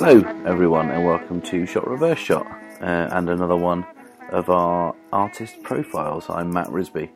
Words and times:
Hello, 0.00 0.20
everyone, 0.46 0.90
and 0.90 1.04
welcome 1.04 1.42
to 1.42 1.66
Shot 1.66 1.86
Reverse 1.88 2.18
Shot 2.18 2.46
uh, 2.80 3.08
and 3.10 3.28
another 3.28 3.56
one 3.56 3.84
of 4.30 4.48
our 4.48 4.94
artist 5.12 5.62
profiles. 5.62 6.30
I'm 6.30 6.52
Matt 6.52 6.68
Risby. 6.68 7.10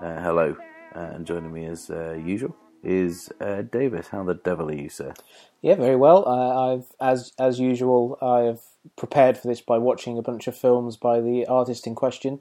Uh, 0.00 0.22
hello, 0.22 0.56
uh, 0.94 0.98
and 0.98 1.26
joining 1.26 1.52
me 1.52 1.66
as 1.66 1.90
uh, 1.90 2.12
usual 2.12 2.54
is 2.82 3.30
uh, 3.40 3.62
David. 3.62 4.06
How 4.12 4.22
the 4.24 4.34
devil 4.34 4.68
are 4.70 4.74
you, 4.74 4.88
sir? 4.88 5.14
Yeah, 5.62 5.74
very 5.76 5.96
well. 5.96 6.26
Uh, 6.28 6.74
I've, 6.74 6.86
as 7.00 7.32
as 7.38 7.58
usual, 7.60 8.18
I 8.22 8.40
have 8.40 8.60
prepared 8.96 9.36
for 9.38 9.48
this 9.48 9.60
by 9.60 9.78
watching 9.78 10.18
a 10.18 10.22
bunch 10.22 10.46
of 10.46 10.56
films 10.56 10.96
by 10.96 11.20
the 11.20 11.46
artist 11.46 11.86
in 11.86 11.94
question, 11.94 12.40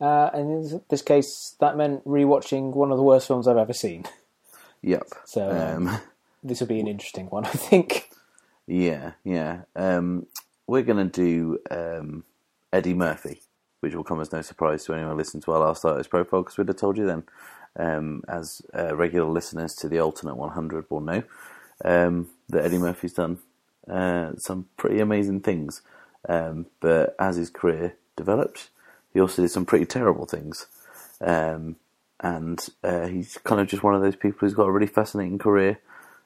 uh, 0.00 0.30
and 0.34 0.50
in 0.72 0.80
this 0.90 1.02
case, 1.02 1.56
that 1.60 1.76
meant 1.76 2.04
rewatching 2.06 2.72
one 2.74 2.90
of 2.90 2.96
the 2.98 3.02
worst 3.02 3.26
films 3.26 3.48
I've 3.48 3.56
ever 3.56 3.72
seen. 3.72 4.04
Yep. 4.82 5.08
So 5.24 5.50
um, 5.50 5.88
Um, 5.88 6.00
this 6.42 6.60
will 6.60 6.68
be 6.68 6.80
an 6.80 6.86
interesting 6.86 7.26
one, 7.26 7.44
I 7.46 7.50
think. 7.50 8.10
yeah, 8.66 9.12
yeah. 9.24 9.62
Um, 9.76 10.26
we're 10.66 10.82
going 10.82 11.10
to 11.10 11.22
do 11.22 11.58
um, 11.70 12.24
Eddie 12.72 12.94
Murphy, 12.94 13.40
which 13.80 13.94
will 13.94 14.04
come 14.04 14.20
as 14.20 14.32
no 14.32 14.42
surprise 14.42 14.84
to 14.84 14.94
anyone 14.94 15.16
listening 15.16 15.42
to 15.42 15.52
our 15.52 15.60
last 15.60 15.84
artist 15.84 16.10
profile 16.10 16.42
because 16.42 16.58
we'd 16.58 16.68
have 16.68 16.76
told 16.76 16.96
you 16.98 17.06
then. 17.06 17.24
Um, 17.76 18.24
as 18.28 18.60
uh, 18.76 18.96
regular 18.96 19.30
listeners 19.30 19.74
to 19.76 19.88
the 19.88 20.00
alternate 20.00 20.36
100 20.36 20.86
will 20.90 21.00
know 21.00 21.22
um, 21.84 22.28
that 22.48 22.64
Eddie 22.64 22.78
Murphy's 22.78 23.12
done 23.12 23.38
uh, 23.88 24.32
some 24.36 24.66
pretty 24.76 25.00
amazing 25.00 25.40
things. 25.40 25.82
Um, 26.28 26.66
but 26.80 27.14
as 27.18 27.36
his 27.36 27.50
career 27.50 27.96
developed, 28.16 28.70
he 29.12 29.20
also 29.20 29.42
did 29.42 29.50
some 29.50 29.64
pretty 29.64 29.86
terrible 29.86 30.26
things. 30.26 30.66
Um, 31.20 31.76
and 32.20 32.60
uh, 32.82 33.06
he's 33.06 33.38
kind 33.44 33.60
of 33.60 33.68
just 33.68 33.82
one 33.82 33.94
of 33.94 34.02
those 34.02 34.16
people 34.16 34.40
who's 34.40 34.54
got 34.54 34.66
a 34.66 34.72
really 34.72 34.86
fascinating 34.86 35.38
career. 35.38 35.80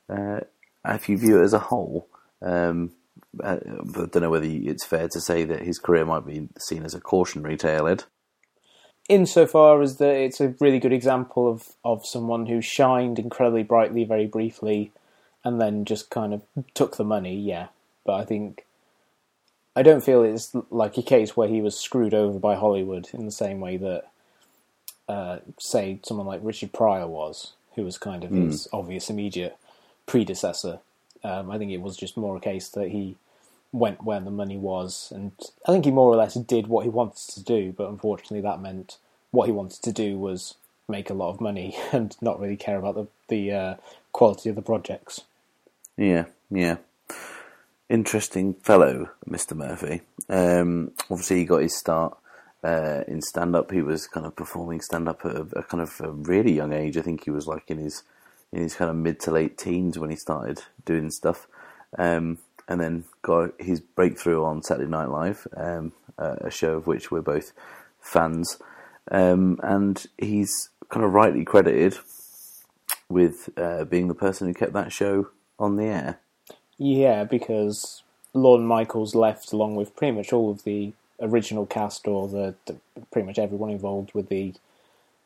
Uh, 0.09 0.41
if 0.85 1.09
you 1.09 1.19
view 1.19 1.41
it 1.41 1.45
as 1.45 1.53
a 1.53 1.59
whole, 1.59 2.09
um, 2.41 2.93
uh, 3.43 3.59
I 3.65 4.07
don't 4.07 4.17
know 4.17 4.31
whether 4.31 4.47
it's 4.47 4.85
fair 4.85 5.09
to 5.09 5.20
say 5.20 5.45
that 5.45 5.63
his 5.63 5.79
career 5.79 6.05
might 6.05 6.27
be 6.27 6.48
seen 6.59 6.85
as 6.85 6.95
a 6.95 7.01
cautionary 7.01 7.57
tale, 7.57 7.87
Ed. 7.87 8.05
Insofar 9.08 9.83
as 9.83 9.97
that 9.97 10.14
it's 10.14 10.41
a 10.41 10.55
really 10.61 10.78
good 10.78 10.92
example 10.92 11.48
of, 11.50 11.70
of 11.84 12.06
someone 12.06 12.47
who 12.47 12.61
shined 12.61 13.19
incredibly 13.19 13.62
brightly 13.62 14.05
very 14.05 14.27
briefly 14.27 14.92
and 15.45 15.61
then 15.61 15.84
just 15.84 16.08
kind 16.08 16.33
of 16.33 16.42
took 16.75 16.97
the 16.97 17.05
money, 17.05 17.36
yeah. 17.36 17.69
But 18.05 18.14
I 18.14 18.25
think 18.25 18.64
I 19.75 19.83
don't 19.83 20.05
feel 20.05 20.23
it's 20.23 20.55
like 20.70 20.97
a 20.98 21.03
case 21.03 21.36
where 21.36 21.48
he 21.48 21.61
was 21.61 21.78
screwed 21.78 22.14
over 22.14 22.39
by 22.39 22.55
Hollywood 22.55 23.08
in 23.12 23.25
the 23.25 23.33
same 23.33 23.61
way 23.61 23.77
that, 23.78 24.05
uh, 25.08 25.39
say, 25.58 25.98
someone 26.05 26.27
like 26.27 26.41
Richard 26.42 26.73
Pryor 26.73 27.06
was, 27.06 27.53
who 27.75 27.84
was 27.84 27.98
kind 27.98 28.23
of 28.23 28.30
his 28.30 28.69
obvious 28.73 29.11
immediate 29.11 29.56
predecessor. 30.06 30.80
Um, 31.25 31.50
I 31.50 31.58
think 31.58 31.70
it 31.70 31.80
was 31.80 31.97
just 31.97 32.17
more 32.17 32.36
a 32.36 32.41
case 32.41 32.69
that 32.70 32.89
he 32.89 33.17
went 33.73 34.05
where 34.05 34.20
the 34.20 34.31
money 34.31 34.59
was, 34.59 35.11
and 35.15 35.33
I 35.67 35.73
think 35.73 35.87
he 35.87 35.91
more 35.91 36.12
or 36.12 36.17
less 36.17 36.34
did 36.34 36.67
what 36.67 36.84
he 36.84 36.91
wanted 36.91 37.33
to 37.34 37.42
do. 37.42 37.73
But 37.73 37.89
unfortunately, 37.89 38.42
that 38.42 38.61
meant 38.61 38.98
what 39.31 39.47
he 39.47 39.53
wanted 39.53 39.83
to 39.83 39.92
do 39.92 40.19
was 40.19 40.55
make 40.89 41.11
a 41.11 41.14
lot 41.14 41.31
of 41.31 41.41
money 41.41 41.77
and 41.92 42.17
not 42.20 42.39
really 42.39 42.56
care 42.56 42.79
about 42.79 42.95
the 42.95 43.06
the 43.29 43.53
uh, 43.53 43.75
quality 44.12 44.51
of 44.51 44.56
the 44.56 44.62
projects. 44.62 45.23
Yeah, 45.97 46.27
yeah. 46.51 46.77
Interesting 47.89 48.55
fellow, 48.55 49.11
Mr. 49.29 49.55
Murphy. 49.55 50.01
Um, 50.29 50.92
obviously, 51.11 51.39
he 51.39 51.45
got 51.45 51.62
his 51.62 51.77
start 51.77 52.17
uh, 52.64 53.03
in 53.07 53.20
stand 53.20 53.55
up. 53.55 53.70
He 53.70 53.83
was 53.83 54.07
kind 54.07 54.25
of 54.25 54.36
performing 54.36 54.81
stand 54.81 55.09
up 55.09 55.25
at 55.25 55.36
a, 55.36 55.47
a 55.57 55.63
kind 55.63 55.83
of 55.83 56.01
a 56.01 56.11
really 56.11 56.52
young 56.52 56.73
age. 56.73 56.97
I 56.97 57.02
think 57.02 57.24
he 57.24 57.30
was 57.30 57.47
like 57.47 57.70
in 57.70 57.79
his 57.79 58.02
in 58.52 58.63
his 58.63 58.74
kind 58.74 58.91
of 58.91 58.97
mid 58.97 59.18
to 59.20 59.30
late 59.30 59.58
teens 59.58 59.98
when 59.98 60.11
he 60.11 60.17
started 60.17 60.63
doing 60.85 61.11
stuff. 61.11 61.47
Um, 61.98 62.39
and 62.68 62.80
then 62.80 63.05
got 63.23 63.50
his 63.61 63.80
breakthrough 63.80 64.45
on 64.45 64.62
Saturday 64.62 64.90
Night 64.90 65.08
Live, 65.08 65.46
um, 65.56 65.92
a 66.18 66.50
show 66.50 66.74
of 66.74 66.86
which 66.86 67.11
we're 67.11 67.20
both 67.20 67.52
fans. 68.00 68.58
Um, 69.11 69.58
and 69.62 70.06
he's 70.18 70.70
kind 70.89 71.05
of 71.05 71.12
rightly 71.12 71.45
credited 71.45 71.98
with 73.08 73.50
uh, 73.56 73.84
being 73.84 74.08
the 74.08 74.14
person 74.14 74.46
who 74.46 74.55
kept 74.55 74.73
that 74.73 74.92
show 74.92 75.28
on 75.58 75.77
the 75.77 75.84
air. 75.84 76.18
Yeah, 76.78 77.24
because 77.24 78.02
Lorne 78.34 78.67
Michaels 78.67 79.14
left 79.14 79.52
along 79.52 79.77
with 79.77 79.94
pretty 79.96 80.17
much 80.17 80.33
all 80.33 80.50
of 80.50 80.64
the 80.64 80.92
original 81.20 81.67
cast, 81.67 82.06
or 82.08 82.29
the, 82.29 82.55
the 82.67 82.77
pretty 83.11 83.27
much 83.27 83.39
everyone 83.39 83.70
involved 83.70 84.12
with 84.14 84.29
the 84.29 84.55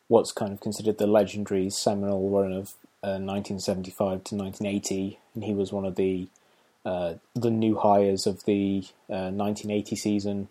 what's 0.09 0.33
kind 0.33 0.53
of 0.53 0.61
considered 0.61 0.99
the 0.99 1.07
legendary 1.07 1.69
seminal 1.71 2.29
run 2.31 2.53
of 2.53 2.75
uh, 3.03 3.19
1975 3.19 4.25
to 4.25 4.35
1980, 4.35 5.19
and 5.35 5.45
he 5.45 5.55
was 5.55 5.73
one 5.73 5.85
of 5.85 5.97
the 5.97 6.29
uh, 6.87 7.15
the 7.35 7.51
new 7.51 7.77
hires 7.77 8.29
of 8.29 8.45
the 8.45 8.85
uh, 9.11 9.35
1980 9.35 9.97
season. 9.97 10.49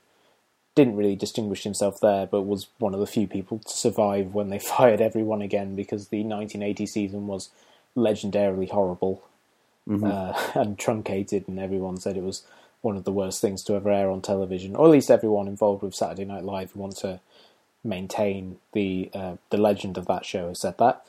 Didn't 0.75 0.97
really 0.97 1.15
distinguish 1.15 1.63
himself 1.63 2.01
there, 2.01 2.25
but 2.27 2.41
was 2.41 2.67
one 2.77 2.93
of 2.93 2.99
the 2.99 3.07
few 3.07 3.25
people 3.25 3.59
to 3.59 3.69
survive 3.69 4.33
when 4.33 4.49
they 4.49 4.59
fired 4.75 4.99
everyone 4.99 5.41
again 5.41 5.75
because 5.75 6.09
the 6.09 6.23
1980 6.23 6.85
season 6.85 7.27
was 7.27 7.49
legendarily 7.95 8.69
horrible 8.69 9.23
uh, 9.89 10.33
and 10.55 10.77
truncated, 10.77 11.47
and 11.47 11.57
everyone 11.57 11.97
said 11.97 12.17
it 12.17 12.23
was 12.23 12.43
one 12.81 12.97
of 12.97 13.05
the 13.05 13.13
worst 13.13 13.39
things 13.39 13.63
to 13.63 13.73
ever 13.73 13.89
air 13.89 14.11
on 14.11 14.21
television, 14.21 14.75
or 14.75 14.85
at 14.85 14.91
least 14.91 15.09
everyone 15.09 15.47
involved 15.47 15.83
with 15.83 15.95
Saturday 15.95 16.25
Night 16.25 16.43
Live 16.43 16.71
who 16.73 16.81
want 16.81 16.97
to 16.97 17.21
maintain 17.81 18.57
the 18.73 19.09
uh, 19.13 19.37
the 19.51 19.57
legend 19.57 19.97
of 19.97 20.07
that 20.07 20.25
show 20.25 20.49
has 20.49 20.59
said 20.59 20.77
that, 20.79 21.05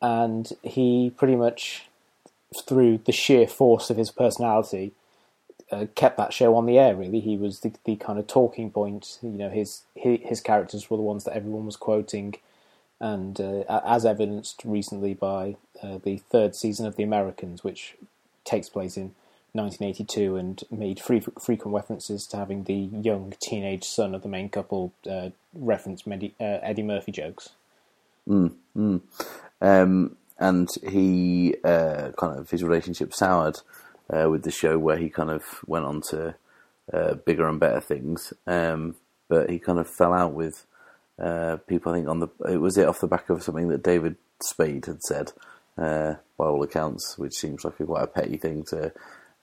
and 0.00 0.52
he 0.62 1.12
pretty 1.16 1.34
much 1.34 1.89
through 2.66 2.98
the 3.04 3.12
sheer 3.12 3.46
force 3.46 3.90
of 3.90 3.96
his 3.96 4.10
personality 4.10 4.92
uh, 5.70 5.86
kept 5.94 6.16
that 6.16 6.32
show 6.32 6.56
on 6.56 6.66
the 6.66 6.78
air. 6.78 6.94
Really, 6.96 7.20
he 7.20 7.36
was 7.36 7.60
the, 7.60 7.72
the 7.84 7.96
kind 7.96 8.18
of 8.18 8.26
talking 8.26 8.70
point. 8.70 9.18
You 9.22 9.30
know, 9.30 9.50
his, 9.50 9.82
his 9.94 10.40
characters 10.40 10.90
were 10.90 10.96
the 10.96 11.02
ones 11.02 11.24
that 11.24 11.36
everyone 11.36 11.66
was 11.66 11.76
quoting, 11.76 12.34
and 13.00 13.40
uh, 13.40 13.80
as 13.86 14.04
evidenced 14.04 14.62
recently 14.64 15.14
by 15.14 15.56
uh, 15.82 15.98
the 16.02 16.18
third 16.18 16.54
season 16.56 16.86
of 16.86 16.96
The 16.96 17.04
Americans, 17.04 17.62
which 17.64 17.96
takes 18.44 18.68
place 18.68 18.96
in 18.96 19.14
1982 19.52 20.36
and 20.36 20.64
made 20.70 21.00
free, 21.00 21.20
frequent 21.40 21.74
references 21.74 22.26
to 22.28 22.36
having 22.36 22.64
the 22.64 22.74
young 22.74 23.34
teenage 23.40 23.84
son 23.84 24.14
of 24.14 24.22
the 24.22 24.28
main 24.28 24.48
couple 24.48 24.92
uh, 25.10 25.30
reference 25.54 26.06
Medi- 26.06 26.34
uh, 26.40 26.58
Eddie 26.62 26.82
Murphy 26.82 27.12
jokes. 27.12 27.50
Um, 29.60 30.16
and 30.40 30.68
he 30.88 31.54
uh, 31.62 32.10
kind 32.18 32.38
of 32.38 32.50
his 32.50 32.64
relationship 32.64 33.14
soured 33.14 33.60
uh, 34.12 34.28
with 34.28 34.42
the 34.42 34.50
show, 34.50 34.78
where 34.78 34.96
he 34.96 35.08
kind 35.08 35.30
of 35.30 35.44
went 35.66 35.84
on 35.84 36.00
to 36.10 36.34
uh, 36.92 37.14
bigger 37.14 37.48
and 37.48 37.60
better 37.60 37.80
things. 37.80 38.32
Um, 38.46 38.96
but 39.28 39.50
he 39.50 39.58
kind 39.58 39.78
of 39.78 39.88
fell 39.88 40.12
out 40.12 40.32
with 40.32 40.66
uh, 41.20 41.58
people. 41.68 41.92
I 41.92 41.96
think 41.96 42.08
on 42.08 42.20
the 42.20 42.28
it 42.48 42.56
was 42.56 42.76
it 42.76 42.88
off 42.88 43.00
the 43.00 43.06
back 43.06 43.30
of 43.30 43.42
something 43.42 43.68
that 43.68 43.84
David 43.84 44.16
Spade 44.42 44.86
had 44.86 45.02
said, 45.02 45.32
uh, 45.78 46.14
by 46.36 46.46
all 46.46 46.62
accounts, 46.62 47.16
which 47.18 47.34
seems 47.34 47.64
like 47.64 47.78
a 47.78 47.84
quite 47.84 48.02
a 48.02 48.08
petty 48.08 48.36
thing 48.36 48.64
to 48.70 48.92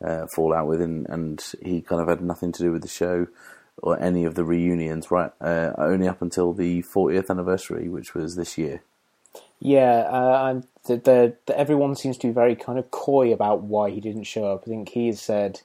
uh, 0.03 0.28
fall 0.28 0.53
out 0.53 0.68
with, 0.68 0.81
and, 0.81 1.07
and 1.09 1.44
he 1.62 1.81
kind 1.81 2.02
of 2.02 2.07
had 2.09 2.22
nothing 2.22 2.52
to 2.52 2.63
do 2.63 2.72
with 2.72 2.81
the 2.81 2.88
show 2.88 3.28
or 3.81 4.00
any 4.02 4.25
of 4.25 4.36
the 4.36 4.44
reunions, 4.44 5.12
right? 5.12 5.31
Uh, 5.40 5.72
only 5.78 6.07
up 6.07 6.22
until 6.22 6.53
the 6.53 6.81
40th 6.84 7.30
anniversary, 7.30 7.88
which 7.88 8.16
was 8.16 8.36
this 8.36 8.57
year. 8.57 8.81
Yeah, 9.59 10.07
uh, 10.09 10.47
and 10.50 10.68
the, 10.88 10.98
the, 10.98 11.36
the, 11.46 11.59
everyone 11.59 11.96
seems 11.96 12.18
to 12.18 12.28
be 12.28 12.34
very 12.34 12.56
kind 12.56 12.80
of 12.80 12.92
coy 12.92 13.31
about 13.34 13.62
why 13.62 13.90
he 13.92 14.02
didn't 14.02 14.24
show 14.24 14.52
up. 14.52 14.64
I 14.66 14.70
think 14.70 14.90
he 14.90 15.08
has 15.08 15.22
said 15.22 15.62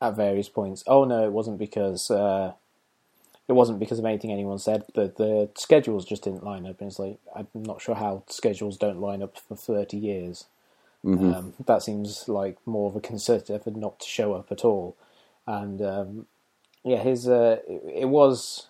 at 0.00 0.16
various 0.16 0.48
points, 0.48 0.82
"Oh 0.86 1.04
no, 1.04 1.24
it 1.24 1.32
wasn't 1.32 1.58
because 1.58 2.10
uh, 2.10 2.52
it 3.48 3.52
wasn't 3.52 3.78
because 3.78 3.98
of 3.98 4.04
anything 4.04 4.32
anyone 4.32 4.58
said. 4.58 4.84
The 4.94 5.12
the 5.16 5.50
schedules 5.56 6.04
just 6.04 6.24
didn't 6.24 6.44
line 6.44 6.66
up." 6.66 6.80
And 6.80 6.88
it's 6.90 6.98
like 6.98 7.18
I'm 7.34 7.48
not 7.54 7.82
sure 7.82 7.94
how 7.94 8.24
schedules 8.28 8.76
don't 8.76 9.00
line 9.00 9.22
up 9.22 9.38
for 9.38 9.56
thirty 9.56 9.98
years. 9.98 10.46
Um, 11.34 11.54
that 11.66 11.82
seems 11.82 12.28
like 12.28 12.58
more 12.66 12.90
of 12.90 12.96
a 12.96 13.00
concerted 13.00 13.54
effort 13.54 13.76
not 13.76 14.00
to 14.00 14.06
show 14.06 14.34
up 14.34 14.50
at 14.52 14.64
all. 14.64 14.96
And 15.46 15.80
um, 15.82 16.26
yeah, 16.84 16.98
his 16.98 17.28
uh, 17.28 17.58
it, 17.68 18.02
it 18.02 18.08
was 18.08 18.66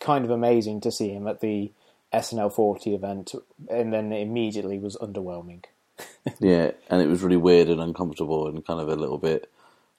kind 0.00 0.24
of 0.24 0.30
amazing 0.30 0.80
to 0.82 0.92
see 0.92 1.10
him 1.10 1.26
at 1.26 1.40
the 1.40 1.72
SNL 2.14 2.52
40 2.52 2.94
event, 2.94 3.34
and 3.68 3.92
then 3.92 4.12
it 4.12 4.22
immediately 4.22 4.78
was 4.78 4.96
underwhelming. 4.96 5.64
Yeah, 6.40 6.72
and 6.88 7.02
it 7.02 7.06
was 7.06 7.22
really 7.22 7.36
weird 7.36 7.68
and 7.68 7.80
uncomfortable 7.80 8.48
and 8.48 8.64
kind 8.66 8.80
of 8.80 8.88
a 8.88 8.96
little 8.96 9.18
bit 9.18 9.50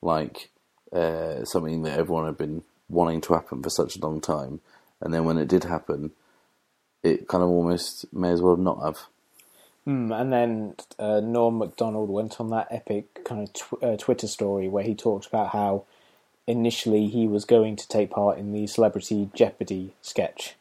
like 0.02 0.50
uh, 0.92 1.46
something 1.46 1.84
that 1.84 2.00
everyone 2.00 2.26
had 2.26 2.38
been 2.38 2.64
wanting 2.90 3.22
to 3.22 3.34
happen 3.34 3.62
for 3.62 3.70
such 3.70 3.96
a 3.96 4.00
long 4.00 4.20
time. 4.20 4.60
And 5.00 5.14
then 5.14 5.24
when 5.24 5.38
it 5.38 5.48
did 5.48 5.66
happen, 5.66 6.12
it 7.04 7.28
kind 7.28 7.44
of 7.44 7.50
almost 7.50 8.12
may 8.12 8.32
as 8.32 8.42
well 8.42 8.58
not 8.58 8.84
have. 8.84 8.98
Mm, 9.88 10.20
and 10.20 10.34
then 10.34 10.76
uh, 10.98 11.20
Norm 11.20 11.60
Macdonald 11.60 12.10
went 12.10 12.40
on 12.40 12.50
that 12.50 12.68
epic 12.72 13.24
kind 13.24 13.48
of 13.48 13.54
tw- 13.54 13.84
uh, 13.84 13.98
Twitter 13.98 14.28
story 14.28 14.68
where 14.68 14.84
he 14.84 14.96
talked 14.96 15.28
about 15.28 15.50
how 15.50 15.86
initially 16.48 17.08
he 17.08 17.28
was 17.28 17.46
going 17.46 17.76
to 17.76 17.88
take 17.88 18.10
part 18.10 18.38
in 18.38 18.52
the 18.52 18.66
Celebrity 18.68 19.30
Jeopardy 19.34 19.94
sketch, 20.02 20.56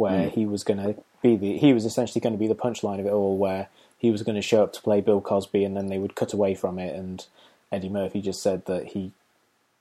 where 0.00 0.28
Mm. 0.28 0.32
he 0.32 0.46
was 0.46 0.64
going 0.64 0.78
to 0.80 1.02
be 1.22 1.36
the 1.36 1.58
he 1.58 1.74
was 1.74 1.84
essentially 1.84 2.22
going 2.22 2.32
to 2.32 2.38
be 2.38 2.48
the 2.48 2.56
punchline 2.56 3.00
of 3.00 3.06
it 3.06 3.12
all, 3.12 3.36
where 3.38 3.68
he 3.98 4.10
was 4.10 4.22
going 4.22 4.36
to 4.36 4.42
show 4.42 4.62
up 4.64 4.72
to 4.74 4.82
play 4.82 5.00
Bill 5.02 5.20
Cosby, 5.20 5.64
and 5.64 5.76
then 5.76 5.88
they 5.88 5.98
would 5.98 6.16
cut 6.16 6.32
away 6.32 6.54
from 6.54 6.78
it. 6.78 6.94
And 6.96 7.26
Eddie 7.70 7.90
Murphy 7.90 8.22
just 8.22 8.42
said 8.42 8.66
that 8.66 8.88
he 8.88 9.12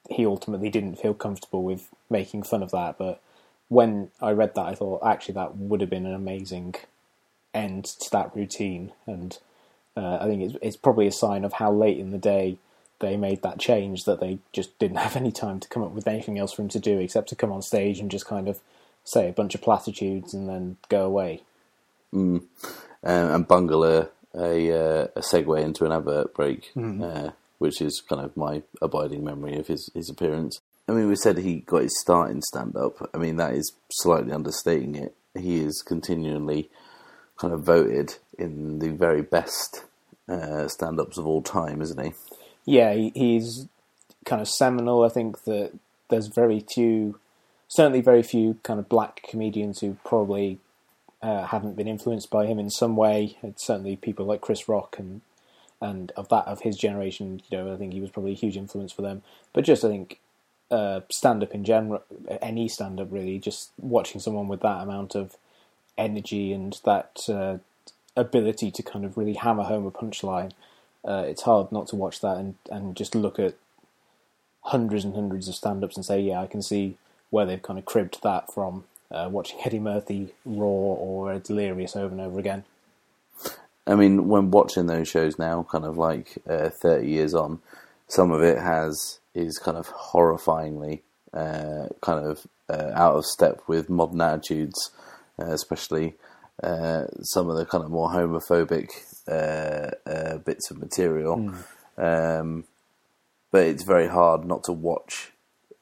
he 0.09 0.25
ultimately 0.25 0.69
didn't 0.69 0.97
feel 0.97 1.13
comfortable 1.13 1.63
with 1.63 1.89
making 2.09 2.43
fun 2.43 2.63
of 2.63 2.71
that, 2.71 2.97
but 2.97 3.21
when 3.69 4.11
I 4.21 4.31
read 4.31 4.55
that, 4.55 4.65
I 4.67 4.75
thought 4.75 5.05
actually 5.05 5.35
that 5.35 5.55
would 5.57 5.81
have 5.81 5.89
been 5.91 6.07
an 6.07 6.15
amazing 6.15 6.75
end 7.53 7.85
to 7.85 8.11
that 8.11 8.35
routine, 8.35 8.93
and 9.07 9.37
uh, 9.97 10.17
I 10.21 10.25
think 10.27 10.43
it's, 10.43 10.57
it's 10.61 10.77
probably 10.77 11.07
a 11.07 11.11
sign 11.13 11.45
of 11.45 11.53
how 11.53 11.71
late 11.73 11.99
in 11.99 12.11
the 12.11 12.17
day 12.17 12.57
they 12.99 13.17
made 13.17 13.41
that 13.43 13.59
change 13.59 14.05
that 14.05 14.19
they 14.19 14.39
just 14.53 14.77
didn't 14.79 14.97
have 15.07 15.15
any 15.15 15.31
time 15.31 15.59
to 15.61 15.69
come 15.69 15.83
up 15.83 15.91
with 15.91 16.07
anything 16.07 16.39
else 16.39 16.53
for 16.53 16.61
him 16.63 16.69
to 16.69 16.79
do 16.79 16.99
except 16.99 17.29
to 17.29 17.35
come 17.35 17.51
on 17.51 17.61
stage 17.61 17.99
and 17.99 18.11
just 18.11 18.25
kind 18.27 18.47
of 18.49 18.59
say 19.03 19.29
a 19.29 19.33
bunch 19.33 19.55
of 19.55 19.61
platitudes 19.61 20.33
and 20.33 20.47
then 20.47 20.77
go 20.89 21.05
away. 21.05 21.41
um, 22.13 22.47
and 23.03 23.47
bungle 23.47 23.83
a 23.83 24.09
a, 24.35 24.71
uh, 24.71 25.07
a 25.15 25.21
segue 25.21 25.59
into 25.63 25.85
an 25.85 25.91
advert 25.91 26.33
break, 26.35 26.71
uh, 27.03 27.31
which 27.57 27.81
is 27.81 28.01
kind 28.07 28.23
of 28.23 28.37
my 28.37 28.61
abiding 28.81 29.23
memory 29.23 29.57
of 29.57 29.67
his, 29.67 29.89
his 29.93 30.09
appearance. 30.09 30.59
I 30.87 30.93
mean, 30.93 31.07
we 31.07 31.15
said 31.15 31.37
he 31.37 31.57
got 31.61 31.83
his 31.83 31.99
start 31.99 32.31
in 32.31 32.41
stand 32.41 32.75
up. 32.75 33.09
I 33.13 33.17
mean, 33.17 33.37
that 33.37 33.53
is 33.53 33.73
slightly 33.91 34.31
understating 34.31 34.95
it. 34.95 35.15
He 35.37 35.59
is 35.59 35.81
continually 35.81 36.69
kind 37.37 37.53
of 37.53 37.63
voted 37.63 38.15
in 38.37 38.79
the 38.79 38.89
very 38.89 39.21
best 39.21 39.83
uh, 40.27 40.67
stand 40.67 40.99
ups 40.99 41.17
of 41.17 41.25
all 41.27 41.41
time, 41.41 41.81
isn't 41.81 42.03
he? 42.03 42.13
Yeah, 42.65 42.93
he, 42.93 43.11
he's 43.15 43.67
kind 44.25 44.41
of 44.41 44.47
seminal. 44.47 45.03
I 45.03 45.09
think 45.09 45.43
that 45.43 45.71
there's 46.09 46.27
very 46.27 46.59
few, 46.59 47.19
certainly 47.69 48.01
very 48.01 48.23
few 48.23 48.59
kind 48.63 48.79
of 48.79 48.89
black 48.89 49.21
comedians 49.29 49.79
who 49.79 49.97
probably 50.03 50.59
uh, 51.21 51.45
haven't 51.45 51.77
been 51.77 51.87
influenced 51.87 52.29
by 52.29 52.45
him 52.45 52.59
in 52.59 52.69
some 52.69 52.97
way. 52.97 53.37
It's 53.41 53.65
certainly 53.65 53.95
people 53.95 54.25
like 54.25 54.41
Chris 54.41 54.67
Rock 54.67 54.97
and 54.99 55.21
and 55.81 56.11
of 56.17 56.27
that 56.27 56.45
of 56.45 56.61
his 56.61 56.75
generation. 56.75 57.41
You 57.49 57.59
know, 57.59 57.73
I 57.73 57.77
think 57.77 57.93
he 57.93 58.01
was 58.01 58.09
probably 58.09 58.33
a 58.33 58.35
huge 58.35 58.57
influence 58.57 58.91
for 58.91 59.01
them. 59.01 59.21
But 59.53 59.63
just 59.63 59.85
I 59.85 59.87
think 59.87 60.19
uh, 60.71 61.01
stand 61.09 61.41
up 61.43 61.53
in 61.53 61.63
general, 61.63 62.03
any 62.41 62.67
stand 62.67 62.99
up 62.99 63.07
really, 63.11 63.39
just 63.39 63.71
watching 63.79 64.19
someone 64.19 64.47
with 64.47 64.61
that 64.61 64.81
amount 64.81 65.15
of 65.15 65.37
energy 65.97 66.51
and 66.51 66.79
that 66.85 67.21
uh, 67.29 67.57
ability 68.15 68.71
to 68.71 68.83
kind 68.83 69.05
of 69.05 69.17
really 69.17 69.33
hammer 69.33 69.63
home 69.63 69.85
a 69.85 69.91
punchline. 69.91 70.51
Uh, 71.05 71.23
it's 71.25 71.43
hard 71.43 71.71
not 71.71 71.87
to 71.87 71.95
watch 71.95 72.19
that 72.19 72.37
and, 72.37 72.55
and 72.69 72.95
just 72.95 73.15
look 73.15 73.39
at 73.39 73.55
hundreds 74.63 75.05
and 75.05 75.15
hundreds 75.15 75.47
of 75.47 75.55
stand 75.55 75.83
ups 75.83 75.95
and 75.95 76.05
say, 76.05 76.19
yeah, 76.19 76.41
I 76.41 76.47
can 76.47 76.61
see 76.61 76.97
where 77.29 77.45
they've 77.45 77.61
kind 77.61 77.79
of 77.79 77.85
cribbed 77.85 78.21
that 78.23 78.53
from 78.53 78.85
uh, 79.11 79.27
watching 79.31 79.59
Eddie 79.65 79.79
Murphy 79.79 80.33
Raw 80.45 80.67
or 80.67 81.39
Delirious 81.39 81.95
over 81.95 82.11
and 82.11 82.21
over 82.21 82.39
again. 82.39 82.63
I 83.87 83.95
mean, 83.95 84.27
when 84.27 84.51
watching 84.51 84.85
those 84.85 85.07
shows 85.07 85.39
now, 85.39 85.65
kind 85.69 85.83
of 85.83 85.97
like 85.97 86.37
uh, 86.47 86.69
30 86.69 87.07
years 87.07 87.33
on, 87.33 87.59
some 88.07 88.31
of 88.31 88.41
it 88.43 88.59
has 88.59 89.19
is 89.33 89.57
kind 89.57 89.77
of 89.77 89.87
horrifyingly 89.87 91.01
uh, 91.33 91.87
kind 92.01 92.25
of 92.25 92.47
uh, 92.69 92.91
out 92.93 93.15
of 93.15 93.25
step 93.25 93.61
with 93.67 93.89
modern 93.89 94.21
attitudes, 94.21 94.91
uh, 95.39 95.45
especially 95.45 96.15
uh, 96.63 97.05
some 97.21 97.49
of 97.49 97.57
the 97.57 97.65
kind 97.65 97.83
of 97.83 97.89
more 97.89 98.09
homophobic 98.09 98.91
uh, 99.27 99.91
uh, 100.09 100.37
bits 100.39 100.69
of 100.71 100.77
material. 100.77 101.53
Um, 101.97 102.65
but 103.51 103.63
it's 103.63 103.83
very 103.83 104.07
hard 104.07 104.45
not 104.45 104.63
to 104.65 104.71
watch, 104.71 105.31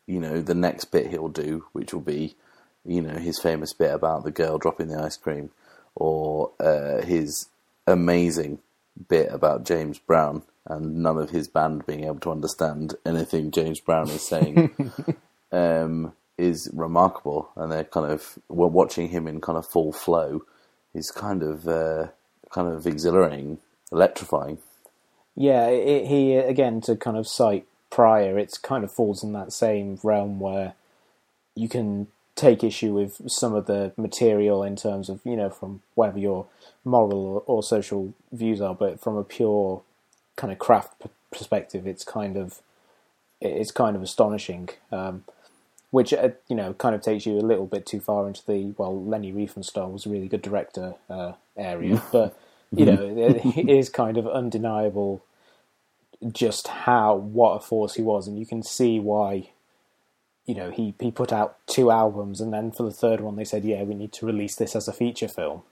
you 0.07 0.19
know, 0.19 0.41
the 0.41 0.55
next 0.55 0.85
bit 0.85 1.07
he'll 1.07 1.27
do, 1.27 1.65
which 1.73 1.93
will 1.93 2.01
be, 2.01 2.35
you 2.85 3.01
know, 3.01 3.19
his 3.19 3.39
famous 3.39 3.73
bit 3.73 3.93
about 3.93 4.23
the 4.23 4.31
girl 4.31 4.57
dropping 4.57 4.87
the 4.87 4.99
ice 4.99 5.17
cream, 5.17 5.51
or 5.93 6.51
uh, 6.59 7.01
his 7.01 7.49
amazing 7.85 8.59
bit 9.07 9.31
about 9.31 9.65
James 9.65 9.99
Brown 9.99 10.43
and 10.65 10.97
none 10.97 11.17
of 11.17 11.29
his 11.29 11.47
band 11.47 11.85
being 11.85 12.03
able 12.03 12.19
to 12.19 12.31
understand 12.31 12.95
anything 13.05 13.51
James 13.51 13.79
Brown 13.79 14.09
is 14.09 14.27
saying 14.27 14.91
um, 15.51 16.13
is 16.37 16.69
remarkable. 16.73 17.49
And 17.55 17.71
they're 17.71 17.83
kind 17.83 18.11
of 18.11 18.37
we're 18.49 18.67
watching 18.67 19.09
him 19.09 19.27
in 19.27 19.41
kind 19.41 19.57
of 19.57 19.65
full 19.65 19.93
flow 19.93 20.43
is 20.93 21.11
kind 21.11 21.43
of 21.43 21.67
uh, 21.67 22.07
kind 22.51 22.67
of 22.67 22.85
exhilarating, 22.85 23.59
electrifying. 23.91 24.59
Yeah, 25.35 25.67
it, 25.67 26.07
he 26.07 26.35
again 26.35 26.81
to 26.81 26.95
kind 26.95 27.17
of 27.17 27.27
cite 27.27 27.67
Pryor, 27.89 28.37
it's 28.37 28.57
kind 28.57 28.83
of 28.83 28.91
falls 28.91 29.23
in 29.23 29.33
that 29.33 29.53
same 29.53 29.99
realm 30.03 30.39
where 30.39 30.73
you 31.55 31.69
can 31.69 32.07
take 32.35 32.63
issue 32.63 32.93
with 32.93 33.29
some 33.29 33.55
of 33.55 33.65
the 33.65 33.91
material 33.97 34.61
in 34.61 34.75
terms 34.75 35.09
of 35.09 35.19
you 35.23 35.35
know 35.35 35.49
from 35.49 35.81
whatever 35.95 36.19
your 36.19 36.45
moral 36.85 37.25
or, 37.25 37.43
or 37.45 37.63
social 37.63 38.13
views 38.31 38.61
are, 38.61 38.75
but 38.75 38.99
from 38.99 39.17
a 39.17 39.23
pure 39.23 39.81
kind 40.35 40.53
of 40.53 40.59
craft 40.59 40.99
p- 41.01 41.09
perspective, 41.31 41.87
it's 41.87 42.03
kind 42.03 42.37
of 42.37 42.61
it's 43.41 43.71
kind 43.71 43.95
of 43.95 44.01
astonishing. 44.01 44.69
Um, 44.91 45.23
which 45.91 46.13
uh, 46.13 46.29
you 46.47 46.55
know 46.55 46.73
kind 46.73 46.95
of 46.95 47.01
takes 47.01 47.25
you 47.25 47.37
a 47.37 47.41
little 47.41 47.65
bit 47.65 47.85
too 47.85 47.99
far 47.99 48.27
into 48.27 48.45
the 48.45 48.73
well, 48.77 49.03
Leni 49.03 49.31
Riefenstahl 49.31 49.91
was 49.91 50.05
a 50.05 50.09
really 50.09 50.27
good 50.27 50.41
director 50.41 50.95
uh, 51.09 51.33
area, 51.55 52.01
but 52.11 52.37
you 52.71 52.85
know 52.85 53.01
it, 53.17 53.57
it 53.57 53.69
is 53.69 53.89
kind 53.89 54.17
of 54.17 54.27
undeniable 54.27 55.23
just 56.31 56.67
how 56.67 57.15
what 57.15 57.55
a 57.55 57.59
force 57.59 57.95
he 57.95 58.01
was, 58.01 58.27
and 58.27 58.37
you 58.37 58.45
can 58.45 58.63
see 58.63 58.99
why. 58.99 59.49
You 60.45 60.55
know, 60.55 60.71
he 60.71 60.93
he 60.99 61.11
put 61.11 61.33
out 61.33 61.57
two 61.67 61.91
albums, 61.91 62.39
and 62.39 62.53
then 62.53 62.71
for 62.71 62.83
the 62.83 62.91
third 62.91 63.19
one, 63.19 63.35
they 63.35 63.43
said, 63.43 63.65
"Yeah, 63.65 63.83
we 63.83 63.95
need 63.95 64.13
to 64.13 64.25
release 64.25 64.55
this 64.55 64.75
as 64.75 64.87
a 64.87 64.93
feature 64.93 65.27
film." 65.27 65.63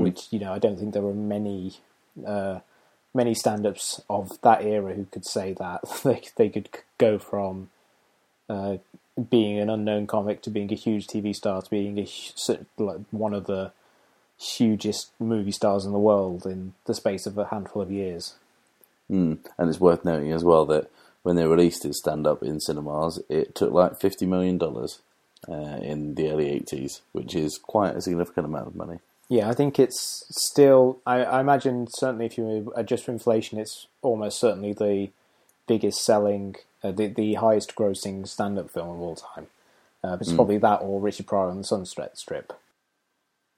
Which 0.00 0.26
you 0.32 0.40
know, 0.40 0.52
I 0.52 0.58
don't 0.58 0.76
think 0.76 0.92
there 0.92 1.02
were 1.02 1.14
many 1.14 1.74
uh, 2.26 2.60
many 3.14 3.34
stand-ups 3.34 4.00
of 4.10 4.40
that 4.42 4.62
era 4.62 4.94
who 4.94 5.06
could 5.06 5.24
say 5.24 5.52
that 5.54 5.80
they 6.04 6.22
they 6.36 6.48
could 6.48 6.68
go 6.98 7.18
from 7.18 7.70
uh, 8.48 8.78
being 9.30 9.58
an 9.58 9.70
unknown 9.70 10.06
comic 10.06 10.42
to 10.42 10.50
being 10.50 10.70
a 10.72 10.76
huge 10.76 11.06
TV 11.06 11.34
star 11.34 11.62
to 11.62 11.70
being 11.70 11.98
a 11.98 12.06
like 12.78 13.00
one 13.10 13.32
of 13.32 13.46
the 13.46 13.72
hugest 14.38 15.10
movie 15.18 15.50
stars 15.52 15.86
in 15.86 15.92
the 15.92 15.98
world 15.98 16.44
in 16.44 16.74
the 16.84 16.94
space 16.94 17.26
of 17.26 17.38
a 17.38 17.46
handful 17.46 17.80
of 17.80 17.90
years. 17.90 18.34
Mm. 19.10 19.38
And 19.58 19.68
it's 19.68 19.80
worth 19.80 20.04
noting 20.04 20.32
as 20.32 20.44
well 20.44 20.64
that 20.66 20.90
when 21.22 21.36
they 21.36 21.46
released 21.46 21.82
his 21.82 21.98
stand 21.98 22.26
up 22.26 22.42
in 22.42 22.60
cinemas, 22.60 23.20
it 23.28 23.54
took 23.54 23.72
like 23.72 23.98
$50 23.98 24.26
million 24.28 24.60
uh, 24.62 25.78
in 25.82 26.14
the 26.14 26.30
early 26.30 26.60
80s, 26.60 27.00
which 27.12 27.34
is 27.34 27.58
quite 27.58 27.96
a 27.96 28.00
significant 28.00 28.46
amount 28.46 28.68
of 28.68 28.76
money. 28.76 28.98
Yeah, 29.28 29.48
I 29.48 29.54
think 29.54 29.80
it's 29.80 30.24
still. 30.30 31.00
I, 31.04 31.24
I 31.24 31.40
imagine 31.40 31.88
certainly 31.90 32.26
if 32.26 32.38
you 32.38 32.72
adjust 32.76 33.04
for 33.06 33.10
inflation, 33.10 33.58
it's 33.58 33.88
almost 34.00 34.38
certainly 34.38 34.72
the 34.72 35.10
biggest 35.66 36.04
selling, 36.04 36.54
uh, 36.84 36.92
the 36.92 37.08
the 37.08 37.34
highest 37.34 37.74
grossing 37.74 38.28
stand 38.28 38.56
up 38.56 38.70
film 38.70 38.88
of 38.88 39.00
all 39.00 39.16
time. 39.16 39.48
Uh, 40.04 40.16
it's 40.20 40.32
probably 40.32 40.58
that 40.58 40.76
or 40.76 41.00
Richard 41.00 41.26
Pryor 41.26 41.48
on 41.48 41.58
the 41.58 41.64
Sunset 41.64 42.16
Strip. 42.16 42.52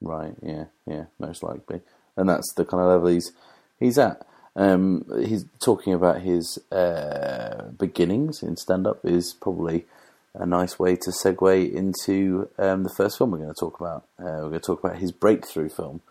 Right, 0.01 0.33
yeah, 0.41 0.65
yeah, 0.87 1.05
most 1.19 1.43
likely. 1.43 1.81
And 2.15 2.27
that's 2.27 2.51
the 2.53 2.65
kind 2.65 2.81
of 2.81 2.89
level 2.89 3.09
he's, 3.09 3.31
he's 3.79 3.97
at. 3.97 4.25
Um, 4.55 5.05
he's 5.25 5.45
talking 5.59 5.93
about 5.93 6.21
his 6.21 6.57
uh, 6.71 7.69
beginnings 7.77 8.43
in 8.43 8.57
stand 8.57 8.87
up 8.87 9.05
is 9.05 9.33
probably 9.33 9.85
a 10.33 10.45
nice 10.45 10.77
way 10.77 10.95
to 10.95 11.11
segue 11.11 11.73
into 11.73 12.49
um, 12.57 12.83
the 12.83 12.89
first 12.89 13.17
film 13.17 13.31
we're 13.31 13.39
going 13.39 13.53
to 13.53 13.59
talk 13.59 13.79
about. 13.79 14.05
Uh, 14.19 14.43
we're 14.43 14.49
going 14.49 14.53
to 14.53 14.59
talk 14.59 14.83
about 14.83 14.97
his 14.97 15.11
breakthrough 15.11 15.69
film, 15.69 16.01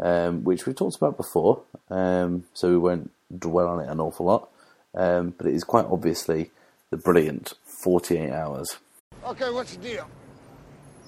um, 0.00 0.44
which 0.44 0.66
we've 0.66 0.76
talked 0.76 0.96
about 0.96 1.16
before, 1.16 1.62
um, 1.90 2.44
so 2.54 2.70
we 2.70 2.78
won't 2.78 3.10
dwell 3.36 3.68
on 3.68 3.80
it 3.80 3.88
an 3.88 4.00
awful 4.00 4.26
lot. 4.26 4.48
Um, 4.94 5.34
but 5.36 5.46
it 5.46 5.54
is 5.54 5.64
quite 5.64 5.86
obviously 5.86 6.50
the 6.90 6.96
brilliant 6.96 7.54
48 7.82 8.30
Hours. 8.30 8.78
Okay, 9.24 9.50
what's 9.50 9.76
the 9.76 9.82
deal? 9.82 10.08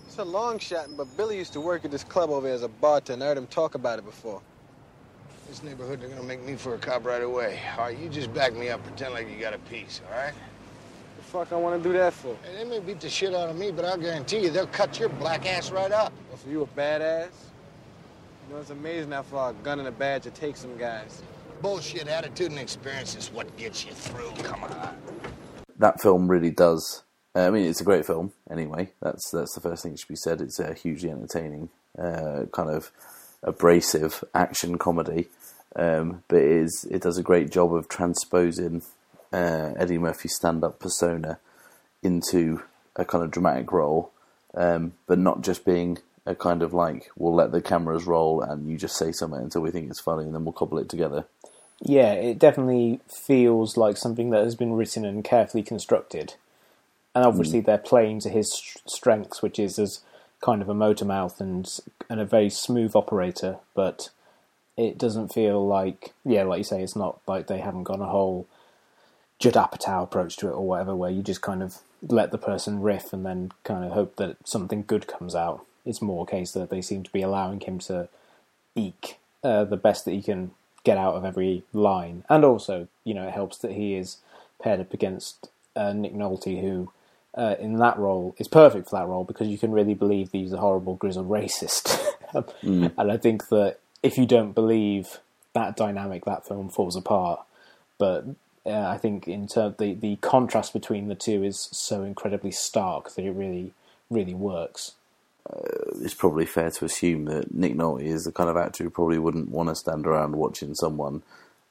It's 0.07 0.19
a 0.19 0.25
long 0.25 0.59
shot, 0.59 0.89
but 0.97 1.17
Billy 1.17 1.39
used 1.39 1.53
to 1.55 1.61
work 1.61 1.85
at 1.85 1.91
this 1.91 2.05
club 2.05 2.31
over 2.31 2.47
here 2.47 2.55
as 2.55 2.63
a 2.63 2.69
bartender. 2.69 3.15
And 3.15 3.23
I 3.23 3.27
heard 3.29 3.39
him 3.39 3.47
talk 3.47 3.75
about 3.75 3.99
it 3.99 4.05
before. 4.05 4.43
This 5.51 5.65
neighborhood, 5.65 6.01
they're 6.01 6.09
gonna 6.09 6.23
make 6.23 6.45
me 6.45 6.55
for 6.55 6.77
a 6.77 6.79
cop 6.79 7.05
right 7.05 7.25
away. 7.25 7.59
All 7.77 7.87
right, 7.87 7.99
you 7.99 8.09
just 8.09 8.33
back 8.33 8.55
me 8.55 8.69
up, 8.69 8.85
pretend 8.85 9.15
like 9.15 9.29
you 9.29 9.41
got 9.41 9.53
a 9.53 9.59
piece, 9.59 10.01
all 10.09 10.17
right? 10.17 10.33
The 11.17 11.23
fuck 11.25 11.53
I 11.53 11.57
want 11.57 11.83
to 11.83 11.89
do 11.89 11.93
that 11.99 12.13
for? 12.13 12.37
Hey, 12.45 12.59
they 12.59 12.71
may 12.71 12.79
beat 12.79 13.01
the 13.01 13.11
shit 13.11 13.35
out 13.35 13.51
of 13.51 13.57
me, 13.57 13.73
but 13.73 13.85
I'll 13.85 13.99
guarantee 13.99 14.39
you 14.39 14.51
they'll 14.51 14.69
cut 14.69 15.01
your 15.01 15.09
black 15.09 15.47
ass 15.47 15.73
right 15.73 15.91
up. 15.91 16.13
Oh, 16.33 16.37
so 16.37 16.49
you 16.49 16.63
a 16.63 16.67
badass? 16.69 17.31
You 18.47 18.55
know, 18.55 18.61
it's 18.61 18.71
amazing 18.71 19.11
how 19.11 19.23
far 19.23 19.51
a 19.51 19.55
gun 19.55 19.81
and 19.81 19.89
a 19.89 19.91
badge 19.91 20.27
will 20.27 20.31
take 20.31 20.57
some 20.57 20.79
guys. 20.79 21.21
Bullshit 21.61 22.07
attitude 22.07 22.53
and 22.53 22.61
experience 22.61 23.17
is 23.17 23.33
what 23.33 23.57
gets 23.57 23.85
you 23.85 23.91
through. 23.91 24.31
Come 24.45 24.63
on. 24.63 24.97
that 25.79 26.01
film 26.01 26.31
really 26.31 26.53
does. 26.53 27.03
Uh, 27.35 27.49
I 27.49 27.51
mean, 27.51 27.67
it's 27.67 27.81
a 27.81 27.85
great 27.85 28.07
film. 28.07 28.33
Anyway, 28.49 28.93
that's 29.03 29.29
that's 29.33 29.57
the 29.57 29.61
first 29.61 29.83
thing 29.83 29.93
that 29.93 29.99
should 29.99 30.09
be 30.09 30.15
said. 30.15 30.41
It's 30.41 30.61
uh, 30.61 30.75
hugely 30.75 31.11
entertaining. 31.11 31.71
Uh, 31.99 32.45
kind 32.53 32.71
of 32.71 32.93
abrasive 33.43 34.23
action 34.35 34.79
comedy, 34.79 35.29
um, 35.77 36.23
but 36.29 36.39
it 36.39 36.51
is 36.51 36.87
it 36.91 37.03
does 37.03 37.19
a 37.19 37.23
great 37.23 37.51
job 37.51 37.73
of 37.75 37.89
transposing 37.89 38.83
uh, 39.33 39.73
Eddie 39.77 39.99
Murphy's 39.99 40.35
stand-up 40.35 40.79
persona 40.81 41.39
into 42.03 42.63
a 42.97 43.05
kind 43.05 43.23
of 43.23 43.31
dramatic 43.31 43.71
role, 43.73 44.11
um, 44.55 44.95
but 45.07 45.19
not 45.19 45.43
just 45.43 45.65
being 45.65 45.99
a 46.27 46.35
kind 46.35 46.63
of 46.63 46.75
like 46.75 47.11
we'll 47.17 47.35
let 47.35 47.53
the 47.53 47.63
cameras 47.63 48.07
roll 48.07 48.43
and 48.43 48.69
you 48.69 48.77
just 48.77 48.97
say 48.97 49.13
something 49.13 49.41
until 49.41 49.63
we 49.63 49.71
think 49.71 49.91
it's 49.91 50.01
funny 50.01 50.25
and 50.25 50.35
then 50.35 50.45
we'll 50.45 50.53
cobble 50.53 50.79
it 50.79 50.89
together. 50.89 51.25
Yeah, 51.83 52.13
it 52.13 52.39
definitely 52.39 53.01
feels 53.09 53.77
like 53.77 53.97
something 53.97 54.31
that 54.31 54.45
has 54.45 54.55
been 54.55 54.75
written 54.75 55.05
and 55.05 55.25
carefully 55.25 55.63
constructed. 55.63 56.35
And 57.15 57.25
obviously, 57.25 57.61
they're 57.61 57.79
playing 57.79 58.21
to 58.21 58.29
his 58.29 58.53
strengths, 58.87 59.43
which 59.43 59.59
is 59.59 59.79
as 59.79 60.01
kind 60.41 60.63
of 60.63 60.69
a 60.69 60.75
motor 60.75 61.05
mouth 61.05 61.41
and 61.41 61.69
and 62.09 62.21
a 62.21 62.25
very 62.25 62.51
smooth 62.51 62.95
operator. 62.95 63.57
But 63.75 64.11
it 64.81 64.97
doesn't 64.97 65.33
feel 65.33 65.67
like, 65.67 66.15
yeah, 66.25 66.43
like 66.45 66.59
you 66.59 66.65
say, 66.65 66.83
it's 66.83 66.97
not 66.97 67.21
like 67.27 67.47
they 67.47 67.59
haven't 67.59 67.85
gone 67.85 68.01
a 68.01 68.07
whole 68.07 68.47
Judd 69.39 69.53
Apatow 69.55 70.03
approach 70.03 70.37
to 70.39 70.49
it 70.49 70.53
or 70.53 70.67
whatever, 70.67 70.97
where 70.97 71.11
you 71.11 71.23
just 71.23 71.43
kind 71.43 71.63
of 71.63 71.79
let 72.03 72.31
the 72.31 72.39
person 72.39 72.81
riff 72.81 73.13
and 73.13 73.27
then 73.27 73.53
kind 73.63 73.85
of 73.85 73.93
hope 73.93 74.17
that 74.17 74.37
something 74.45 74.85
good 74.87 75.07
comes 75.07 75.35
out. 75.35 75.67
It's 75.85 76.01
more 76.01 76.25
a 76.25 76.31
case 76.31 76.53
that 76.53 76.71
they 76.71 76.81
seem 76.81 77.03
to 77.03 77.13
be 77.13 77.21
allowing 77.21 77.61
him 77.61 77.79
to 77.81 78.09
eke 78.75 79.19
uh, 79.45 79.65
the 79.65 79.77
best 79.77 80.07
that 80.07 80.13
he 80.13 80.23
can 80.23 80.53
get 80.83 80.97
out 80.97 81.15
of 81.15 81.27
every 81.27 81.63
line, 81.75 82.25
and 82.31 82.43
also, 82.43 82.89
you 83.05 83.13
know, 83.13 83.29
it 83.29 83.35
helps 83.35 83.59
that 83.59 83.73
he 83.73 83.95
is 83.95 84.17
paired 84.63 84.81
up 84.81 84.95
against 84.95 85.51
uh, 85.77 85.93
Nick 85.93 86.15
Nolte, 86.15 86.63
who 86.63 86.91
uh, 87.35 87.55
in 87.61 87.77
that 87.77 87.99
role 87.99 88.35
is 88.39 88.49
perfect 88.49 88.89
for 88.89 88.97
that 88.97 89.07
role 89.07 89.25
because 89.25 89.49
you 89.49 89.59
can 89.59 89.73
really 89.73 89.95
believe 89.95 90.31
that 90.31 90.39
he's 90.39 90.55
a 90.55 90.59
horrible, 90.59 90.95
grizzled 90.97 91.29
racist. 91.29 91.99
And 92.97 93.11
I 93.11 93.17
think 93.17 93.49
that 93.49 93.79
if 94.03 94.19
you 94.19 94.27
don't 94.27 94.53
believe 94.53 95.21
that 95.53 95.77
dynamic, 95.77 96.25
that 96.25 96.47
film 96.47 96.69
falls 96.69 96.97
apart. 96.97 97.41
But 97.99 98.25
uh, 98.65 98.87
I 98.89 98.99
think 98.99 99.27
in 99.29 99.47
terms 99.47 99.77
the 99.79 99.95
the 99.95 100.17
contrast 100.17 100.73
between 100.73 101.09
the 101.09 101.15
two 101.15 101.43
is 101.43 101.69
so 101.73 102.03
incredibly 102.03 102.51
stark 102.51 103.15
that 103.15 103.25
it 103.25 103.33
really 103.33 103.73
really 104.11 104.35
works. 104.35 104.93
it's 106.03 106.15
probably 106.15 106.47
fair 106.47 106.71
to 106.71 106.85
assume 106.85 107.25
that 107.27 107.55
Nick 107.55 107.75
Nolte 107.75 108.03
is 108.03 108.25
the 108.25 108.33
kind 108.33 108.51
of 108.51 108.57
actor 108.57 108.85
who 108.85 108.91
probably 108.91 109.19
wouldn't 109.19 109.51
want 109.51 109.69
to 109.69 109.75
stand 109.75 110.07
around 110.07 110.37
watching 110.37 110.75
someone 110.75 111.23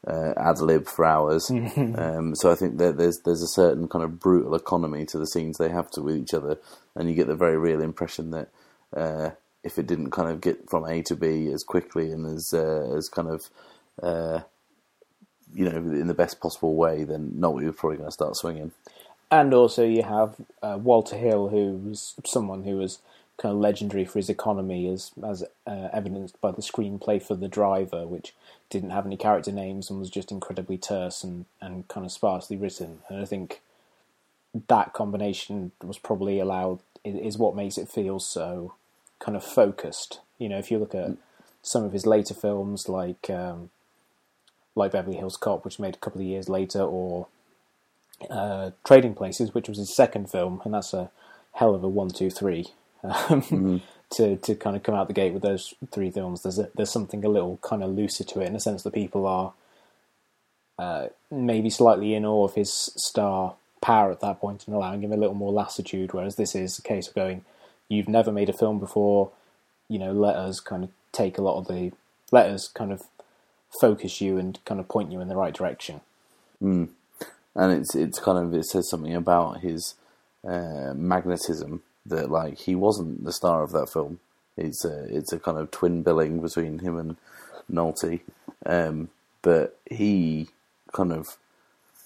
uh, 0.07 0.33
ad 0.38 0.59
lib 0.59 0.88
for 0.88 1.05
hours. 1.05 1.50
um, 1.95 2.36
so 2.36 2.51
I 2.51 2.55
think 2.55 2.77
that 2.77 2.98
there's 2.98 3.19
there's 3.19 3.41
a 3.41 3.48
certain 3.48 3.88
kind 3.88 4.03
of 4.03 4.19
brutal 4.19 4.55
economy 4.55 5.05
to 5.07 5.17
the 5.17 5.27
scenes 5.27 5.57
they 5.57 5.69
have 5.69 5.89
to 5.91 6.01
with 6.01 6.17
each 6.17 6.33
other, 6.33 6.57
and 6.95 7.09
you 7.09 7.15
get 7.15 7.27
the 7.27 7.36
very 7.36 7.57
real 7.57 7.81
impression 7.81 8.31
that 8.31 8.50
uh, 8.95 9.31
if 9.63 9.77
it 9.77 9.87
didn't 9.87 10.11
kind 10.11 10.29
of 10.29 10.41
get 10.41 10.69
from 10.69 10.85
A 10.85 11.01
to 11.03 11.15
B 11.15 11.47
as 11.51 11.63
quickly 11.63 12.11
and 12.11 12.25
as 12.25 12.53
uh, 12.53 12.93
as 12.95 13.09
kind 13.09 13.27
of 13.27 13.49
uh, 14.01 14.41
you 15.53 15.69
know 15.69 15.77
in 15.77 16.07
the 16.07 16.13
best 16.13 16.39
possible 16.39 16.75
way, 16.75 17.03
then 17.03 17.33
Nolte 17.37 17.65
was 17.65 17.75
probably 17.75 17.97
going 17.97 18.09
to 18.09 18.13
start 18.13 18.35
swinging. 18.35 18.71
And 19.31 19.53
also, 19.53 19.85
you 19.85 20.03
have 20.03 20.35
uh, 20.63 20.79
Walter 20.81 21.15
Hill, 21.15 21.49
who 21.49 21.73
was 21.89 22.15
someone 22.25 22.63
who 22.63 22.77
was 22.77 22.99
kind 23.37 23.53
of 23.53 23.61
legendary 23.61 24.03
for 24.03 24.19
his 24.19 24.29
economy, 24.29 24.87
as 24.87 25.11
as 25.25 25.43
uh, 25.67 25.89
evidenced 25.93 26.39
by 26.41 26.51
the 26.51 26.61
screenplay 26.61 27.21
for 27.21 27.35
The 27.35 27.47
Driver, 27.47 28.07
which 28.07 28.33
didn't 28.69 28.91
have 28.91 29.05
any 29.05 29.17
character 29.17 29.51
names 29.51 29.89
and 29.89 29.99
was 29.99 30.09
just 30.09 30.31
incredibly 30.31 30.77
terse 30.77 31.23
and, 31.23 31.45
and 31.59 31.87
kind 31.87 32.05
of 32.05 32.11
sparsely 32.11 32.55
written. 32.55 32.99
And 33.09 33.19
I 33.19 33.25
think 33.25 33.61
that 34.67 34.93
combination 34.93 35.71
was 35.83 35.97
probably 35.97 36.39
allowed 36.39 36.79
is 37.03 37.37
what 37.37 37.55
makes 37.55 37.77
it 37.77 37.87
feel 37.87 38.19
so 38.19 38.73
kind 39.19 39.35
of 39.35 39.43
focused. 39.43 40.19
You 40.38 40.49
know, 40.49 40.57
if 40.57 40.71
you 40.71 40.79
look 40.79 40.95
at 40.95 41.11
some 41.61 41.83
of 41.83 41.93
his 41.93 42.05
later 42.05 42.33
films, 42.33 42.88
like 42.89 43.29
um, 43.29 43.69
like 44.75 44.91
Beverly 44.91 45.17
Hills 45.17 45.38
Cop, 45.38 45.65
which 45.65 45.79
made 45.79 45.95
a 45.95 45.99
couple 45.99 46.21
of 46.21 46.27
years 46.27 46.49
later, 46.49 46.81
or 46.81 47.27
uh, 48.29 48.71
Trading 48.85 49.13
Places, 49.15 49.53
which 49.53 49.69
was 49.69 49.77
his 49.77 49.95
second 49.95 50.29
film, 50.29 50.61
and 50.65 50.73
that's 50.73 50.93
a 50.93 51.11
hell 51.53 51.75
of 51.75 51.83
a 51.83 51.89
one, 51.89 52.09
two, 52.09 52.29
three. 52.29 52.67
Um, 53.03 53.81
To 54.11 54.38
to 54.38 54.55
kind 54.55 54.75
of 54.75 54.81
come 54.81 54.95
out 54.95 55.07
the 55.07 55.13
gate 55.13 55.33
with 55.33 55.43
those 55.43 55.75
three 55.91 56.09
films, 56.09 56.41
there's 56.41 56.57
a, 56.57 56.71
there's 56.73 56.89
something 56.89 57.23
a 57.23 57.29
little 57.29 57.59
kind 57.61 57.83
of 57.83 57.91
looser 57.91 58.23
to 58.23 58.41
it 58.41 58.47
in 58.47 58.55
a 58.55 58.59
sense 58.59 58.81
that 58.81 58.91
people 58.91 59.27
are 59.27 59.53
uh, 60.79 61.09
maybe 61.29 61.69
slightly 61.69 62.15
in 62.15 62.25
awe 62.25 62.45
of 62.45 62.55
his 62.55 62.71
star 62.97 63.55
power 63.81 64.11
at 64.11 64.21
that 64.21 64.39
point 64.39 64.65
and 64.65 64.75
allowing 64.75 65.03
him 65.03 65.11
a 65.11 65.17
little 65.17 65.35
more 65.35 65.51
lassitude. 65.51 66.11
Whereas 66.13 66.38
this 66.38 66.55
is 66.55 66.79
a 66.79 66.81
case 66.81 67.07
of 67.07 67.13
going, 67.13 67.45
you've 67.89 68.08
never 68.08 68.31
made 68.31 68.50
a 68.50 68.53
film 68.53 68.79
before, 68.79 69.31
you 69.89 70.00
know, 70.00 70.12
let 70.12 70.36
us 70.36 70.60
kind 70.60 70.84
of 70.84 70.91
take 71.12 71.38
a 71.38 71.41
lot 71.41 71.58
of 71.58 71.67
the, 71.67 71.91
let 72.31 72.50
us 72.50 72.67
kind 72.67 72.91
of 72.91 73.03
focus 73.81 74.22
you 74.22 74.38
and 74.38 74.63
kind 74.65 74.79
of 74.79 74.88
point 74.88 75.12
you 75.12 75.19
in 75.19 75.27
the 75.27 75.36
right 75.36 75.53
direction. 75.53 76.01
and 77.55 77.74
it's 77.74 77.96
it's 77.96 78.19
kind 78.19 78.38
of 78.38 78.53
it 78.53 78.65
says 78.65 78.89
something 78.89 79.15
about 79.15 79.60
his 79.60 79.96
uh, 80.48 80.93
magnetism 80.96 81.81
that 82.05 82.31
like 82.31 82.58
he 82.60 82.75
wasn't 82.75 83.24
the 83.24 83.34
star 83.34 83.63
of 83.63 83.72
that 83.72 83.89
film. 83.91 84.19
It's 84.55 84.86
a 84.86 85.03
it's 85.15 85.34
a 85.34 85.39
kind 85.39 85.58
of 85.58 85.72
twin 85.72 86.03
billing 86.03 86.41
between 86.41 86.79
him 86.79 86.98
and 86.98 87.17
Nolte, 87.72 88.22
um, 88.65 89.10
but 89.41 89.77
he 89.89 90.48
kind 90.93 91.12
of 91.12 91.38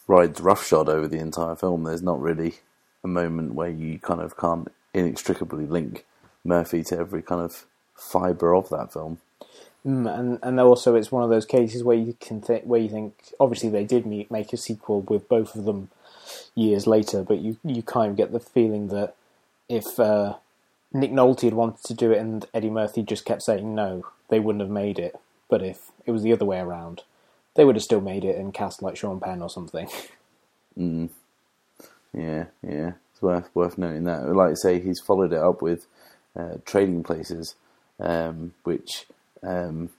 rides 0.07 0.41
roughshod 0.41 0.89
over 0.89 1.07
the 1.07 1.19
entire 1.19 1.55
film. 1.55 1.83
There's 1.83 2.01
not 2.01 2.21
really 2.21 2.55
a 3.03 3.07
moment 3.07 3.53
where 3.53 3.69
you 3.69 3.99
kind 3.99 4.21
of 4.21 4.37
can't 4.37 4.71
inextricably 4.93 5.65
link 5.65 6.05
Murphy 6.43 6.83
to 6.85 6.97
every 6.97 7.21
kind 7.21 7.41
of 7.41 7.65
fibre 7.95 8.55
of 8.55 8.69
that 8.69 8.93
film. 8.93 9.19
Mm, 9.85 10.19
and 10.19 10.39
and 10.41 10.59
also 10.59 10.95
it's 10.95 11.11
one 11.11 11.23
of 11.23 11.29
those 11.29 11.45
cases 11.45 11.83
where 11.83 11.97
you 11.97 12.15
can 12.21 12.41
think 12.41 12.63
where 12.63 12.79
you 12.79 12.89
think 12.89 13.13
obviously 13.39 13.69
they 13.69 13.83
did 13.83 14.05
meet, 14.05 14.31
make 14.31 14.53
a 14.53 14.57
sequel 14.57 15.01
with 15.01 15.27
both 15.27 15.55
of 15.55 15.65
them 15.65 15.89
years 16.55 16.87
later, 16.87 17.23
but 17.23 17.39
you 17.39 17.57
you 17.63 17.83
kind 17.83 18.11
of 18.11 18.17
get 18.17 18.31
the 18.31 18.39
feeling 18.39 18.87
that 18.89 19.15
if 19.69 19.99
uh, 19.99 20.35
Nick 20.93 21.11
Nolte 21.11 21.41
had 21.41 21.53
wanted 21.53 21.83
to 21.85 21.93
do 21.93 22.11
it 22.11 22.19
and 22.19 22.45
Eddie 22.53 22.69
Murphy 22.69 23.01
just 23.03 23.25
kept 23.25 23.41
saying 23.43 23.75
no, 23.75 24.05
they 24.29 24.39
wouldn't 24.39 24.61
have 24.61 24.71
made 24.71 24.99
it. 24.99 25.15
But 25.49 25.61
if 25.63 25.91
it 26.05 26.11
was 26.11 26.23
the 26.23 26.33
other 26.33 26.45
way 26.45 26.59
around, 26.59 27.03
they 27.55 27.65
would 27.65 27.75
have 27.75 27.83
still 27.83 28.01
made 28.01 28.23
it 28.23 28.37
and 28.37 28.53
cast 28.53 28.81
like 28.81 28.97
Sean 28.97 29.19
Penn 29.19 29.41
or 29.41 29.49
something. 29.49 29.89
Yeah, 32.13 32.45
yeah, 32.61 32.89
it's 32.89 33.02
worth 33.23 33.49
worth 33.55 33.77
noting 33.79 34.03
that. 34.03 34.27
Like 34.27 34.51
I 34.51 34.53
say, 34.55 34.79
he's 34.79 34.99
followed 34.99 35.33
it 35.33 35.39
up 35.39 35.61
with 35.63 35.87
uh, 36.37 36.57
Trading 36.65 37.01
Places, 37.03 37.55
um, 37.99 38.53
which 38.63 39.05
um, 39.41 39.89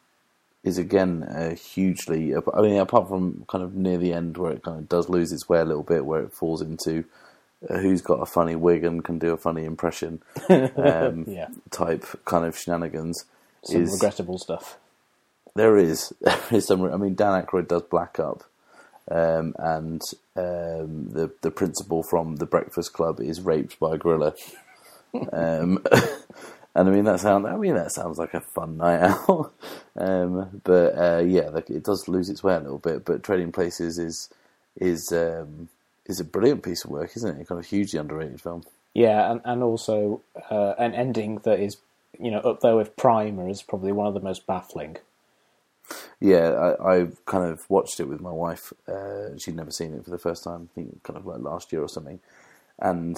is 0.63 0.79
again 0.79 1.23
uh, 1.25 1.55
hugely. 1.57 2.35
I 2.37 2.61
mean, 2.61 2.77
apart 2.79 3.09
from 3.09 3.45
kind 3.49 3.65
of 3.65 3.75
near 3.75 3.99
the 3.99 4.13
end 4.13 4.37
where 4.37 4.53
it 4.53 4.63
kind 4.63 4.79
of 4.79 4.89
does 4.89 5.09
lose 5.09 5.33
its 5.33 5.49
way 5.49 5.59
a 5.61 5.65
little 5.65 5.83
bit, 5.83 6.07
where 6.07 6.23
it 6.23 6.33
falls 6.33 6.63
into 6.63 7.05
uh, 7.69 7.79
who's 7.79 8.03
got 8.03 8.21
a 8.23 8.27
funny 8.27 8.55
wig 8.57 8.85
and 8.85 9.03
can 9.05 9.19
do 9.19 9.33
a 9.33 9.37
funny 9.39 9.65
impression 9.65 10.21
um, 10.51 11.25
Yeah. 11.27 11.49
type 11.71 12.05
kind 12.25 12.45
of 12.45 12.57
shenanigans. 12.59 13.25
Some 13.65 13.83
is 13.83 13.93
regrettable 13.93 14.39
stuff. 14.39 14.77
there 15.55 15.77
is 15.79 16.13
there 16.21 16.39
is 16.53 16.67
some. 16.67 16.85
I 16.93 16.97
mean, 16.97 17.15
Dan 17.15 17.43
Aykroyd 17.43 17.69
does 17.69 17.83
Black 17.83 18.19
Up, 18.21 18.45
um, 19.11 19.55
and 19.59 20.03
um, 20.37 21.11
the 21.11 21.31
the 21.43 21.51
principal 21.51 22.03
from 22.03 22.37
The 22.37 22.47
Breakfast 22.47 22.93
Club 22.93 23.21
is 23.21 23.41
raped 23.41 23.79
by 23.79 23.95
a 23.95 23.99
gorilla. 23.99 24.35
um, 25.33 25.85
and 26.75 26.89
I 26.89 26.91
mean 26.91 27.05
that 27.05 27.21
sound. 27.21 27.47
I 27.47 27.57
mean 27.57 27.75
that 27.75 27.93
sounds 27.93 28.19
like 28.19 28.35
a 28.35 28.41
fun 28.41 28.77
night 28.79 29.01
out. 29.01 29.53
um, 29.97 30.61
but 30.65 30.99
uh, 30.99 31.23
yeah, 31.25 31.51
it 31.69 31.85
does 31.85 32.09
lose 32.09 32.29
its 32.29 32.43
way 32.43 32.55
a 32.55 32.61
little 32.61 32.79
bit. 32.79 33.05
But 33.05 33.23
Trading 33.23 33.53
Places 33.53 33.99
is 33.99 34.29
is 34.77 35.13
um, 35.13 35.69
is 36.07 36.21
a 36.21 36.25
brilliant 36.25 36.63
piece 36.63 36.85
of 36.85 36.91
work, 36.91 37.13
isn't 37.17 37.41
it? 37.41 37.47
Kind 37.47 37.59
of 37.59 37.67
hugely 37.67 37.99
underrated 37.99 38.41
film. 38.41 38.65
Yeah, 38.95 39.31
and 39.31 39.41
and 39.45 39.63
also 39.63 40.23
uh, 40.51 40.75
an 40.79 40.95
ending 40.95 41.39
that 41.45 41.61
is 41.61 41.77
you 42.19 42.31
know 42.31 42.41
up 42.41 42.61
there 42.61 42.77
with 42.77 42.97
Primer 42.97 43.49
is 43.49 43.63
probably 43.63 43.93
one 43.93 44.07
of 44.07 44.15
the 44.15 44.21
most 44.21 44.47
baffling. 44.47 44.97
Yeah, 46.21 46.75
I, 46.81 46.97
I 46.97 47.09
kind 47.27 47.45
of 47.45 47.69
watched 47.69 48.01
it 48.01 48.09
with 48.09 48.21
my 48.21 48.31
wife. 48.31 48.73
Uh, 48.89 49.37
she'd 49.39 49.57
never 49.57 49.71
seen 49.71 49.95
it 49.95 50.05
for 50.05 50.11
the 50.11 50.19
first 50.19 50.45
time. 50.45 50.69
I 50.71 50.75
think 50.75 51.03
kind 51.03 51.19
of 51.19 51.27
like 51.27 51.41
last 51.41 51.73
year 51.73 51.83
or 51.83 51.89
something, 51.89 52.21
and 52.79 53.17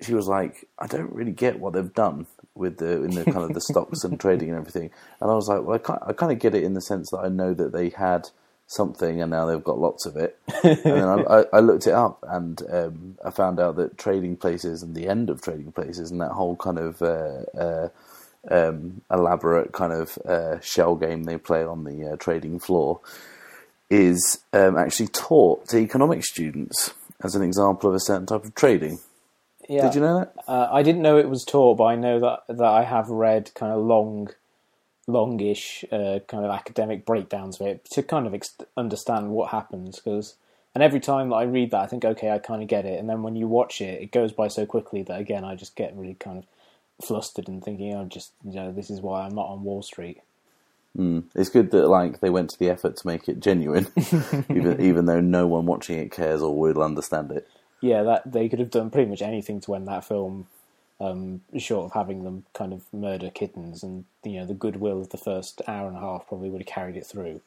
she 0.00 0.14
was 0.14 0.26
like, 0.28 0.68
"I 0.78 0.86
don't 0.86 1.12
really 1.12 1.32
get 1.32 1.60
what 1.60 1.74
they've 1.74 1.92
done 1.92 2.26
with 2.54 2.78
the 2.78 3.02
in 3.04 3.10
the 3.10 3.24
kind 3.24 3.38
of 3.38 3.54
the 3.54 3.60
stocks 3.70 4.04
and 4.04 4.18
trading 4.18 4.48
and 4.50 4.58
everything." 4.58 4.90
And 5.20 5.30
I 5.30 5.34
was 5.34 5.48
like, 5.48 5.62
"Well, 5.64 5.76
I, 5.76 5.78
kind 5.78 6.00
I 6.06 6.12
kind 6.12 6.32
of 6.32 6.38
get 6.38 6.54
it 6.54 6.64
in 6.64 6.74
the 6.74 6.80
sense 6.80 7.10
that 7.10 7.18
I 7.18 7.28
know 7.28 7.54
that 7.54 7.72
they 7.72 7.90
had 7.90 8.30
something 8.66 9.20
and 9.20 9.30
now 9.30 9.44
they've 9.44 9.62
got 9.62 9.78
lots 9.78 10.06
of 10.06 10.16
it." 10.16 10.38
and 10.64 10.78
then 10.82 11.08
I, 11.08 11.14
I, 11.40 11.44
I 11.54 11.60
looked 11.60 11.86
it 11.86 11.94
up 11.94 12.24
and 12.28 12.62
um, 12.70 13.18
I 13.24 13.30
found 13.30 13.60
out 13.60 13.76
that 13.76 13.98
trading 13.98 14.36
places 14.36 14.82
and 14.82 14.94
the 14.94 15.08
end 15.08 15.30
of 15.30 15.42
trading 15.42 15.72
places 15.72 16.10
and 16.10 16.20
that 16.20 16.32
whole 16.32 16.56
kind 16.56 16.78
of 16.78 17.02
uh, 17.02 17.42
uh, 17.58 17.88
um, 18.50 19.02
elaborate 19.10 19.72
kind 19.72 19.92
of 19.92 20.18
uh, 20.26 20.60
shell 20.60 20.96
game 20.96 21.24
they 21.24 21.38
play 21.38 21.64
on 21.64 21.84
the 21.84 22.12
uh, 22.12 22.16
trading 22.16 22.58
floor 22.58 23.00
is 23.90 24.40
um, 24.52 24.76
actually 24.76 25.08
taught 25.08 25.68
to 25.68 25.78
economics 25.78 26.30
students 26.30 26.94
as 27.22 27.34
an 27.34 27.42
example 27.42 27.88
of 27.90 27.94
a 27.94 28.00
certain 28.00 28.26
type 28.26 28.44
of 28.44 28.54
trading. 28.54 28.98
Yeah. 29.68 29.82
Did 29.82 29.94
you 29.94 30.00
know 30.00 30.18
that? 30.18 30.34
Uh, 30.48 30.68
I 30.72 30.82
didn't 30.82 31.02
know 31.02 31.18
it 31.18 31.28
was 31.28 31.44
taught, 31.44 31.76
but 31.76 31.84
I 31.84 31.96
know 31.96 32.18
that 32.20 32.56
that 32.56 32.64
I 32.64 32.82
have 32.82 33.08
read 33.08 33.52
kind 33.54 33.72
of 33.72 33.84
long 33.84 34.30
longish 35.06 35.84
uh, 35.92 36.20
kind 36.26 36.44
of 36.44 36.50
academic 36.50 37.04
breakdowns 37.04 37.60
of 37.60 37.66
it 37.66 37.84
to 37.90 38.02
kind 38.02 38.26
of 38.26 38.34
ex- 38.34 38.56
understand 38.76 39.30
what 39.30 39.50
happens 39.50 39.96
because 39.98 40.36
and 40.74 40.82
every 40.82 41.00
time 41.00 41.30
that 41.30 41.36
I 41.36 41.42
read 41.42 41.72
that 41.72 41.80
I 41.80 41.86
think 41.86 42.04
okay 42.04 42.30
I 42.30 42.38
kind 42.38 42.62
of 42.62 42.68
get 42.68 42.84
it 42.84 43.00
and 43.00 43.08
then 43.08 43.22
when 43.22 43.34
you 43.34 43.48
watch 43.48 43.80
it 43.80 44.00
it 44.00 44.12
goes 44.12 44.32
by 44.32 44.46
so 44.46 44.64
quickly 44.64 45.02
that 45.02 45.20
again 45.20 45.44
I 45.44 45.56
just 45.56 45.74
get 45.74 45.96
really 45.96 46.14
kind 46.14 46.38
of 46.38 46.44
flustered 47.00 47.48
and 47.48 47.62
thinking 47.64 47.94
oh 47.94 48.04
just 48.04 48.32
you 48.44 48.54
know 48.54 48.72
this 48.72 48.90
is 48.90 49.00
why 49.00 49.22
I'm 49.22 49.34
not 49.34 49.46
on 49.48 49.62
Wall 49.64 49.82
Street 49.82 50.20
Mm. 50.96 51.24
It's 51.34 51.48
good 51.48 51.70
that 51.70 51.88
like 51.88 52.20
they 52.20 52.28
went 52.28 52.50
to 52.50 52.58
the 52.58 52.68
effort 52.68 52.98
to 52.98 53.06
make 53.06 53.26
it 53.26 53.40
genuine, 53.40 53.86
even 54.50 54.76
even 54.78 55.06
though 55.06 55.20
no 55.20 55.46
one 55.46 55.64
watching 55.64 55.98
it 55.98 56.12
cares 56.12 56.42
or 56.42 56.54
will 56.54 56.82
understand 56.82 57.30
it. 57.32 57.48
yeah 57.80 58.02
that 58.02 58.30
they 58.30 58.46
could 58.46 58.58
have 58.58 58.70
done 58.70 58.90
pretty 58.90 59.08
much 59.08 59.22
anything 59.22 59.58
to 59.62 59.74
end 59.74 59.88
that 59.88 60.04
film 60.04 60.48
um, 61.00 61.40
short 61.56 61.86
of 61.86 61.92
having 61.92 62.24
them 62.24 62.44
kind 62.52 62.74
of 62.74 62.82
murder 62.92 63.30
kittens 63.30 63.82
and 63.82 64.04
you 64.22 64.38
know 64.38 64.44
the 64.44 64.52
goodwill 64.52 65.00
of 65.00 65.08
the 65.08 65.16
first 65.16 65.62
hour 65.66 65.88
and 65.88 65.96
a 65.96 66.00
half 66.00 66.28
probably 66.28 66.50
would 66.50 66.60
have 66.60 66.66
carried 66.68 66.96
it 66.96 67.06
through 67.06 67.40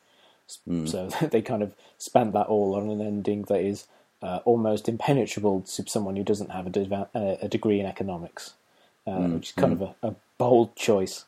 so 0.85 1.07
they 1.31 1.41
kind 1.43 1.61
of 1.61 1.73
spent 1.99 2.33
that 2.33 2.47
all 2.47 2.75
on 2.75 2.89
an 2.89 2.99
ending 3.01 3.43
that 3.43 3.61
is 3.61 3.85
uh, 4.23 4.39
almost 4.43 4.89
impenetrable 4.89 5.61
to 5.61 5.87
someone 5.87 6.15
who 6.15 6.23
doesn't 6.23 6.49
have 6.51 6.65
a, 6.65 6.69
deva- 6.71 7.09
uh, 7.13 7.35
a 7.43 7.47
degree 7.47 7.79
in 7.79 7.85
economics 7.85 8.53
uh, 9.07 9.27
which 9.27 9.49
is 9.49 9.51
kind 9.53 9.73
of 9.73 9.81
a, 9.81 9.95
a 10.03 10.15
bold 10.37 10.75
choice 10.75 11.25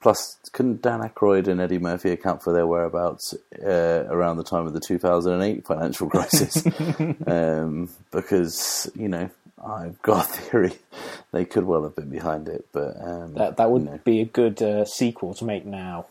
Plus, 0.00 0.38
couldn't 0.52 0.80
Dan 0.80 1.00
Aykroyd 1.00 1.48
and 1.48 1.60
Eddie 1.60 1.80
Murphy 1.80 2.10
account 2.10 2.42
for 2.42 2.52
their 2.52 2.66
whereabouts 2.66 3.34
uh, 3.60 4.04
around 4.08 4.36
the 4.36 4.44
time 4.44 4.64
of 4.64 4.72
the 4.72 4.80
2008 4.80 5.66
financial 5.66 6.08
crisis? 6.10 6.64
um, 7.26 7.88
because 8.12 8.88
you 8.94 9.08
know, 9.08 9.28
I've 9.64 10.00
got 10.02 10.24
a 10.26 10.32
theory 10.32 10.72
they 11.32 11.44
could 11.44 11.64
well 11.64 11.82
have 11.82 11.96
been 11.96 12.10
behind 12.10 12.48
it, 12.48 12.66
but 12.72 12.96
um, 13.00 13.34
that 13.34 13.56
that 13.56 13.70
would 13.70 13.82
you 13.82 13.90
know. 13.90 14.00
be 14.04 14.20
a 14.20 14.24
good 14.24 14.62
uh, 14.62 14.84
sequel 14.84 15.34
to 15.34 15.44
make 15.44 15.66
now 15.66 16.06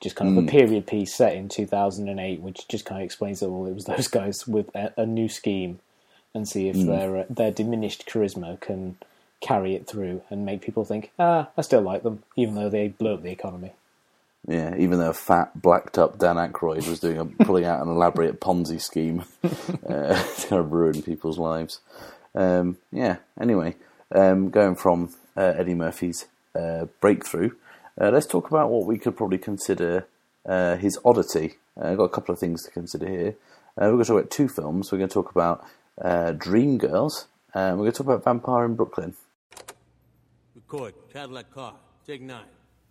just 0.00 0.16
kind 0.16 0.36
of 0.36 0.44
a 0.44 0.46
period 0.48 0.84
piece 0.84 1.14
set 1.14 1.32
in 1.32 1.48
2008 1.48 2.40
which 2.40 2.66
just 2.66 2.84
kind 2.84 3.00
of 3.00 3.04
explains 3.04 3.40
it 3.40 3.46
all. 3.46 3.68
it 3.68 3.74
was 3.74 3.84
those 3.84 4.08
guys 4.08 4.48
with 4.48 4.68
a, 4.74 4.92
a 4.96 5.06
new 5.06 5.28
scheme 5.28 5.78
and 6.34 6.48
see 6.48 6.68
if 6.68 6.74
their 6.86 7.18
uh, 7.18 7.24
their 7.30 7.52
diminished 7.52 8.06
charisma 8.06 8.58
can 8.60 8.96
carry 9.42 9.74
it 9.74 9.86
through 9.86 10.22
and 10.30 10.46
make 10.46 10.62
people 10.62 10.84
think 10.84 11.10
ah 11.18 11.48
I 11.58 11.62
still 11.62 11.82
like 11.82 12.02
them 12.04 12.22
even 12.36 12.54
though 12.54 12.70
they 12.70 12.88
blew 12.88 13.14
up 13.14 13.22
the 13.22 13.30
economy 13.30 13.72
Yeah, 14.46 14.74
even 14.76 14.98
though 14.98 15.10
a 15.10 15.14
fat, 15.14 15.60
blacked 15.60 15.98
up 15.98 16.18
Dan 16.18 16.36
Aykroyd 16.36 16.88
was 16.88 17.00
doing 17.00 17.18
a, 17.18 17.24
pulling 17.44 17.64
out 17.64 17.82
an 17.82 17.88
elaborate 17.88 18.40
Ponzi 18.40 18.80
scheme 18.80 19.24
uh, 19.88 20.22
to 20.48 20.62
ruin 20.62 21.02
people's 21.02 21.38
lives. 21.38 21.80
Um, 22.34 22.78
yeah. 22.90 23.16
Anyway, 23.40 23.76
um, 24.14 24.50
going 24.50 24.74
from 24.74 25.14
uh, 25.36 25.54
Eddie 25.56 25.74
Murphy's 25.74 26.26
uh, 26.56 26.86
breakthrough, 27.00 27.50
uh, 28.00 28.10
let's 28.10 28.26
talk 28.26 28.48
about 28.50 28.70
what 28.70 28.86
we 28.86 28.98
could 28.98 29.16
probably 29.16 29.38
consider 29.38 30.06
uh, 30.46 30.76
his 30.76 30.98
oddity. 31.04 31.58
Uh, 31.80 31.90
I've 31.90 31.98
got 31.98 32.04
a 32.04 32.08
couple 32.16 32.32
of 32.32 32.38
things 32.40 32.64
to 32.64 32.70
consider 32.70 33.08
here. 33.08 33.34
Uh, 33.76 33.86
we're 33.86 33.92
going 33.92 34.04
to 34.04 34.08
talk 34.08 34.18
about 34.18 34.30
two 34.30 34.48
films. 34.48 34.90
We're 34.90 34.98
going 34.98 35.08
to 35.08 35.14
talk 35.14 35.30
about 35.30 35.64
uh, 36.00 36.32
Dreamgirls. 36.32 37.26
and 37.54 37.78
we're 37.78 37.84
going 37.84 37.92
to 37.92 37.98
talk 37.98 38.06
about 38.06 38.24
Vampire 38.24 38.64
in 38.64 38.74
Brooklyn. 38.74 39.14
Record 40.72 40.94
Cadillac 41.12 41.50
car. 41.50 41.74
Take 42.06 42.22
nine. 42.22 42.46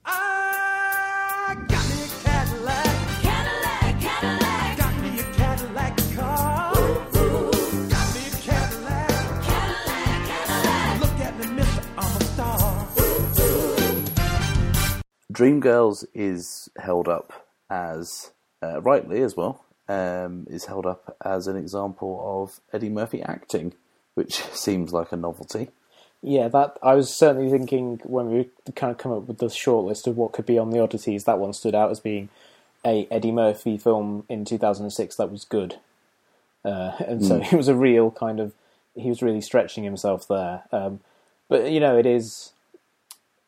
I 0.06 1.56
got 1.68 1.90
me 1.90 2.04
a 2.04 2.08
Cadillac. 2.24 2.86
Cadillac, 3.24 4.00
Cadillac. 4.00 4.78
Got 4.78 5.02
me 5.02 5.20
a 5.20 5.24
Cadillac 5.34 5.98
car. 6.16 6.78
Ooh, 6.78 7.90
Got 7.90 8.14
me 8.14 8.22
a 8.22 8.38
Cadillac. 8.38 9.10
Cadillac, 9.42 10.28
Cadillac. 10.30 11.02
Look 11.02 11.20
at 11.22 11.40
me, 11.40 11.46
mister, 11.56 11.82
I'm 11.98 12.18
a 12.18 12.24
star. 12.24 12.88
Ooh, 13.00 14.06
Dreamgirls 15.34 16.06
is 16.14 16.70
held 16.78 17.08
up 17.08 17.34
as, 17.68 18.32
uh, 18.62 18.80
rightly 18.84 19.24
as 19.24 19.36
well, 19.36 19.66
um, 19.90 20.46
is 20.52 20.66
held 20.66 20.86
up 20.86 21.18
as 21.26 21.48
an 21.48 21.58
example 21.58 22.44
of 22.44 22.60
Eddie 22.72 22.90
Murphy 22.90 23.24
acting, 23.24 23.74
which 24.14 24.44
seems 24.54 24.94
like 24.94 25.12
a 25.12 25.18
novelty. 25.18 25.70
Yeah 26.22 26.48
that 26.48 26.78
I 26.84 26.96
was 26.96 27.14
certainly 27.14 27.50
thinking 27.50 28.00
when 28.04 28.30
we 28.32 28.50
kind 28.76 28.92
of 28.92 28.98
come 28.98 29.12
up 29.12 29.28
with 29.28 29.40
the 29.40 29.48
shortlist 29.48 30.08
of 30.08 30.18
what 30.18 30.34
could 30.34 30.46
be 30.46 30.58
on 30.58 30.72
the 30.72 30.80
oddities 30.80 31.24
that 31.26 31.40
one 31.40 31.54
stood 31.54 31.76
out 31.76 31.92
as 31.92 32.00
being 32.00 32.30
a 32.86 33.08
Eddie 33.12 33.32
Murphy 33.32 33.78
film 33.78 34.26
in 34.30 34.46
2006 34.46 35.16
that 35.16 35.32
was 35.32 35.46
good 35.46 35.78
uh, 36.64 36.92
and 37.08 37.26
so 37.26 37.38
it 37.38 37.54
was 37.54 37.68
a 37.68 37.76
real 37.76 38.12
kind 38.12 38.40
of 38.40 38.54
he 38.96 39.10
was 39.10 39.22
really 39.22 39.42
stretching 39.42 39.84
himself 39.84 40.28
there. 40.28 40.64
Um, 40.72 41.00
but 41.48 41.72
you 41.72 41.80
know, 41.80 41.98
it 41.98 42.06
is 42.06 42.52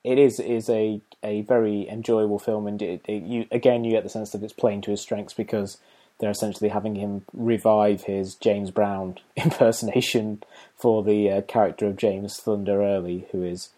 it 0.04 0.20
is 0.20 0.40
is 0.40 0.70
a 0.70 1.02
a 1.24 1.42
very 1.42 1.88
enjoyable 1.90 2.40
film, 2.40 2.68
and 2.68 2.82
it, 2.82 3.02
it, 3.08 3.24
you 3.24 3.46
again 3.52 3.84
you 3.84 3.92
get 3.92 4.04
the 4.04 4.10
sense 4.10 4.32
that 4.32 4.44
it's 4.44 4.54
playing 4.54 4.82
to 4.82 4.92
his 4.92 5.02
strengths 5.02 5.34
because 5.34 5.78
they're 6.20 6.32
essentially 6.32 6.70
having 6.70 6.96
him 6.96 7.26
revive 7.34 8.04
his 8.04 8.36
James 8.36 8.72
Brown 8.72 9.18
impersonation 9.36 10.44
for 10.76 11.04
the 11.04 11.30
uh, 11.30 11.42
character 11.42 11.88
of 11.88 11.98
James 11.98 12.38
Thunder 12.38 12.82
Early, 12.82 13.28
who 13.32 13.44
is 13.44 13.70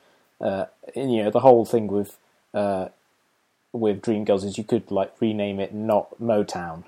uh, 0.41 0.65
and, 0.95 1.13
you 1.13 1.23
know 1.23 1.31
the 1.31 1.39
whole 1.39 1.65
thing 1.65 1.87
with 1.87 2.17
uh, 2.53 2.89
with 3.71 4.01
Dreamgirls 4.01 4.43
is 4.43 4.57
you 4.57 4.63
could 4.63 4.91
like 4.91 5.13
rename 5.19 5.59
it 5.59 5.73
not 5.73 6.09
Motown 6.21 6.83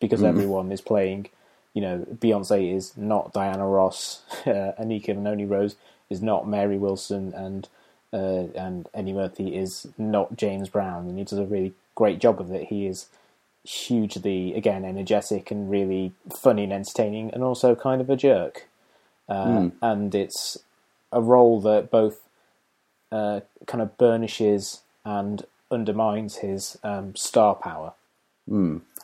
because 0.00 0.22
everyone 0.22 0.72
is 0.72 0.80
playing. 0.80 1.26
You 1.74 1.82
know, 1.82 2.06
Beyonce 2.12 2.74
is 2.74 2.96
not 2.96 3.32
Diana 3.32 3.66
Ross, 3.66 4.22
uh, 4.46 4.72
Anika 4.80 5.16
Noni 5.16 5.44
Rose 5.44 5.76
is 6.08 6.20
not 6.20 6.48
Mary 6.48 6.78
Wilson, 6.78 7.32
and 7.34 7.68
uh, 8.12 8.48
and 8.56 8.88
Eddie 8.92 9.12
Murphy 9.12 9.56
is 9.56 9.86
not 9.96 10.36
James 10.36 10.68
Brown, 10.68 11.06
and 11.06 11.18
he 11.18 11.24
does 11.24 11.38
a 11.38 11.44
really 11.44 11.72
great 11.94 12.18
job 12.18 12.40
of 12.40 12.50
it. 12.50 12.68
He 12.68 12.86
is 12.86 13.06
hugely, 13.64 14.54
again, 14.54 14.84
energetic 14.84 15.50
and 15.50 15.70
really 15.70 16.12
funny 16.34 16.64
and 16.64 16.72
entertaining, 16.72 17.30
and 17.32 17.42
also 17.42 17.74
kind 17.74 18.00
of 18.00 18.10
a 18.10 18.16
jerk. 18.16 18.66
Uh, 19.28 19.70
And 19.82 20.14
it's 20.14 20.58
a 21.12 21.20
role 21.20 21.60
that 21.60 21.90
both 21.90 22.20
uh, 23.12 23.40
kind 23.66 23.82
of 23.82 23.96
burnishes 23.98 24.80
and 25.04 25.44
undermines 25.70 26.36
his 26.36 26.78
um, 26.82 27.14
star 27.16 27.54
power. 27.54 27.92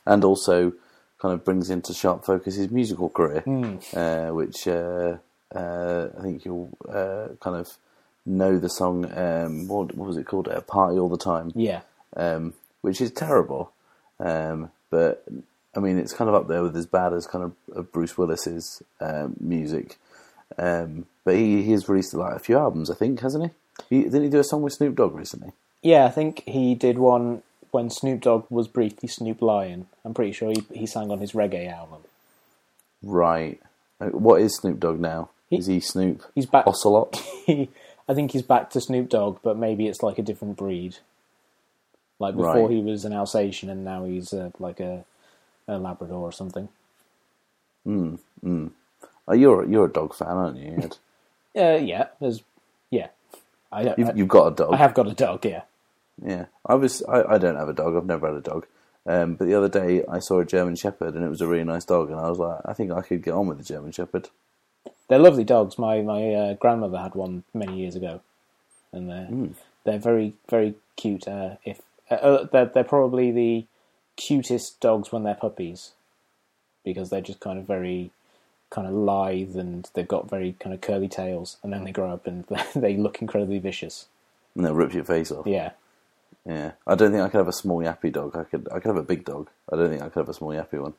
and 0.06 0.24
also 0.24 0.72
kind 1.18 1.34
of 1.34 1.44
brings 1.44 1.70
into 1.70 1.92
sharp 1.94 2.24
focus 2.24 2.56
his 2.56 2.70
musical 2.70 3.08
career, 3.08 3.42
uh, 3.94 4.32
which 4.34 4.66
uh, 4.68 5.16
uh, 5.54 6.08
I 6.18 6.22
think 6.22 6.44
you'll 6.44 6.76
uh, 6.88 7.28
kind 7.40 7.56
of 7.56 7.76
know 8.24 8.58
the 8.58 8.68
song. 8.68 9.04
Um, 9.16 9.68
what, 9.68 9.94
what 9.96 10.08
was 10.08 10.16
it 10.16 10.26
called? 10.26 10.48
A 10.48 10.60
Party 10.60 10.98
All 10.98 11.08
the 11.08 11.16
Time, 11.16 11.52
Yeah, 11.54 11.82
um, 12.16 12.54
which 12.82 13.00
is 13.00 13.10
terrible. 13.10 13.72
Um, 14.18 14.70
but 14.90 15.24
I 15.76 15.80
mean, 15.80 15.98
it's 15.98 16.12
kind 16.12 16.28
of 16.28 16.34
up 16.34 16.48
there 16.48 16.62
with 16.62 16.76
as 16.76 16.86
bad 16.86 17.12
as 17.12 17.26
kind 17.26 17.44
of, 17.44 17.52
of 17.76 17.92
Bruce 17.92 18.16
Willis's 18.16 18.82
um, 19.00 19.36
music. 19.40 19.98
Um, 20.58 21.06
but 21.24 21.34
he, 21.34 21.62
he 21.62 21.72
has 21.72 21.88
released 21.88 22.14
like 22.14 22.34
a 22.34 22.38
few 22.38 22.56
albums, 22.56 22.90
I 22.90 22.94
think, 22.94 23.20
hasn't 23.20 23.52
he? 23.90 23.96
he? 23.96 24.02
Didn't 24.04 24.24
he 24.24 24.28
do 24.30 24.38
a 24.40 24.44
song 24.44 24.62
with 24.62 24.72
Snoop 24.74 24.94
Dogg 24.94 25.14
recently? 25.14 25.52
yeah. 25.82 26.06
I 26.06 26.10
think 26.10 26.42
he 26.46 26.74
did 26.74 26.98
one 26.98 27.42
when 27.72 27.90
Snoop 27.90 28.20
Dogg 28.22 28.46
was 28.48 28.68
briefly 28.68 29.08
Snoop 29.08 29.42
Lion. 29.42 29.86
I'm 30.04 30.14
pretty 30.14 30.32
sure 30.32 30.50
he 30.50 30.64
he 30.72 30.86
sang 30.86 31.10
on 31.10 31.18
his 31.18 31.32
reggae 31.32 31.70
album. 31.70 32.02
Right. 33.02 33.60
Uh, 34.00 34.06
What 34.06 34.40
is 34.40 34.56
Snoop 34.56 34.80
Dogg 34.80 34.98
now? 35.00 35.30
is 35.50 35.66
he 35.66 35.78
Snoop? 35.80 36.22
He's 36.34 36.46
back. 36.46 36.66
Ocelot? 36.66 37.20
I 37.48 38.14
think 38.14 38.32
he's 38.32 38.42
back 38.42 38.70
to 38.70 38.80
Snoop 38.80 39.08
Dogg, 39.08 39.38
but 39.42 39.56
maybe 39.58 39.86
it's 39.88 40.02
like 40.02 40.18
a 40.18 40.22
different 40.22 40.56
breed. 40.56 40.96
Like 42.18 42.34
before, 42.36 42.54
Right. 42.68 42.70
he 42.70 42.80
was 42.82 43.04
an 43.04 43.12
Alsatian, 43.12 43.68
and 43.70 43.84
now 43.84 44.04
he's 44.04 44.32
uh, 44.32 44.50
like 44.58 44.80
a, 44.80 45.04
a 45.68 45.78
Labrador 45.78 46.20
or 46.20 46.32
something. 46.32 46.68
Oh, 47.86 49.34
you're 49.34 49.64
you're 49.68 49.86
a 49.86 49.92
dog 49.92 50.14
fan, 50.14 50.28
aren't 50.28 50.58
you? 50.58 50.90
Uh, 51.58 51.78
yeah, 51.82 52.08
there's 52.20 52.42
yeah. 52.90 53.08
I, 53.72 53.82
don't- 53.84 53.98
You've, 53.98 54.10
I, 54.10 54.12
you've 54.12 54.28
got 54.28 54.52
a 54.52 54.54
dog. 54.54 54.74
I 54.74 54.76
have 54.76 54.92
got 54.92 55.06
a 55.08 55.14
dog. 55.14 55.42
Yeah, 55.46 55.62
Yeah, 56.22 56.44
I 56.66 56.74
was. 56.74 57.02
I, 57.08 57.22
I 57.22 57.38
don't 57.38 57.56
have 57.56 57.70
a 57.70 57.72
dog. 57.72 57.96
I've 57.96 58.04
never 58.04 58.26
had 58.26 58.36
a 58.36 58.42
dog. 58.42 58.66
Um, 59.06 59.36
but 59.36 59.46
the 59.46 59.54
other 59.54 59.70
day, 59.70 60.04
I 60.06 60.18
saw 60.18 60.40
a 60.40 60.44
German 60.44 60.76
Shepherd, 60.76 61.14
and 61.14 61.24
it 61.24 61.30
was 61.30 61.40
a 61.40 61.46
really 61.46 61.64
nice 61.64 61.86
dog. 61.86 62.10
And 62.10 62.20
I 62.20 62.28
was 62.28 62.38
like, 62.38 62.60
I 62.66 62.74
think 62.74 62.92
I 62.92 63.00
could 63.00 63.22
get 63.22 63.32
on 63.32 63.46
with 63.46 63.58
a 63.58 63.62
German 63.64 63.90
Shepherd. 63.92 64.28
they're 65.08 65.18
lovely 65.18 65.44
dogs. 65.44 65.78
My 65.78 66.02
my 66.02 66.34
uh, 66.34 66.54
grandmother 66.54 66.98
had 66.98 67.14
one 67.14 67.44
many 67.54 67.78
years 67.78 67.96
ago, 67.96 68.20
and 68.92 69.08
they're 69.08 69.48
they're 69.84 69.98
very 69.98 70.34
very 70.50 70.74
cute. 70.96 71.26
Uh, 71.26 71.56
if 71.64 71.80
uh, 72.10 72.14
uh, 72.14 72.46
they're 72.50 72.66
they're 72.66 72.84
probably 72.84 73.30
the 73.30 73.66
cutest 74.16 74.80
dogs 74.80 75.12
when 75.12 75.22
they're 75.24 75.34
puppies, 75.34 75.92
because 76.84 77.10
they're 77.10 77.20
just 77.20 77.40
kind 77.40 77.58
of 77.58 77.66
very 77.66 78.10
kind 78.70 78.86
of 78.88 78.92
lithe 78.94 79.56
and 79.56 79.88
they've 79.94 80.08
got 80.08 80.28
very 80.28 80.56
kind 80.58 80.74
of 80.74 80.80
curly 80.80 81.08
tails, 81.08 81.56
and 81.62 81.72
then 81.72 81.84
they 81.84 81.92
grow 81.92 82.10
up 82.10 82.26
and 82.26 82.44
they 82.74 82.96
look 82.96 83.20
incredibly 83.22 83.58
vicious. 83.58 84.06
And 84.54 84.64
they'll 84.64 84.74
rip 84.74 84.94
your 84.94 85.04
face 85.04 85.30
off. 85.30 85.46
Yeah, 85.46 85.72
Yeah. 86.46 86.72
I 86.86 86.94
don't 86.94 87.12
think 87.12 87.22
I 87.22 87.28
could 87.28 87.38
have 87.38 87.48
a 87.48 87.52
small 87.52 87.80
yappy 87.80 88.10
dog. 88.10 88.34
I 88.34 88.44
could. 88.44 88.66
I 88.72 88.80
could 88.80 88.88
have 88.88 88.96
a 88.96 89.02
big 89.02 89.24
dog. 89.24 89.50
I 89.70 89.76
don't 89.76 89.90
think 89.90 90.02
I 90.02 90.08
could 90.08 90.20
have 90.20 90.28
a 90.28 90.34
small 90.34 90.50
yappy 90.50 90.80
one. 90.80 90.94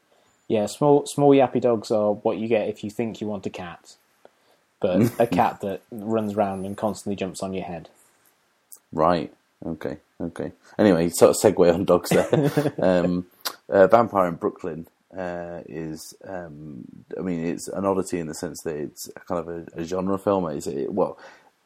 yeah. 0.48 0.66
Small 0.68 1.06
small 1.08 1.32
yappy 1.32 1.60
dogs 1.62 1.90
are 1.92 2.12
what 2.14 2.38
you 2.38 2.48
get 2.48 2.70
if 2.70 2.84
you 2.84 2.90
think 2.92 3.20
you 3.20 3.28
want 3.28 3.46
a 3.48 3.50
cat, 3.50 3.96
but 4.80 5.12
a 5.20 5.26
cat 5.28 5.62
that 5.62 5.82
runs 5.92 6.36
around 6.36 6.66
and 6.66 6.78
constantly 6.78 7.16
jumps 7.16 7.42
on 7.42 7.54
your 7.54 7.64
head. 7.66 7.90
Right. 8.94 9.34
Okay. 9.66 9.98
Okay. 10.20 10.52
Anyway, 10.80 11.10
sort 11.10 11.32
of 11.32 11.38
segue 11.38 11.74
on 11.74 11.86
dogs 11.86 12.10
there. 12.10 12.74
um, 12.82 13.28
uh, 13.70 13.88
Vampire 13.88 14.28
in 14.28 14.36
Brooklyn 14.36 14.88
uh, 15.16 15.62
is, 15.68 16.16
um, 16.28 16.86
I 17.18 17.22
mean, 17.22 17.46
it's 17.46 17.68
an 17.68 17.86
oddity 17.86 18.20
in 18.20 18.28
the 18.28 18.34
sense 18.34 18.62
that 18.64 18.76
it's 18.76 19.10
kind 19.28 19.40
of 19.40 19.48
a, 19.48 19.82
a 19.82 19.84
genre 19.84 20.18
film. 20.18 20.48
Is 20.50 20.68
it? 20.68 20.92
Well, 20.92 21.18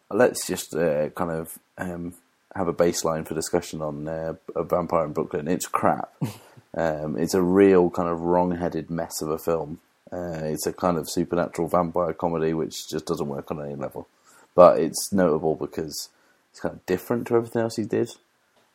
let's 0.09 0.45
just 0.45 0.75
uh, 0.75 1.09
kind 1.09 1.31
of 1.31 1.59
um, 1.77 2.13
have 2.55 2.67
a 2.67 2.73
baseline 2.73 3.25
for 3.25 3.33
discussion 3.35 3.81
on 3.81 4.07
uh, 4.07 4.33
a 4.55 4.63
Vampire 4.63 5.05
in 5.05 5.13
Brooklyn. 5.13 5.47
It's 5.47 5.67
crap. 5.67 6.11
um, 6.75 7.17
it's 7.17 7.33
a 7.33 7.41
real 7.41 7.89
kind 7.89 8.09
of 8.09 8.21
wrong-headed 8.21 8.89
mess 8.89 9.21
of 9.21 9.29
a 9.29 9.37
film. 9.37 9.79
Uh, 10.11 10.41
it's 10.43 10.67
a 10.67 10.73
kind 10.73 10.97
of 10.97 11.09
supernatural 11.09 11.69
vampire 11.69 12.11
comedy 12.11 12.53
which 12.53 12.89
just 12.89 13.05
doesn't 13.05 13.29
work 13.29 13.49
on 13.49 13.63
any 13.63 13.75
level. 13.75 14.09
But 14.53 14.79
it's 14.79 15.13
notable 15.13 15.55
because 15.55 16.09
it's 16.51 16.59
kind 16.59 16.75
of 16.75 16.85
different 16.85 17.27
to 17.27 17.35
everything 17.35 17.61
else 17.61 17.77
he 17.77 17.85
did. 17.85 18.11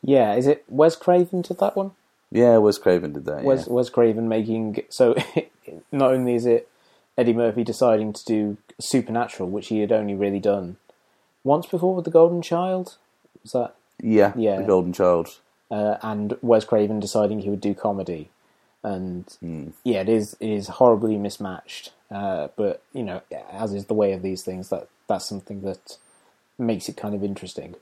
Yeah, 0.06 0.34
is 0.34 0.46
it 0.46 0.64
Wes 0.68 0.94
Craven 0.96 1.42
did 1.42 1.58
that 1.58 1.76
one? 1.76 1.90
Yeah, 2.30 2.58
Wes 2.58 2.78
Craven 2.78 3.12
did 3.12 3.24
that. 3.26 3.42
Wes 3.44 3.66
yeah. 3.66 3.72
Wes 3.72 3.90
Craven 3.90 4.28
making 4.28 4.82
so 4.88 5.14
not 5.92 6.12
only 6.12 6.34
is 6.34 6.46
it 6.46 6.68
Eddie 7.18 7.32
Murphy 7.32 7.64
deciding 7.64 8.12
to 8.12 8.24
do 8.24 8.56
Supernatural, 8.80 9.48
which 9.48 9.68
he 9.68 9.80
had 9.80 9.90
only 9.92 10.14
really 10.14 10.38
done 10.40 10.76
once 11.44 11.66
before 11.66 11.94
with 11.94 12.04
The 12.04 12.10
Golden 12.10 12.42
Child, 12.42 12.96
was 13.42 13.52
that? 13.52 13.74
yeah, 14.02 14.32
Yeah. 14.36 14.58
The 14.58 14.64
Golden 14.64 14.92
Child. 14.92 15.38
Uh, 15.70 15.96
and 16.02 16.36
Wes 16.42 16.64
Craven 16.64 17.00
deciding 17.00 17.40
he 17.40 17.50
would 17.50 17.60
do 17.60 17.74
comedy, 17.74 18.30
and 18.84 19.24
Hmm. 19.40 19.68
yeah, 19.82 20.02
it 20.02 20.08
is 20.08 20.36
it 20.38 20.48
is 20.50 20.68
horribly 20.68 21.16
mismatched. 21.16 21.92
Uh, 22.10 22.48
but 22.54 22.82
you 22.92 23.02
know, 23.02 23.22
as 23.50 23.72
is 23.72 23.86
the 23.86 23.94
way 23.94 24.12
of 24.12 24.22
these 24.22 24.44
things, 24.44 24.68
that 24.68 24.86
that's 25.08 25.28
something 25.28 25.62
that 25.62 25.96
makes 26.58 26.88
it 26.88 26.96
kind 26.96 27.14
of 27.16 27.24
interesting. 27.24 27.74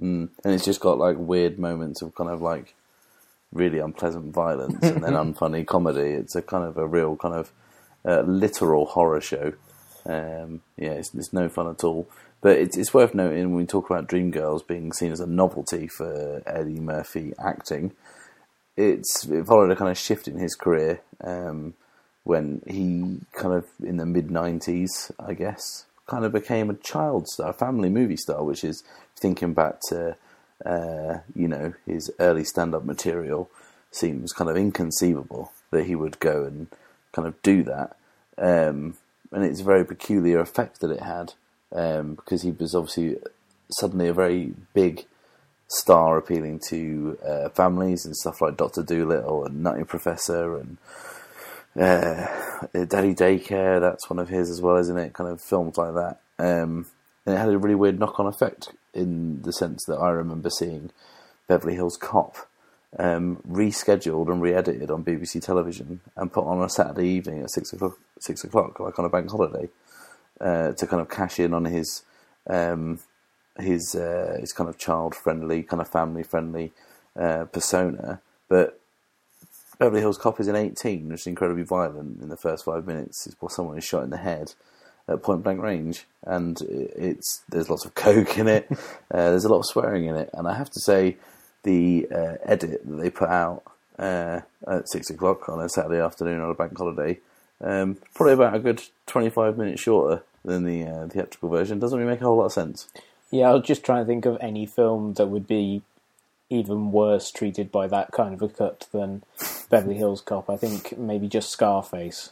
Mm. 0.00 0.30
And 0.44 0.54
it's 0.54 0.64
just 0.64 0.80
got 0.80 0.98
like 0.98 1.16
weird 1.18 1.58
moments 1.58 2.02
of 2.02 2.14
kind 2.14 2.30
of 2.30 2.42
like 2.42 2.74
really 3.52 3.78
unpleasant 3.78 4.34
violence 4.34 4.82
and 4.82 5.02
then 5.02 5.12
unfunny 5.12 5.66
comedy. 5.66 6.10
It's 6.10 6.34
a 6.34 6.42
kind 6.42 6.64
of 6.64 6.76
a 6.76 6.86
real 6.86 7.16
kind 7.16 7.34
of 7.34 7.52
uh, 8.04 8.22
literal 8.22 8.86
horror 8.86 9.20
show. 9.20 9.52
Um, 10.06 10.60
yeah, 10.76 10.92
it's, 10.92 11.14
it's 11.14 11.32
no 11.32 11.48
fun 11.48 11.68
at 11.68 11.84
all. 11.84 12.08
But 12.40 12.58
it's, 12.58 12.76
it's 12.76 12.92
worth 12.92 13.14
noting 13.14 13.44
when 13.44 13.54
we 13.54 13.64
talk 13.64 13.88
about 13.88 14.06
Dreamgirls 14.06 14.66
being 14.66 14.92
seen 14.92 15.12
as 15.12 15.20
a 15.20 15.26
novelty 15.26 15.86
for 15.86 16.42
Eddie 16.46 16.80
Murphy 16.80 17.32
acting, 17.42 17.92
it's 18.76 19.24
it 19.26 19.46
followed 19.46 19.70
a 19.70 19.76
kind 19.76 19.90
of 19.90 19.96
shift 19.96 20.28
in 20.28 20.38
his 20.38 20.54
career 20.54 21.00
um, 21.22 21.74
when 22.24 22.60
he 22.66 23.20
kind 23.32 23.54
of 23.54 23.66
in 23.82 23.96
the 23.96 24.04
mid 24.04 24.28
'90s, 24.28 25.10
I 25.18 25.32
guess, 25.32 25.86
kind 26.06 26.24
of 26.24 26.32
became 26.32 26.70
a 26.70 26.74
child 26.74 27.28
star, 27.28 27.50
a 27.50 27.54
family 27.54 27.88
movie 27.88 28.16
star, 28.16 28.42
which 28.42 28.64
is 28.64 28.82
thinking 29.16 29.54
back 29.54 29.80
to 29.88 30.16
uh, 30.64 31.18
you 31.34 31.48
know 31.48 31.74
his 31.86 32.10
early 32.18 32.44
stand-up 32.44 32.84
material 32.84 33.50
seems 33.90 34.32
kind 34.32 34.50
of 34.50 34.56
inconceivable 34.56 35.52
that 35.70 35.86
he 35.86 35.94
would 35.94 36.18
go 36.18 36.44
and 36.44 36.68
kind 37.12 37.28
of 37.28 37.40
do 37.42 37.62
that. 37.62 37.96
Um, 38.36 38.96
and 39.32 39.44
it's 39.44 39.60
a 39.60 39.64
very 39.64 39.84
peculiar 39.84 40.40
effect 40.40 40.80
that 40.80 40.90
it 40.90 41.00
had 41.00 41.34
um, 41.72 42.14
because 42.14 42.42
he 42.42 42.50
was 42.52 42.74
obviously 42.74 43.16
suddenly 43.70 44.08
a 44.08 44.14
very 44.14 44.54
big 44.72 45.04
star 45.68 46.18
appealing 46.18 46.60
to 46.68 47.18
uh, 47.26 47.48
families 47.50 48.04
and 48.04 48.14
stuff 48.16 48.40
like 48.40 48.56
Doctor 48.56 48.82
Dolittle 48.82 49.44
and 49.44 49.62
Nutty 49.62 49.84
Professor 49.84 50.56
and 50.56 50.76
uh, 51.76 52.26
Daddy 52.72 53.14
Daycare. 53.14 53.80
That's 53.80 54.08
one 54.08 54.18
of 54.18 54.28
his 54.28 54.50
as 54.50 54.60
well, 54.60 54.76
isn't 54.76 54.96
it? 54.96 55.12
Kind 55.12 55.30
of 55.30 55.40
films 55.40 55.76
like 55.76 55.94
that. 55.94 56.20
Um, 56.38 56.86
and 57.26 57.34
it 57.34 57.38
had 57.38 57.48
a 57.48 57.58
really 57.58 57.74
weird 57.74 57.98
knock-on 57.98 58.26
effect 58.26 58.68
in 58.92 59.42
the 59.42 59.52
sense 59.52 59.84
that 59.86 59.96
I 59.96 60.10
remember 60.10 60.50
seeing 60.50 60.90
Beverly 61.48 61.74
Hills 61.74 61.96
Cop 61.96 62.36
um, 62.98 63.42
rescheduled 63.48 64.30
and 64.30 64.40
re-edited 64.40 64.90
on 64.90 65.04
BBC 65.04 65.42
television 65.42 66.00
and 66.16 66.32
put 66.32 66.44
on 66.44 66.62
a 66.62 66.68
Saturday 66.68 67.08
evening 67.08 67.42
at 67.42 67.50
six 67.50 67.72
o'clock, 67.72 67.98
six 68.20 68.44
o'clock, 68.44 68.78
like 68.78 68.98
on 68.98 69.04
a 69.04 69.08
bank 69.08 69.30
holiday, 69.30 69.68
uh, 70.40 70.72
to 70.72 70.86
kind 70.86 71.00
of 71.00 71.08
cash 71.08 71.40
in 71.40 71.54
on 71.54 71.64
his 71.64 72.02
um, 72.46 73.00
his 73.58 73.94
uh, 73.94 74.36
his 74.40 74.52
kind 74.52 74.68
of 74.68 74.78
child 74.78 75.14
friendly, 75.14 75.62
kind 75.62 75.80
of 75.80 75.88
family 75.88 76.22
friendly 76.22 76.72
uh, 77.18 77.44
persona. 77.46 78.20
But 78.48 78.80
Beverly 79.78 80.00
Hills 80.00 80.18
Cop 80.18 80.40
is 80.40 80.48
in 80.48 80.56
18, 80.56 81.08
which 81.08 81.22
is 81.22 81.26
incredibly 81.26 81.64
violent 81.64 82.20
in 82.20 82.28
the 82.28 82.36
first 82.36 82.64
five 82.64 82.86
minutes. 82.86 83.26
It's 83.26 83.36
where 83.40 83.50
someone 83.50 83.78
is 83.78 83.84
shot 83.84 84.04
in 84.04 84.10
the 84.10 84.18
head 84.18 84.54
at 85.08 85.22
point 85.22 85.42
blank 85.42 85.60
range, 85.60 86.06
and 86.22 86.60
it's 86.62 87.42
there's 87.48 87.68
lots 87.68 87.84
of 87.84 87.94
coke 87.94 88.38
in 88.38 88.48
it. 88.48 88.66
uh, 88.70 88.76
there's 89.10 89.44
a 89.44 89.48
lot 89.48 89.58
of 89.58 89.66
swearing 89.66 90.06
in 90.06 90.16
it, 90.16 90.30
and 90.32 90.48
I 90.48 90.54
have 90.54 90.70
to 90.70 90.80
say, 90.80 91.16
the 91.62 92.06
uh, 92.14 92.34
edit 92.44 92.86
that 92.86 92.96
they 92.96 93.10
put 93.10 93.28
out 93.28 93.62
uh, 93.98 94.40
at 94.66 94.88
six 94.88 95.10
o'clock 95.10 95.48
on 95.48 95.60
a 95.60 95.68
Saturday 95.68 96.00
afternoon 96.00 96.40
on 96.40 96.50
a 96.50 96.54
bank 96.54 96.76
holiday, 96.76 97.18
um, 97.60 97.98
probably 98.14 98.34
about 98.34 98.54
a 98.54 98.58
good 98.58 98.82
25 99.06 99.58
minutes 99.58 99.80
shorter 99.80 100.22
than 100.44 100.64
the 100.64 100.84
uh, 100.84 101.08
theatrical 101.08 101.48
version. 101.48 101.78
Doesn't 101.78 101.98
really 101.98 102.10
make 102.10 102.20
a 102.20 102.24
whole 102.24 102.36
lot 102.36 102.46
of 102.46 102.52
sense. 102.52 102.88
Yeah, 103.30 103.50
I 103.50 103.54
was 103.54 103.64
just 103.64 103.84
trying 103.84 104.02
to 104.02 104.06
think 104.06 104.26
of 104.26 104.38
any 104.40 104.66
film 104.66 105.14
that 105.14 105.26
would 105.26 105.46
be 105.46 105.82
even 106.54 106.92
worse 106.92 107.30
treated 107.30 107.70
by 107.72 107.86
that 107.88 108.12
kind 108.12 108.32
of 108.34 108.42
a 108.42 108.48
cut 108.48 108.86
than 108.92 109.22
Beverly 109.70 109.96
Hills 109.96 110.20
Cop. 110.20 110.48
I 110.48 110.56
think 110.56 110.96
maybe 110.96 111.28
just 111.28 111.50
Scarface. 111.50 112.30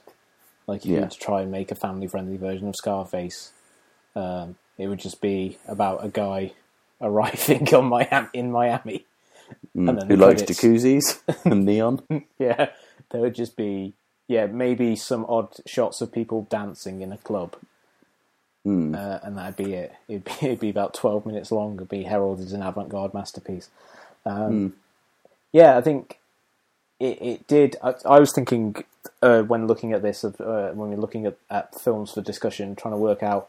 Like 0.66 0.84
you 0.84 0.94
Yeah. 0.94 1.00
were 1.02 1.06
to 1.08 1.18
try 1.18 1.42
and 1.42 1.50
make 1.50 1.70
a 1.70 1.74
family-friendly 1.74 2.36
version 2.36 2.68
of 2.68 2.76
Scarface, 2.76 3.52
um, 4.14 4.56
it 4.78 4.86
would 4.86 5.00
just 5.00 5.20
be 5.20 5.58
about 5.66 6.04
a 6.04 6.08
guy 6.08 6.52
arriving 7.00 7.72
on 7.74 7.86
Miami 7.86 8.28
in 8.32 8.52
Miami, 8.52 9.04
and 9.74 9.88
then 9.88 9.96
Mm. 9.96 10.08
Who 10.08 10.16
likes 10.16 10.42
credits. 10.42 10.60
jacuzzis 10.62 11.44
and 11.44 11.64
neon? 11.66 12.02
Yeah, 12.38 12.70
there 13.10 13.20
would 13.20 13.34
just 13.34 13.56
be 13.56 13.94
yeah 14.28 14.46
maybe 14.46 14.94
some 14.96 15.26
odd 15.28 15.48
shots 15.66 16.00
of 16.00 16.12
people 16.12 16.46
dancing 16.48 17.00
in 17.02 17.12
a 17.12 17.18
club, 17.18 17.56
Hmm. 18.64 18.94
uh, 18.94 19.18
and 19.24 19.36
that'd 19.36 19.56
be 19.56 19.74
it. 19.74 19.92
It'd 20.08 20.24
be, 20.24 20.32
it'd 20.42 20.60
be 20.60 20.70
about 20.70 20.94
twelve 20.94 21.26
minutes 21.26 21.50
long. 21.50 21.74
It'd 21.74 21.88
be 21.88 22.04
heralded 22.04 22.46
as 22.46 22.52
an 22.52 22.62
avant-garde 22.62 23.12
masterpiece. 23.14 23.68
Um, 24.24 24.74
Yeah, 25.52 25.76
I 25.76 25.80
think 25.80 26.18
it, 27.00 27.20
it 27.20 27.46
did. 27.46 27.76
I, 27.82 27.94
I 28.04 28.20
was 28.20 28.32
thinking 28.32 28.84
uh, 29.20 29.42
when 29.42 29.66
looking 29.66 29.92
at 29.92 30.02
this, 30.02 30.24
of, 30.24 30.40
uh, 30.40 30.70
when 30.70 30.88
we 30.88 30.94
we're 30.94 31.00
looking 31.00 31.26
at, 31.26 31.36
at 31.50 31.80
films 31.80 32.12
for 32.12 32.20
discussion, 32.20 32.76
trying 32.76 32.94
to 32.94 32.98
work 32.98 33.22
out 33.22 33.48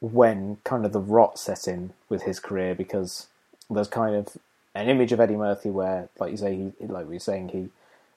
when 0.00 0.58
kind 0.64 0.84
of 0.84 0.92
the 0.92 1.00
rot 1.00 1.38
set 1.38 1.68
in 1.68 1.92
with 2.08 2.22
his 2.22 2.40
career 2.40 2.74
because 2.74 3.28
there's 3.70 3.88
kind 3.88 4.16
of 4.16 4.36
an 4.74 4.88
image 4.88 5.12
of 5.12 5.20
Eddie 5.20 5.36
Murphy 5.36 5.70
where, 5.70 6.08
like 6.18 6.32
you 6.32 6.36
say, 6.36 6.56
he 6.56 6.86
like 6.86 7.06
we 7.06 7.14
were 7.14 7.20
saying, 7.20 7.50
he 7.50 7.68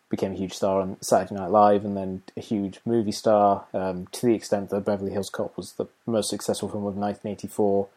became 0.10 0.32
a 0.32 0.36
huge 0.36 0.54
star 0.54 0.82
on 0.82 0.98
Saturday 1.02 1.36
Night 1.36 1.52
Live 1.52 1.84
and 1.84 1.98
then 1.98 2.24
a 2.38 2.40
huge 2.40 2.80
movie 2.86 3.12
star 3.12 3.66
um, 3.74 4.08
to 4.12 4.26
the 4.26 4.34
extent 4.34 4.70
that 4.70 4.86
Beverly 4.86 5.12
Hills 5.12 5.30
Cop 5.30 5.56
was 5.58 5.74
the 5.74 5.88
most 6.06 6.30
successful 6.30 6.70
film 6.70 6.86
of 6.86 6.96
1984 6.96 7.88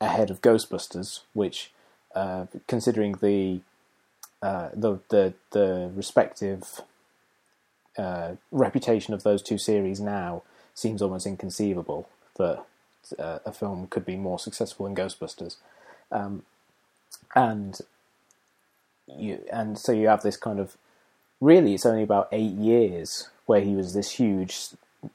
ahead 0.00 0.30
of 0.30 0.40
Ghostbusters, 0.40 1.20
which, 1.32 1.70
uh, 2.16 2.46
considering 2.66 3.12
the 3.20 3.60
uh, 4.42 4.70
the 4.72 4.98
the 5.10 5.34
the 5.50 5.90
respective 5.94 6.80
uh, 7.98 8.32
reputation 8.50 9.12
of 9.12 9.22
those 9.22 9.42
two 9.42 9.58
series 9.58 10.00
now 10.00 10.42
seems 10.74 11.02
almost 11.02 11.26
inconceivable 11.26 12.08
that 12.38 12.64
uh, 13.18 13.38
a 13.44 13.52
film 13.52 13.86
could 13.88 14.06
be 14.06 14.16
more 14.16 14.38
successful 14.38 14.86
than 14.86 14.96
Ghostbusters, 14.96 15.56
um, 16.10 16.42
and 17.34 17.80
you 19.06 19.42
and 19.52 19.78
so 19.78 19.92
you 19.92 20.08
have 20.08 20.22
this 20.22 20.38
kind 20.38 20.58
of 20.58 20.78
really 21.38 21.74
it's 21.74 21.84
only 21.84 22.02
about 22.02 22.28
eight 22.32 22.54
years 22.54 23.28
where 23.44 23.60
he 23.60 23.74
was 23.74 23.92
this 23.92 24.12
huge 24.12 24.68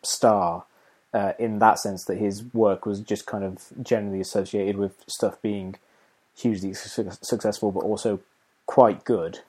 star. 0.04 0.66
Uh, 1.14 1.34
in 1.38 1.60
that 1.60 1.78
sense, 1.78 2.06
that 2.06 2.18
his 2.18 2.42
work 2.54 2.86
was 2.86 3.02
just 3.02 3.26
kind 3.26 3.44
of 3.44 3.74
generally 3.84 4.22
associated 4.22 4.78
with 4.78 5.04
stuff 5.08 5.42
being 5.42 5.76
hugely 6.38 6.74
su- 6.74 7.12
successful, 7.22 7.72
but 7.72 7.82
also 7.82 8.20
quite 8.65 9.04
good, 9.04 9.39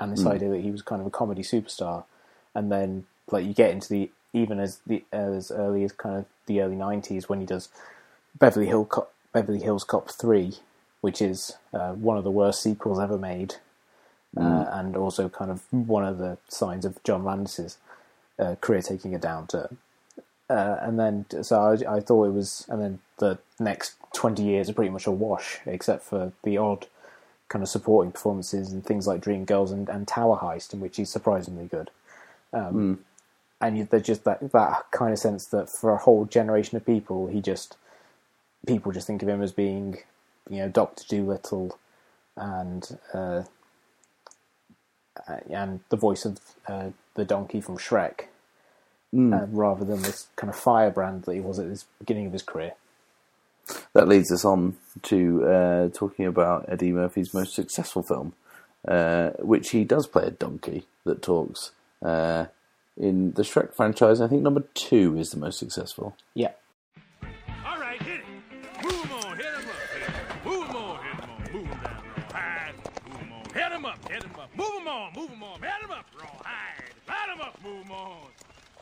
and 0.00 0.12
this 0.12 0.26
idea 0.26 0.50
that 0.50 0.60
he 0.60 0.70
was 0.70 0.82
kind 0.82 1.00
of 1.00 1.06
a 1.06 1.10
comedy 1.10 1.42
superstar, 1.42 2.04
and 2.54 2.70
then 2.70 3.06
like 3.30 3.44
you 3.44 3.54
get 3.54 3.70
into 3.70 3.88
the 3.88 4.10
even 4.32 4.60
as 4.60 4.80
the 4.86 5.04
as 5.12 5.50
early 5.50 5.84
as 5.84 5.92
kind 5.92 6.16
of 6.18 6.26
the 6.46 6.60
early 6.60 6.76
'90s 6.76 7.28
when 7.28 7.40
he 7.40 7.46
does 7.46 7.68
Beverly 8.38 8.66
Hill 8.66 8.84
Cop, 8.84 9.12
Beverly 9.32 9.60
Hills 9.60 9.84
Cop 9.84 10.10
three, 10.10 10.54
which 11.00 11.20
is 11.22 11.56
uh, 11.72 11.92
one 11.92 12.16
of 12.18 12.24
the 12.24 12.30
worst 12.30 12.62
sequels 12.62 13.00
ever 13.00 13.18
made, 13.18 13.56
uh, 14.36 14.66
and 14.72 14.96
also 14.96 15.28
kind 15.28 15.50
of 15.50 15.62
one 15.72 16.04
of 16.04 16.18
the 16.18 16.38
signs 16.48 16.84
of 16.84 17.02
John 17.04 17.24
Landis's 17.24 17.78
uh, 18.38 18.56
career 18.60 18.82
taking 18.82 19.14
a 19.14 19.18
downturn. 19.18 19.76
Uh, 20.50 20.78
and 20.80 20.98
then, 20.98 21.26
so 21.42 21.60
I, 21.60 21.96
I 21.96 22.00
thought 22.00 22.26
it 22.26 22.32
was, 22.32 22.64
and 22.68 22.80
then 22.80 22.98
the 23.18 23.38
next 23.58 23.94
20 24.14 24.42
years 24.42 24.68
are 24.68 24.72
pretty 24.74 24.90
much 24.90 25.06
a 25.06 25.10
wash, 25.10 25.58
except 25.66 26.02
for 26.04 26.32
the 26.42 26.56
odd 26.58 26.86
kind 27.48 27.62
of 27.62 27.68
supporting 27.68 28.12
performances 28.12 28.72
and 28.72 28.84
things 28.84 29.06
like 29.06 29.22
Dreamgirls 29.22 29.72
and, 29.72 29.88
and 29.88 30.06
Tower 30.06 30.38
Heist, 30.38 30.72
in 30.74 30.80
which 30.80 30.96
he's 30.96 31.10
surprisingly 31.10 31.66
good. 31.66 31.90
Um, 32.52 32.98
And 33.60 33.88
there's 33.88 34.04
just 34.04 34.24
that, 34.24 34.52
that 34.52 34.84
kind 34.92 35.12
of 35.12 35.18
sense 35.18 35.46
that 35.46 35.68
for 35.68 35.92
a 35.92 35.96
whole 35.98 36.26
generation 36.26 36.76
of 36.76 36.86
people, 36.86 37.26
he 37.26 37.40
just, 37.40 37.76
people 38.66 38.92
just 38.92 39.06
think 39.06 39.22
of 39.22 39.28
him 39.28 39.42
as 39.42 39.50
being, 39.52 39.98
you 40.48 40.58
know, 40.58 40.68
Doctor 40.68 41.04
Dolittle, 41.08 41.76
and 42.36 42.98
uh, 43.12 43.42
uh, 45.28 45.40
and 45.50 45.80
the 45.88 45.96
voice 45.96 46.24
of 46.24 46.38
uh, 46.68 46.90
the 47.14 47.24
donkey 47.24 47.60
from 47.60 47.76
Shrek, 47.78 48.26
uh, 49.32 49.46
rather 49.50 49.84
than 49.84 50.02
this 50.02 50.28
kind 50.36 50.48
of 50.50 50.56
firebrand 50.56 51.24
that 51.24 51.34
he 51.34 51.40
was 51.40 51.58
at 51.58 51.68
the 51.68 51.82
beginning 51.98 52.26
of 52.26 52.32
his 52.32 52.42
career. 52.42 52.74
That 53.94 54.08
leads 54.08 54.32
us 54.32 54.44
on 54.44 54.76
to 55.04 55.44
uh, 55.44 55.88
talking 55.90 56.26
about 56.26 56.66
Eddie 56.68 56.92
Murphy's 56.92 57.34
most 57.34 57.54
successful 57.54 58.02
film, 58.02 58.34
uh, 58.86 59.30
which 59.38 59.70
he 59.70 59.84
does 59.84 60.06
play 60.06 60.26
a 60.26 60.30
donkey 60.30 60.86
that 61.04 61.22
talks. 61.22 61.72
Uh, 62.02 62.46
in 62.96 63.32
the 63.32 63.42
Shrek 63.42 63.74
franchise, 63.74 64.20
I 64.20 64.26
think 64.28 64.42
number 64.42 64.64
two 64.74 65.16
is 65.18 65.30
the 65.30 65.36
most 65.38 65.58
successful. 65.58 66.16
Yeah. 66.34 66.52
All 67.66 67.78
right, 67.78 68.00
hit 68.02 68.20
it. 68.20 68.84
Move 68.84 69.04
'em 69.04 69.12
on, 69.12 69.36
hit 69.36 69.46
'em 69.46 69.68
up, 69.68 69.74
up. 70.08 70.44
Move 70.44 70.68
'em 70.68 70.76
on, 70.76 71.02
hit 71.04 71.22
'em 71.22 71.30
on, 71.30 71.52
move 71.52 71.70
'em 71.70 71.80
down 71.82 72.02
real 72.16 72.26
high. 72.32 72.72
Move 73.06 73.20
'em 73.22 73.32
on, 73.32 73.44
hit 73.54 73.72
'em 73.72 73.84
up, 73.84 74.08
hit 74.08 74.24
'em 74.24 74.30
up. 74.40 74.50
Move 74.56 74.74
'em 74.80 74.88
on, 74.88 75.12
move 75.14 75.30
'em 75.30 75.42
on, 75.42 75.60
hit 75.60 75.70
'em 75.84 75.90
up 75.90 76.06
real 76.16 76.36
high. 76.44 76.84
Light 77.06 77.28
'em 77.34 77.40
up, 77.40 77.58
move 77.62 77.84
'em 77.84 77.90
on. 77.92 78.30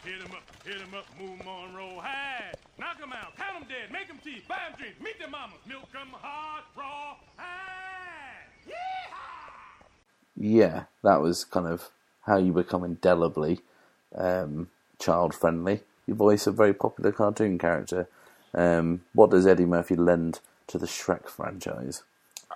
Hit 0.07 0.23
'em 0.23 0.31
up, 0.31 0.43
hit 0.65 0.81
'em 0.81 0.95
up, 0.95 1.05
move 1.21 1.41
'em 1.41 1.49
on 1.49 1.75
real 1.75 1.99
high. 2.01 2.53
Knock 2.79 2.97
'em 3.03 3.13
out, 3.13 3.37
count 3.37 3.57
'em 3.57 3.69
dead, 3.69 3.91
make 3.91 4.09
'em 4.09 4.19
teeth, 4.23 4.45
buy 4.47 4.59
'em 4.69 4.79
drinks, 4.79 5.01
meet 5.01 5.19
their 5.19 5.29
mamas, 5.29 5.59
milk 5.67 5.89
'em 6.01 6.09
hard, 6.13 6.63
raw, 6.77 7.17
high. 7.37 8.47
Yeehaw! 8.69 9.87
Yeah, 10.37 10.85
that 11.03 11.21
was 11.21 11.45
kind 11.45 11.67
of 11.67 11.91
how 12.23 12.37
you 12.37 12.53
become 12.53 12.85
indelibly 12.85 13.63
um, 14.15 14.71
child 15.01 15.35
friendly. 15.35 15.83
You 16.07 16.15
voice 16.15 16.47
a 16.47 16.53
very 16.53 16.73
popular 16.73 17.11
cartoon 17.11 17.59
character. 17.59 18.09
Um, 18.55 19.03
what 19.13 19.31
does 19.31 19.45
Eddie 19.45 19.67
Murphy 19.67 19.97
lend 19.97 20.39
to 20.69 20.79
the 20.79 20.87
Shrek 20.87 21.29
franchise? 21.29 22.05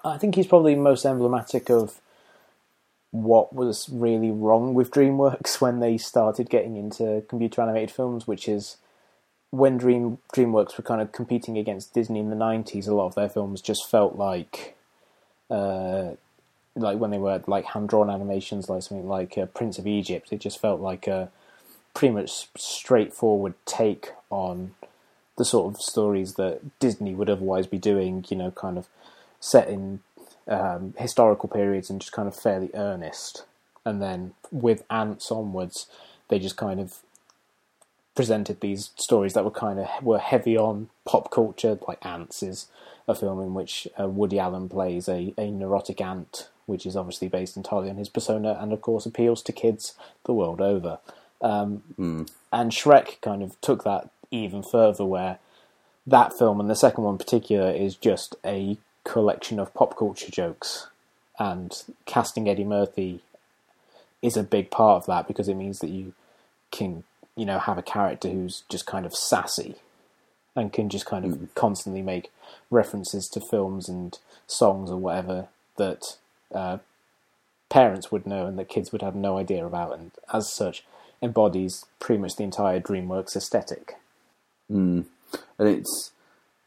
I 0.04 0.18
think 0.18 0.36
he's 0.36 0.46
probably 0.46 0.76
most 0.76 1.04
emblematic 1.04 1.68
of 1.68 2.00
what 3.12 3.53
was 3.53 3.88
really 3.90 4.31
wrong 4.31 4.75
with 4.75 4.90
DreamWorks 4.90 5.61
when 5.61 5.81
they 5.81 5.99
started 5.99 6.49
getting 6.49 6.77
into 6.77 7.25
computer 7.29 7.61
animated 7.61 7.90
films, 7.90 8.27
which 8.27 8.49
is 8.49 8.77
when 9.51 9.79
Dream 9.79 10.18
DreamWorks 10.35 10.79
were 10.79 10.85
kind 10.85 11.01
of 11.01 11.11
competing 11.11 11.59
against 11.59 11.92
Disney 11.92 12.20
in 12.20 12.31
the 12.31 12.37
nineties. 12.37 12.87
A 12.87 12.94
lot 12.94 13.07
of 13.07 13.14
their 13.16 13.29
films 13.29 13.61
just 13.61 13.88
felt 13.90 14.16
like, 14.16 14.77
uh, 15.51 16.12
like 16.77 16.99
when 16.99 17.11
they 17.11 17.18
were 17.18 17.42
like 17.49 17.64
hand 17.64 17.88
drawn 17.88 18.11
animations, 18.11 18.68
like 18.68 18.83
something 18.83 19.09
like 19.09 19.37
uh, 19.37 19.46
Prince 19.46 19.79
of 19.79 19.88
Egypt. 19.88 20.33
It 20.33 20.38
just 20.38 20.61
felt 20.61 20.81
like 20.81 21.09
a 21.09 21.31
pretty 21.94 22.14
much 22.14 22.49
straightforward 22.57 23.55
take 23.66 24.12
on 24.31 24.75
the 25.37 25.44
sort 25.44 25.75
of 25.75 25.81
stories 25.81 26.35
that 26.35 26.79
Disney 26.79 27.14
would 27.14 27.29
otherwise 27.29 27.66
be 27.66 27.79
doing. 27.79 28.25
You 28.29 28.37
know, 28.37 28.51
kind 28.53 28.79
of 28.79 28.87
set 29.40 29.68
in 29.68 30.01
um, 30.50 30.94
historical 30.98 31.48
periods 31.48 31.88
and 31.88 32.00
just 32.00 32.12
kind 32.12 32.28
of 32.28 32.36
fairly 32.36 32.70
earnest. 32.74 33.44
And 33.84 34.02
then 34.02 34.34
with 34.50 34.84
Antz 34.90 35.30
onwards, 35.30 35.86
they 36.28 36.38
just 36.38 36.58
kind 36.58 36.80
of 36.80 36.98
presented 38.14 38.60
these 38.60 38.90
stories 38.96 39.32
that 39.32 39.44
were 39.44 39.50
kind 39.50 39.78
of 39.78 39.88
were 40.02 40.18
heavy 40.18 40.56
on 40.58 40.90
pop 41.06 41.30
culture. 41.30 41.78
Like 41.88 42.04
Antz 42.04 42.42
is 42.42 42.66
a 43.08 43.14
film 43.14 43.40
in 43.40 43.54
which 43.54 43.88
uh, 43.98 44.08
Woody 44.08 44.38
Allen 44.38 44.68
plays 44.68 45.08
a, 45.08 45.32
a 45.38 45.50
neurotic 45.50 46.00
ant, 46.00 46.48
which 46.66 46.84
is 46.84 46.96
obviously 46.96 47.28
based 47.28 47.56
entirely 47.56 47.88
on 47.88 47.96
his 47.96 48.10
persona, 48.10 48.58
and 48.60 48.72
of 48.72 48.82
course 48.82 49.06
appeals 49.06 49.42
to 49.44 49.52
kids 49.52 49.94
the 50.24 50.34
world 50.34 50.60
over. 50.60 50.98
Um, 51.40 51.82
And 52.52 52.72
Shrek 52.72 53.20
kind 53.22 53.42
of 53.42 53.58
took 53.60 53.84
that 53.84 54.10
even 54.30 54.62
further, 54.62 55.04
where 55.04 55.38
that 56.06 56.36
film 56.36 56.60
and 56.60 56.68
the 56.68 56.74
second 56.74 57.04
one 57.04 57.14
in 57.14 57.18
particular 57.18 57.70
is 57.70 57.94
just 57.96 58.36
a 58.44 58.76
collection 59.04 59.58
of 59.58 59.74
pop 59.74 59.96
culture 59.96 60.30
jokes, 60.30 60.88
and 61.38 61.72
casting 62.06 62.48
Eddie 62.48 62.64
Murphy 62.64 63.20
is 64.22 64.36
a 64.36 64.42
big 64.42 64.70
part 64.70 65.02
of 65.02 65.06
that 65.06 65.26
because 65.26 65.48
it 65.48 65.54
means 65.54 65.78
that 65.78 65.90
you 65.90 66.12
can 66.70 67.04
you 67.36 67.44
know 67.44 67.58
have 67.58 67.78
a 67.78 67.82
character 67.82 68.28
who's 68.28 68.64
just 68.68 68.86
kind 68.86 69.06
of 69.06 69.14
sassy 69.14 69.76
and 70.54 70.72
can 70.72 70.88
just 70.88 71.06
kind 71.06 71.24
of 71.24 71.54
constantly 71.54 72.02
make 72.02 72.30
references 72.70 73.28
to 73.28 73.40
films 73.40 73.88
and 73.88 74.18
songs 74.46 74.90
or 74.90 74.96
whatever 74.96 75.48
that 75.76 76.02
uh, 76.54 76.78
parents 77.68 78.10
would 78.10 78.26
know 78.26 78.46
and 78.46 78.58
that 78.58 78.68
kids 78.68 78.92
would 78.92 79.02
have 79.02 79.14
no 79.14 79.38
idea 79.38 79.64
about, 79.64 79.98
and 79.98 80.10
as 80.32 80.52
such 80.52 80.84
embodies 81.22 81.86
pretty 81.98 82.20
much 82.20 82.36
the 82.36 82.44
entire 82.44 82.80
DreamWorks 82.80 83.36
aesthetic. 83.36 83.94
and 85.58 85.68
it's 85.68 86.12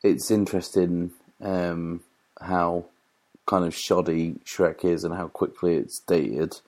it's 0.02 0.32
interesting 0.32 1.12
um, 1.42 2.02
how 2.44 2.86
kind 3.46 3.66
of 3.66 3.76
shoddy 3.76 4.36
Shrek 4.46 4.86
is 4.86 5.04
and 5.04 5.14
how 5.14 5.28
quickly 5.28 5.76
it's 5.76 6.00
dated 6.00 6.62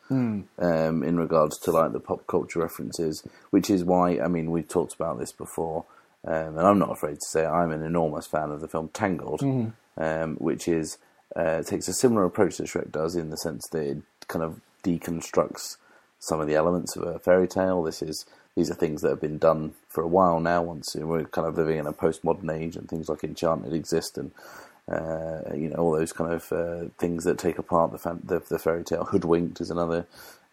um, 0.59 1.03
in 1.03 1.17
regards 1.17 1.57
to 1.59 1.71
like 1.71 1.93
the 1.93 1.99
pop 1.99 2.27
culture 2.27 2.59
references, 2.59 3.23
which 3.49 3.69
is 3.69 3.83
why 3.83 4.19
I 4.19 4.27
mean 4.27 4.51
we've 4.51 4.67
talked 4.67 4.93
about 4.93 5.19
this 5.19 5.31
before, 5.31 5.85
um, 6.27 6.57
and 6.57 6.67
I'm 6.67 6.79
not 6.79 6.91
afraid 6.91 7.15
to 7.15 7.27
say 7.27 7.45
I'm 7.45 7.71
an 7.71 7.83
enormous 7.83 8.27
fan 8.27 8.51
of 8.51 8.61
the 8.61 8.67
film 8.67 8.89
Tangled, 8.89 9.41
um, 9.97 10.35
which 10.35 10.67
is 10.67 10.97
uh, 11.35 11.63
takes 11.63 11.87
a 11.87 11.93
similar 11.93 12.25
approach 12.25 12.57
that 12.57 12.67
Shrek 12.67 12.91
does 12.91 13.15
in 13.15 13.29
the 13.29 13.37
sense 13.37 13.67
that 13.71 13.83
it 13.83 13.97
kind 14.27 14.43
of 14.43 14.59
deconstructs 14.83 15.77
some 16.19 16.39
of 16.39 16.47
the 16.47 16.55
elements 16.55 16.95
of 16.95 17.03
a 17.03 17.19
fairy 17.19 17.47
tale. 17.47 17.83
This 17.83 18.01
is 18.01 18.25
these 18.55 18.71
are 18.71 18.75
things 18.75 19.01
that 19.01 19.09
have 19.09 19.21
been 19.21 19.37
done 19.37 19.73
for 19.89 20.01
a 20.01 20.07
while 20.07 20.39
now. 20.39 20.61
Once 20.61 20.95
we're 20.95 21.25
kind 21.25 21.47
of 21.47 21.57
living 21.57 21.77
in 21.77 21.87
a 21.87 21.93
postmodern 21.93 22.51
age, 22.51 22.75
and 22.75 22.89
things 22.89 23.09
like 23.09 23.23
Enchanted 23.23 23.73
exist, 23.73 24.17
and 24.17 24.31
uh, 24.91 25.53
you 25.55 25.69
know 25.69 25.77
all 25.77 25.91
those 25.91 26.13
kind 26.13 26.33
of 26.33 26.51
uh, 26.51 26.89
things 26.97 27.23
that 27.23 27.37
take 27.37 27.57
apart 27.57 27.91
the, 27.91 27.97
fan- 27.97 28.21
the 28.23 28.39
the 28.49 28.59
fairy 28.59 28.83
tale. 28.83 29.05
Hoodwinked 29.05 29.59
is 29.61 29.71
another, 29.71 30.05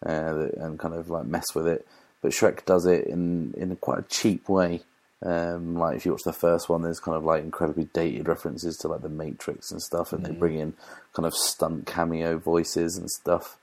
uh, 0.05 0.33
that, 0.33 0.53
and 0.55 0.79
kind 0.79 0.93
of 0.93 1.09
like 1.09 1.25
mess 1.25 1.53
with 1.53 1.67
it. 1.67 1.87
But 2.21 2.31
Shrek 2.31 2.65
does 2.65 2.85
it 2.85 3.05
in 3.05 3.53
in 3.55 3.71
a 3.71 3.75
quite 3.75 3.99
a 3.99 4.03
cheap 4.03 4.49
way. 4.49 4.81
Um, 5.21 5.75
like 5.75 5.95
if 5.95 6.05
you 6.05 6.11
watch 6.11 6.23
the 6.23 6.33
first 6.33 6.67
one, 6.67 6.81
there's 6.81 6.99
kind 6.99 7.15
of 7.15 7.23
like 7.23 7.43
incredibly 7.43 7.85
dated 7.85 8.27
references 8.27 8.75
to 8.77 8.87
like 8.87 9.01
the 9.01 9.09
Matrix 9.09 9.71
and 9.71 9.81
stuff, 9.81 10.11
and 10.11 10.25
they 10.25 10.31
bring 10.31 10.57
in 10.57 10.73
kind 11.13 11.25
of 11.25 11.33
stunt 11.33 11.85
cameo 11.85 12.37
voices 12.37 12.97
and 12.97 13.09
stuff, 13.09 13.57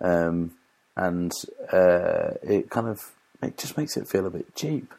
um, 0.00 0.52
and 0.96 1.32
uh, 1.72 2.32
it 2.42 2.70
kind 2.70 2.88
of 2.88 3.12
it 3.42 3.58
just 3.58 3.76
makes 3.76 3.96
it 3.96 4.08
feel 4.08 4.26
a 4.26 4.30
bit 4.30 4.54
cheap. 4.56 4.92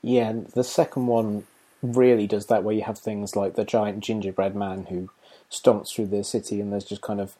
Yeah, 0.00 0.30
and 0.30 0.46
the 0.48 0.64
second 0.64 1.08
one 1.08 1.44
really 1.84 2.26
does 2.26 2.46
that, 2.46 2.64
where 2.64 2.74
you 2.74 2.82
have 2.82 2.98
things 2.98 3.36
like 3.36 3.54
the 3.54 3.64
giant 3.64 4.00
gingerbread 4.00 4.56
man 4.56 4.86
who 4.88 5.10
stomps 5.50 5.94
through 5.94 6.06
the 6.06 6.24
city, 6.24 6.60
and 6.60 6.72
there's 6.72 6.84
just 6.84 7.02
kind 7.02 7.20
of 7.20 7.36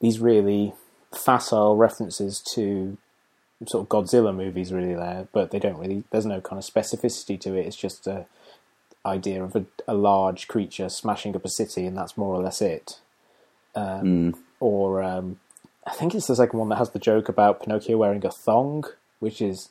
these 0.00 0.20
really 0.20 0.74
facile 1.12 1.76
references 1.76 2.40
to 2.54 2.96
sort 3.66 3.82
of 3.82 3.88
Godzilla 3.88 4.34
movies, 4.34 4.72
really 4.72 4.94
there, 4.94 5.26
but 5.32 5.50
they 5.50 5.58
don't 5.58 5.78
really. 5.78 6.04
There's 6.10 6.26
no 6.26 6.40
kind 6.40 6.58
of 6.58 6.64
specificity 6.64 7.38
to 7.40 7.54
it. 7.54 7.66
It's 7.66 7.76
just 7.76 8.06
a 8.06 8.26
idea 9.04 9.42
of 9.42 9.54
a, 9.54 9.64
a 9.86 9.94
large 9.94 10.48
creature 10.48 10.88
smashing 10.88 11.36
up 11.36 11.44
a 11.44 11.48
city, 11.48 11.84
and 11.86 11.96
that's 11.96 12.16
more 12.16 12.34
or 12.34 12.42
less 12.42 12.62
it. 12.62 13.00
Um, 13.74 14.34
Or 14.60 15.02
um, 15.02 15.40
I 15.86 15.90
think 15.90 16.14
it's 16.14 16.26
the 16.26 16.36
second 16.36 16.58
one 16.58 16.70
that 16.70 16.78
has 16.78 16.90
the 16.90 16.98
joke 16.98 17.28
about 17.28 17.62
Pinocchio 17.62 17.98
wearing 17.98 18.24
a 18.24 18.30
thong, 18.30 18.84
which 19.18 19.42
is 19.42 19.68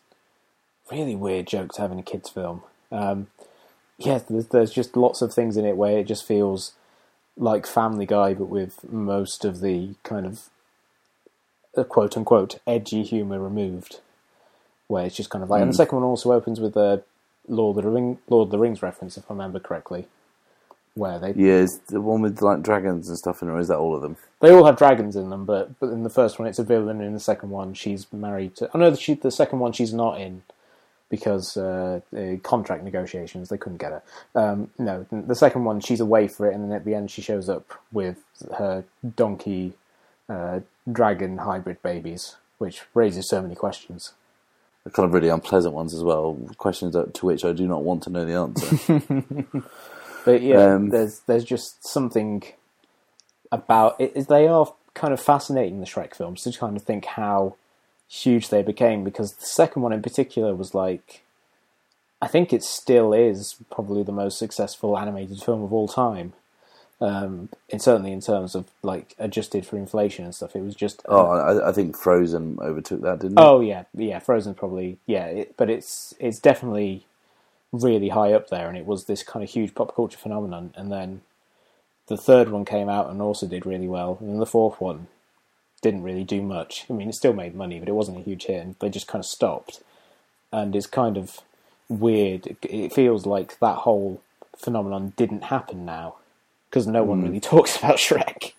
really 0.92 1.16
weird 1.16 1.48
joke 1.48 1.72
to 1.74 1.82
have 1.82 1.92
in 1.92 1.98
a 1.98 2.04
kids' 2.04 2.30
film. 2.30 2.62
Um, 2.92 3.28
yeah, 3.98 4.20
there's, 4.30 4.48
there's 4.48 4.72
just 4.72 4.98
lots 4.98 5.22
of 5.22 5.34
things 5.34 5.58
in 5.58 5.66
it 5.66 5.78
where 5.78 6.00
it 6.00 6.08
just 6.08 6.26
feels 6.28 6.74
like 7.38 7.68
Family 7.68 8.06
Guy, 8.06 8.34
but 8.34 8.46
with 8.46 8.92
most 8.92 9.46
of 9.46 9.62
the 9.62 9.96
kind 10.04 10.26
of 10.26 10.50
uh, 11.78 11.84
quote 11.84 12.18
unquote 12.18 12.60
edgy 12.68 13.04
humor 13.04 13.40
removed. 13.40 14.00
Where 14.88 15.06
it's 15.06 15.16
just 15.16 15.30
kind 15.30 15.44
of 15.44 15.50
like, 15.50 15.62
and 15.62 15.72
the 15.72 15.76
second 15.76 15.98
one 16.00 16.06
also 16.08 16.34
opens 16.34 16.60
with 16.60 16.76
a 16.78 17.04
Lord 17.48 17.78
of 17.78 17.84
the 17.84 17.90
Ring, 17.90 18.20
Lord 18.30 18.48
of 18.48 18.52
the 18.52 18.60
Rings 18.60 18.82
reference, 18.84 19.18
if 19.18 19.30
I 19.30 19.34
remember 19.34 19.60
correctly, 19.60 20.08
where 20.96 21.20
they 21.20 21.36
Yeah, 21.36 21.56
is 21.56 21.80
the 21.90 22.02
one 22.02 22.22
with 22.22 22.42
like 22.42 22.62
dragons 22.62 23.10
and 23.10 23.18
stuff 23.18 23.42
in 23.42 23.50
it, 23.50 23.52
or 23.52 23.60
is 23.60 23.70
that 23.70 23.78
all 23.78 23.96
of 23.96 24.02
them? 24.02 24.18
they 24.42 24.52
all 24.52 24.66
have 24.66 24.78
dragons 24.78 25.16
in 25.16 25.30
them, 25.30 25.46
but 25.46 25.80
but 25.80 25.88
in 25.90 26.04
the 26.04 26.10
first 26.10 26.40
one 26.40 26.48
it's 26.48 26.60
a 26.60 26.64
villain, 26.64 26.98
and 26.98 27.08
in 27.08 27.14
the 27.14 27.20
second 27.20 27.50
one 27.50 27.74
she's 27.74 28.12
married 28.14 28.56
to. 28.58 28.70
I 28.74 28.78
know 28.78 28.92
the 28.92 28.98
she, 28.98 29.16
the 29.16 29.32
second 29.32 29.60
one 29.60 29.72
she's 29.74 29.94
not 29.94 30.20
in 30.22 30.44
because 31.14 31.56
uh, 31.58 32.00
uh, 32.18 32.38
contract 32.42 32.84
negotiations 32.84 33.50
they 33.50 33.58
couldn't 33.58 33.78
get 33.78 33.92
her. 33.92 34.02
Um, 34.34 34.72
no, 34.80 35.06
the 35.12 35.36
second 35.36 35.64
one 35.64 35.80
she's 35.80 36.00
away 36.00 36.28
for 36.28 36.50
it, 36.50 36.56
and 36.56 36.64
then 36.64 36.72
at 36.76 36.86
the 36.86 36.96
end 36.96 37.12
she 37.12 37.22
shows 37.22 37.48
up 37.50 37.80
with 37.92 38.18
her 38.58 38.84
donkey 39.16 39.74
uh, 40.28 40.62
dragon 40.92 41.38
hybrid 41.38 41.80
babies, 41.84 42.38
which 42.58 42.82
raises 42.96 43.30
so 43.30 43.44
many 43.44 43.54
questions. 43.54 44.14
Kind 44.92 45.06
of 45.08 45.14
really 45.14 45.30
unpleasant 45.30 45.76
ones 45.76 45.94
as 45.94 46.04
well. 46.04 46.36
Questions 46.58 46.94
that- 46.94 47.14
to 47.14 47.28
which 47.28 47.46
I 47.46 47.54
do 47.54 47.68
not 47.68 47.84
want 47.84 48.02
to 48.04 48.10
know 48.10 48.26
the 48.26 48.34
answer. 48.34 49.64
But 50.26 50.42
yeah, 50.42 50.76
Um, 50.76 50.90
there's 50.90 51.20
there's 51.28 51.44
just 51.44 51.86
something 51.86 52.44
about 53.52 54.00
it. 54.00 54.28
They 54.30 54.48
are 54.48 54.74
kind 54.94 55.14
of 55.14 55.20
fascinating 55.20 55.80
the 55.82 55.86
Shrek 55.86 56.16
films 56.16 56.44
to 56.44 56.52
kind 56.58 56.78
of 56.78 56.84
think 56.84 57.06
how 57.06 57.56
huge 58.08 58.50
they 58.50 58.62
became 58.62 59.04
because 59.04 59.34
the 59.34 59.46
second 59.46 59.82
one 59.82 59.94
in 59.94 60.02
particular 60.02 60.54
was 60.54 60.74
like, 60.76 61.24
I 62.22 62.28
think 62.28 62.54
it 62.54 62.64
still 62.64 63.14
is 63.14 63.56
probably 63.70 64.04
the 64.04 64.12
most 64.12 64.38
successful 64.38 64.98
animated 64.98 65.42
film 65.42 65.64
of 65.64 65.74
all 65.74 65.88
time. 65.88 66.34
Um, 67.02 67.50
and 67.70 67.82
certainly 67.82 68.14
in 68.14 68.22
terms 68.22 68.56
of 68.56 68.70
like 68.82 69.14
adjusted 69.20 69.66
for 69.66 69.76
inflation 69.76 70.24
and 70.24 70.34
stuff, 70.34 70.56
it 70.56 70.62
was 70.62 70.76
just 70.76 71.02
Oh, 71.10 71.26
I, 71.26 71.70
I 71.70 71.72
think 71.74 71.98
Frozen 71.98 72.60
overtook 72.62 73.02
that, 73.02 73.20
didn't 73.20 73.38
it? 73.38 73.42
Oh 73.42 73.60
yeah, 73.60 73.84
yeah. 73.94 74.20
Frozen 74.20 74.54
probably 74.54 75.00
yeah, 75.06 75.26
it, 75.26 75.58
but 75.58 75.70
it's 75.70 76.14
it's 76.20 76.40
definitely 76.40 77.06
really 77.74 78.10
high 78.10 78.32
up 78.32 78.50
there, 78.50 78.70
and 78.70 78.78
it 78.78 78.86
was 78.86 79.06
this 79.06 79.22
kind 79.22 79.44
of 79.44 79.50
huge 79.50 79.76
pop 79.76 79.94
culture 79.94 80.18
phenomenon. 80.18 80.74
And 80.78 80.90
then 80.90 81.22
the 82.08 82.16
third 82.16 82.50
one 82.50 82.64
came 82.64 82.88
out 82.88 83.10
and 83.10 83.22
also 83.22 83.48
did 83.48 83.66
really 83.66 83.88
well, 83.88 84.18
and 84.22 84.30
then 84.30 84.40
the 84.40 84.46
fourth 84.46 84.80
one 84.80 85.08
didn't 85.84 86.02
really 86.02 86.24
do 86.24 86.42
much. 86.42 86.86
I 86.90 86.94
mean, 86.94 87.10
it 87.10 87.14
still 87.14 87.34
made 87.34 87.54
money, 87.54 87.78
but 87.78 87.90
it 87.90 87.94
wasn't 87.94 88.18
a 88.18 88.22
huge 88.22 88.46
hit, 88.46 88.62
and 88.62 88.76
they 88.80 88.90
just 88.90 89.08
kind 89.08 89.20
of 89.20 89.28
stopped. 89.28 89.84
And 90.52 90.76
it's 90.76 90.88
kind 90.88 91.18
of 91.18 91.42
weird. 91.90 92.48
It, 92.48 92.58
it 92.64 92.94
feels 92.94 93.28
like 93.28 93.60
that 93.60 93.80
whole 93.80 94.22
phenomenon 94.58 95.14
didn't 95.18 95.46
happen 95.46 95.86
now 95.86 96.16
because 96.70 96.88
no 96.88 97.04
one 97.04 97.22
really 97.22 97.40
talks 97.52 97.78
about 97.78 97.98
Shrek. 97.98 98.54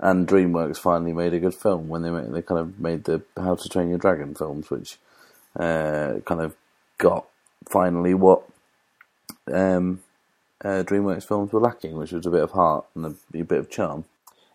And 0.00 0.26
DreamWorks 0.26 0.78
finally 0.78 1.12
made 1.12 1.34
a 1.34 1.40
good 1.40 1.54
film 1.54 1.88
when 1.88 2.02
they 2.02 2.10
made, 2.10 2.32
they 2.32 2.42
kind 2.42 2.60
of 2.60 2.80
made 2.80 3.04
the 3.04 3.22
How 3.36 3.54
to 3.54 3.68
Train 3.68 3.88
Your 3.90 3.98
Dragon 3.98 4.34
films, 4.34 4.70
which 4.70 4.98
uh, 5.58 6.14
kind 6.24 6.40
of 6.40 6.54
got 6.98 7.26
finally 7.68 8.14
what 8.14 8.42
um, 9.52 10.02
uh, 10.64 10.82
DreamWorks 10.84 11.24
films 11.24 11.52
were 11.52 11.60
lacking, 11.60 11.96
which 11.96 12.12
was 12.12 12.26
a 12.26 12.30
bit 12.30 12.42
of 12.42 12.52
heart 12.52 12.86
and 12.94 13.06
a, 13.06 13.38
a 13.38 13.42
bit 13.42 13.58
of 13.58 13.70
charm. 13.70 14.04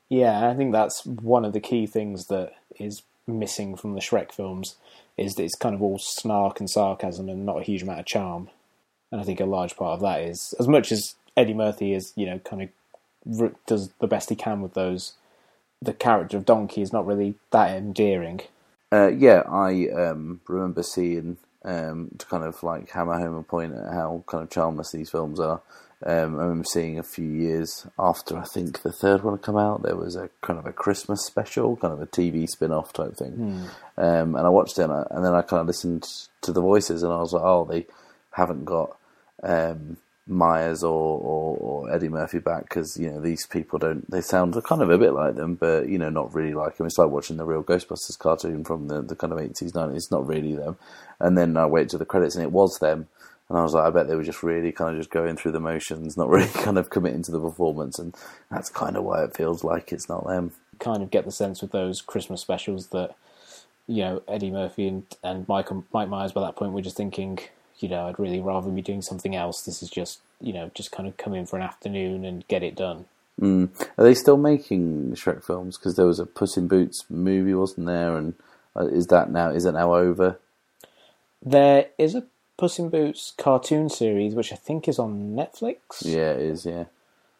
Yeah, 0.10 0.50
I 0.50 0.56
think 0.56 0.72
that's 0.72 1.06
one 1.06 1.46
of 1.46 1.54
the 1.54 1.60
key 1.60 1.86
things 1.86 2.28
that 2.28 2.54
is 2.80 3.04
missing 3.28 3.76
from 3.76 3.94
the 3.94 4.02
Shrek 4.02 4.32
films 4.32 4.76
is 5.18 5.36
that 5.36 5.44
it's 5.44 5.56
kind 5.56 5.76
of 5.76 5.82
all 5.82 6.00
snark 6.00 6.60
and 6.60 6.70
sarcasm 6.70 7.28
and 7.28 7.46
not 7.46 7.60
a 7.60 7.64
huge 7.64 7.84
amount 7.84 8.00
of 8.00 8.06
charm. 8.06 8.50
And 9.12 9.20
I 9.20 9.24
think 9.24 9.40
a 9.40 9.46
large 9.46 9.76
part 9.76 9.96
of 9.96 10.02
that 10.02 10.22
is 10.22 10.54
as 10.60 10.68
much 10.68 10.92
as 10.92 11.16
Eddie 11.36 11.54
Murphy 11.54 11.94
is, 11.94 12.14
you 12.16 12.26
know, 12.26 12.40
kind 12.40 12.64
of 12.64 13.56
does 13.66 13.90
the 14.00 14.08
best 14.08 14.30
he 14.30 14.36
can 14.36 14.62
with 14.62 14.74
those. 14.74 15.14
The 15.82 15.94
character 15.94 16.38
of 16.38 16.46
Donkey 16.46 16.82
is 16.82 16.94
not 16.94 17.06
really 17.06 17.36
that 17.52 17.76
endearing. 17.76 18.42
Uh, 18.92 19.08
yeah, 19.10 19.44
I 19.48 19.90
um, 19.90 20.42
remember 20.48 20.82
seeing 20.82 21.38
um, 21.66 22.12
to 22.18 22.26
kind 22.26 22.44
of 22.44 22.64
like 22.64 22.90
hammer 22.92 23.20
home 23.20 23.36
a 23.36 23.44
point 23.44 23.74
at 23.74 23.94
how 23.94 24.24
kind 24.28 24.44
of 24.44 24.50
charmless 24.50 24.92
these 24.92 25.10
films 25.10 25.40
are. 25.40 25.62
Um, 26.06 26.36
I 26.36 26.44
remember 26.44 26.64
seeing 26.64 27.00
a 27.00 27.04
few 27.04 27.28
years 27.28 27.88
after 27.98 28.38
I 28.38 28.44
think 28.44 28.84
the 28.84 28.92
third 28.92 29.24
one 29.24 29.34
had 29.34 29.42
come 29.42 29.58
out, 29.58 29.82
there 29.82 29.96
was 29.96 30.16
a 30.16 30.30
kind 30.42 30.60
of 30.60 30.68
a 30.68 30.72
Christmas 30.72 31.26
special, 31.26 31.76
kind 31.76 31.94
of 31.94 32.02
a 32.02 32.06
TV 32.06 32.48
spin 32.48 32.72
off 32.72 32.94
type 32.94 33.16
thing. 33.16 33.34
Um, 33.98 34.36
and 34.36 34.46
I 34.46 34.50
watched 34.50 34.78
it 34.78 34.84
and, 34.84 34.94
I, 34.94 35.08
and 35.10 35.26
then 35.26 35.34
I 35.34 35.42
kind 35.42 35.62
of 35.62 35.68
listened 35.68 36.08
to 36.42 36.52
the 36.52 36.62
voices 36.62 37.02
and 37.02 37.12
I 37.12 37.18
was 37.18 37.34
like, 37.34 37.44
oh, 37.44 37.66
they 37.66 37.88
haven't 38.32 38.66
got 38.66 38.96
um, 39.42 39.98
Myers 40.28 40.84
or, 40.84 41.20
or, 41.20 41.58
or 41.58 41.92
Eddie 41.92 42.10
Murphy 42.10 42.40
back 42.40 42.64
because 42.64 42.98
you 43.00 43.10
know 43.10 43.22
these 43.22 43.48
people 43.48 43.80
don't. 43.80 44.10
They 44.12 44.22
sound 44.22 44.62
kind 44.64 44.82
of 44.82 44.90
a 44.90 44.98
bit 44.98 45.14
like 45.14 45.36
them, 45.36 45.56
but 45.56 45.88
you 45.88 45.98
know 45.98 46.10
not 46.10 46.34
really 46.34 46.54
like 46.54 46.76
them. 46.76 46.86
It's 46.86 46.98
like 46.98 47.10
watching 47.10 47.38
the 47.38 47.46
real 47.46 47.64
Ghostbusters 47.64 48.20
cartoon 48.20 48.66
from 48.66 48.90
the, 48.90 49.02
the 49.02 49.16
kind 49.16 49.32
of 49.32 49.40
eighties, 49.40 49.74
nineties. 49.74 50.04
It's 50.04 50.12
not 50.12 50.28
really 50.28 50.54
them. 50.54 50.78
And 51.20 51.38
then 51.38 51.56
I 51.56 51.66
wait 51.66 51.90
to 51.90 51.98
the 51.98 52.06
credits 52.06 52.36
and 52.36 52.44
it 52.44 52.52
was 52.52 52.80
them. 52.80 53.08
And 53.50 53.58
I 53.58 53.64
was 53.64 53.74
like, 53.74 53.86
I 53.86 53.90
bet 53.90 54.08
they 54.08 54.16
were 54.16 54.24
just 54.24 54.44
really 54.44 54.72
kind 54.72 54.92
of 54.92 55.00
just 55.00 55.10
going 55.10 55.38
through 55.38 55.54
the 55.54 55.60
motions, 55.60 56.18
not 56.18 56.30
really 56.30 56.48
kind 56.54 56.78
of 56.78 56.90
committing 56.90 57.24
to 57.24 57.32
the 57.32 57.40
performance. 57.40 57.98
And 57.98 58.16
that's 58.52 58.70
kind 58.70 58.98
of 58.98 59.04
why 59.04 59.24
it 59.24 59.36
feels 59.36 59.64
like 59.64 59.92
it's 59.92 60.10
not 60.10 60.28
them. 60.28 60.52
Kind 60.80 61.02
of 61.02 61.12
get 61.12 61.26
the 61.26 61.32
sense 61.32 61.62
with 61.62 61.72
those 61.72 62.02
Christmas 62.02 62.42
specials 62.42 62.88
that, 62.88 63.16
you 63.88 64.04
know, 64.04 64.22
Eddie 64.28 64.52
Murphy 64.52 64.88
and, 64.88 65.04
and 65.24 65.48
Mike, 65.48 65.70
Mike 65.94 66.10
Myers 66.10 66.34
by 66.34 66.42
that 66.42 66.56
point 66.56 66.74
were 66.74 66.82
just 66.82 66.98
thinking, 66.98 67.40
you 67.80 67.88
know, 67.88 68.08
I'd 68.08 68.20
really 68.20 68.42
rather 68.42 68.70
be 68.70 68.82
doing 68.82 69.02
something 69.02 69.36
else. 69.36 69.62
This 69.62 69.82
is 69.82 69.90
just, 69.90 70.20
you 70.42 70.52
know, 70.52 70.70
just 70.74 70.92
kind 70.92 71.08
of 71.08 71.16
come 71.18 71.34
in 71.34 71.46
for 71.46 71.56
an 71.56 71.64
afternoon 71.64 72.26
and 72.26 72.48
get 72.48 72.64
it 72.64 72.76
done. 72.76 73.06
Mm. 73.40 73.70
Are 73.98 74.04
they 74.04 74.16
still 74.16 74.38
making 74.38 75.12
Shrek 75.14 75.44
films? 75.44 75.78
Because 75.78 75.96
there 75.96 76.06
was 76.06 76.20
a 76.20 76.26
Puss 76.26 76.58
in 76.58 76.68
Boots 76.68 77.06
movie, 77.10 77.54
wasn't 77.54 77.88
there? 77.88 78.18
And 78.18 78.34
uh, 78.76 78.88
is 78.88 79.08
that 79.08 79.30
now 79.30 79.52
is 79.52 79.66
it 79.66 79.74
now 79.74 79.94
over? 79.94 80.40
There 81.44 81.86
is 81.98 82.16
a 82.16 82.24
Puss 82.58 82.80
in 82.80 82.90
Boots 82.90 83.34
cartoon 83.38 83.90
series, 83.90 84.34
which 84.34 84.52
I 84.52 84.56
think 84.56 84.88
is 84.88 85.00
on 85.00 85.36
Netflix. 85.36 86.02
Yeah, 86.02 86.32
it 86.32 86.42
is. 86.42 86.66
Yeah. 86.66 86.86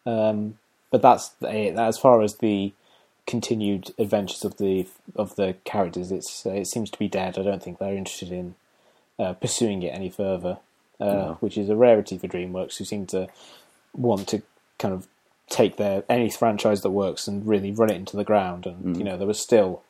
Um, 0.06 0.58
but 0.90 1.02
that's 1.02 1.32
it. 1.42 1.76
As 1.76 1.98
far 1.98 2.22
as 2.22 2.36
the 2.36 2.72
continued 3.26 3.92
adventures 3.98 4.44
of 4.44 4.56
the 4.56 4.86
of 5.16 5.36
the 5.36 5.56
characters, 5.64 6.10
it's 6.12 6.46
uh, 6.46 6.50
it 6.50 6.66
seems 6.66 6.90
to 6.90 6.98
be 6.98 7.08
dead. 7.08 7.38
I 7.38 7.42
don't 7.42 7.62
think 7.62 7.78
they're 7.78 7.96
interested 7.96 8.32
in 8.32 8.54
uh, 9.18 9.34
pursuing 9.34 9.82
it 9.82 9.94
any 9.94 10.08
further, 10.08 10.58
uh, 11.00 11.34
which 11.34 11.58
is 11.58 11.68
a 11.68 11.76
rarity 11.76 12.16
for 12.16 12.28
DreamWorks, 12.28 12.78
who 12.78 12.84
seem 12.84 13.06
to 13.06 13.28
want 13.92 14.28
to 14.28 14.42
kind 14.78 14.94
of 14.94 15.08
take 15.50 15.76
their 15.76 16.04
any 16.08 16.30
franchise 16.30 16.82
that 16.82 16.90
works 16.90 17.26
and 17.26 17.46
really 17.46 17.72
run 17.72 17.90
it 17.90 17.96
into 17.96 18.16
the 18.16 18.24
ground. 18.24 18.66
And 18.66 18.96
you 18.96 19.04
know, 19.04 19.16
there 19.16 19.26
was 19.26 19.40
still 19.40 19.82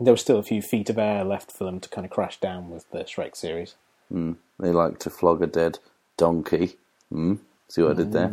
there 0.00 0.12
was 0.12 0.20
still 0.20 0.38
a 0.38 0.42
few 0.42 0.62
feet 0.62 0.90
of 0.90 0.98
air 0.98 1.24
left 1.24 1.50
for 1.50 1.64
them 1.64 1.80
to 1.80 1.88
kind 1.88 2.04
of 2.04 2.10
crash 2.10 2.38
down 2.38 2.70
with 2.70 2.88
the 2.90 3.00
Shrek 3.00 3.36
series. 3.36 3.74
They 4.10 4.70
like 4.72 4.98
to 5.00 5.10
flog 5.10 5.42
a 5.42 5.46
dead 5.46 5.78
donkey. 6.16 6.76
Mm. 7.12 7.38
See 7.68 7.82
what 7.82 7.92
I 7.92 7.94
did 7.94 8.12
there? 8.12 8.32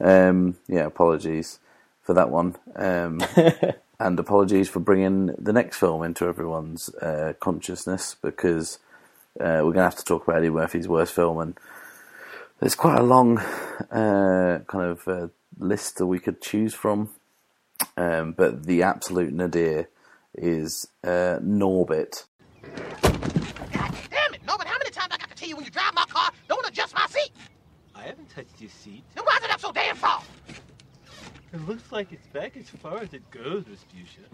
Um, 0.00 0.56
yeah, 0.66 0.84
apologies 0.84 1.58
for 2.02 2.14
that 2.14 2.30
one. 2.30 2.56
Um, 2.76 3.22
and 4.00 4.18
apologies 4.18 4.68
for 4.68 4.80
bringing 4.80 5.26
the 5.38 5.52
next 5.52 5.78
film 5.78 6.02
into 6.02 6.26
everyone's 6.26 6.88
uh, 6.96 7.34
consciousness 7.40 8.16
because 8.20 8.78
uh, 9.40 9.62
we're 9.62 9.72
going 9.72 9.76
to 9.76 9.82
have 9.82 9.96
to 9.96 10.04
talk 10.04 10.26
about 10.26 10.38
Eddie 10.38 10.50
Murphy's 10.50 10.88
worst 10.88 11.12
film. 11.12 11.38
And 11.38 11.58
there's 12.60 12.74
quite 12.74 12.98
a 12.98 13.02
long 13.02 13.38
uh, 13.38 14.60
kind 14.66 14.84
of 14.84 15.08
uh, 15.08 15.28
list 15.58 15.98
that 15.98 16.06
we 16.06 16.18
could 16.18 16.40
choose 16.40 16.74
from. 16.74 17.10
Um, 17.96 18.32
but 18.32 18.64
the 18.64 18.82
absolute 18.82 19.32
nadir 19.32 19.88
is 20.34 20.88
uh, 21.04 21.38
Norbit. 21.42 22.24
God 22.62 23.94
damn 24.10 24.34
it, 24.34 24.44
Norbit, 24.46 24.66
how 24.66 24.78
many 24.78 24.90
times 24.90 25.08
I 25.12 25.16
got 25.16 25.30
to 25.30 25.34
tell 25.36 25.48
you 25.48 25.56
when 25.56 25.64
you 25.64 25.70
drive 25.70 25.94
my 25.94 26.04
car, 26.08 26.30
don't 26.48 26.66
adjust 26.68 26.94
my 26.94 27.06
seat? 27.06 27.30
I 27.98 28.02
haven't 28.02 28.30
touched 28.30 28.60
your 28.60 28.70
seat. 28.70 29.04
Then 29.16 29.24
why's 29.24 29.44
it 29.44 29.50
up 29.52 29.60
so 29.60 29.72
damn 29.72 29.96
far? 29.96 30.22
It 31.52 31.66
looks 31.68 31.92
like 31.92 32.12
it's 32.12 32.26
back 32.28 32.56
as 32.58 32.68
far 32.70 32.98
as 32.98 33.14
it 33.14 33.28
goes, 33.30 33.64
Rasputia. 33.64 34.26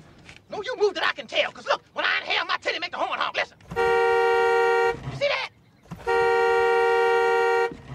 No, 0.50 0.62
you 0.62 0.76
moved 0.78 0.98
it, 0.98 1.04
I 1.08 1.12
can 1.14 1.26
tell. 1.28 1.52
Cause 1.52 1.66
look, 1.66 1.82
when 1.94 2.04
I 2.04 2.18
inhale, 2.20 2.46
my 2.46 2.56
titty 2.60 2.80
make 2.80 2.92
the 2.92 2.98
horn 2.98 3.18
honk. 3.20 3.36
Listen. 3.36 3.56
You 5.12 5.18
see 5.18 5.28
that? 5.28 5.50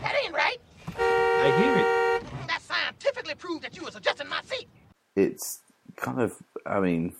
That 0.02 0.16
ain't 0.26 0.34
right. 0.36 0.58
I 0.98 1.52
hear 1.52 1.78
it. 1.78 1.90
Mm, 2.32 2.48
that 2.48 2.62
scientifically 2.62 3.36
proved 3.36 3.64
that 3.64 3.78
you 3.78 3.84
was 3.84 3.96
adjusting 3.96 4.30
my 4.30 4.42
seat. 4.44 4.68
it's 5.16 5.62
kind 5.98 6.22
of 6.22 6.38
I 6.66 6.80
mean 6.80 7.14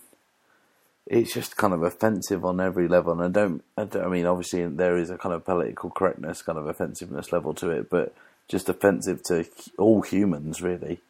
it's 1.06 1.34
just 1.34 1.56
kind 1.56 1.74
of 1.74 1.82
offensive 1.82 2.44
on 2.44 2.60
every 2.60 2.88
level 2.88 3.12
and 3.12 3.22
I 3.22 3.28
don't, 3.40 3.64
I 3.76 3.84
don't 3.84 4.04
I 4.06 4.08
mean 4.08 4.26
obviously 4.26 4.66
there 4.68 4.96
is 4.98 5.10
a 5.10 5.18
kind 5.18 5.34
of 5.34 5.44
political 5.44 5.90
correctness 5.90 6.42
kind 6.42 6.58
of 6.58 6.66
offensiveness 6.66 7.32
level 7.32 7.54
to 7.54 7.70
it 7.70 7.90
but 7.90 8.14
just 8.50 8.68
offensive 8.68 9.22
to 9.22 9.46
all 9.78 10.02
humans 10.02 10.60
really 10.60 11.00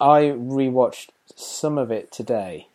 I 0.00 0.22
rewatched 0.36 1.08
some 1.34 1.78
of 1.78 1.90
it 1.90 2.12
today, 2.12 2.68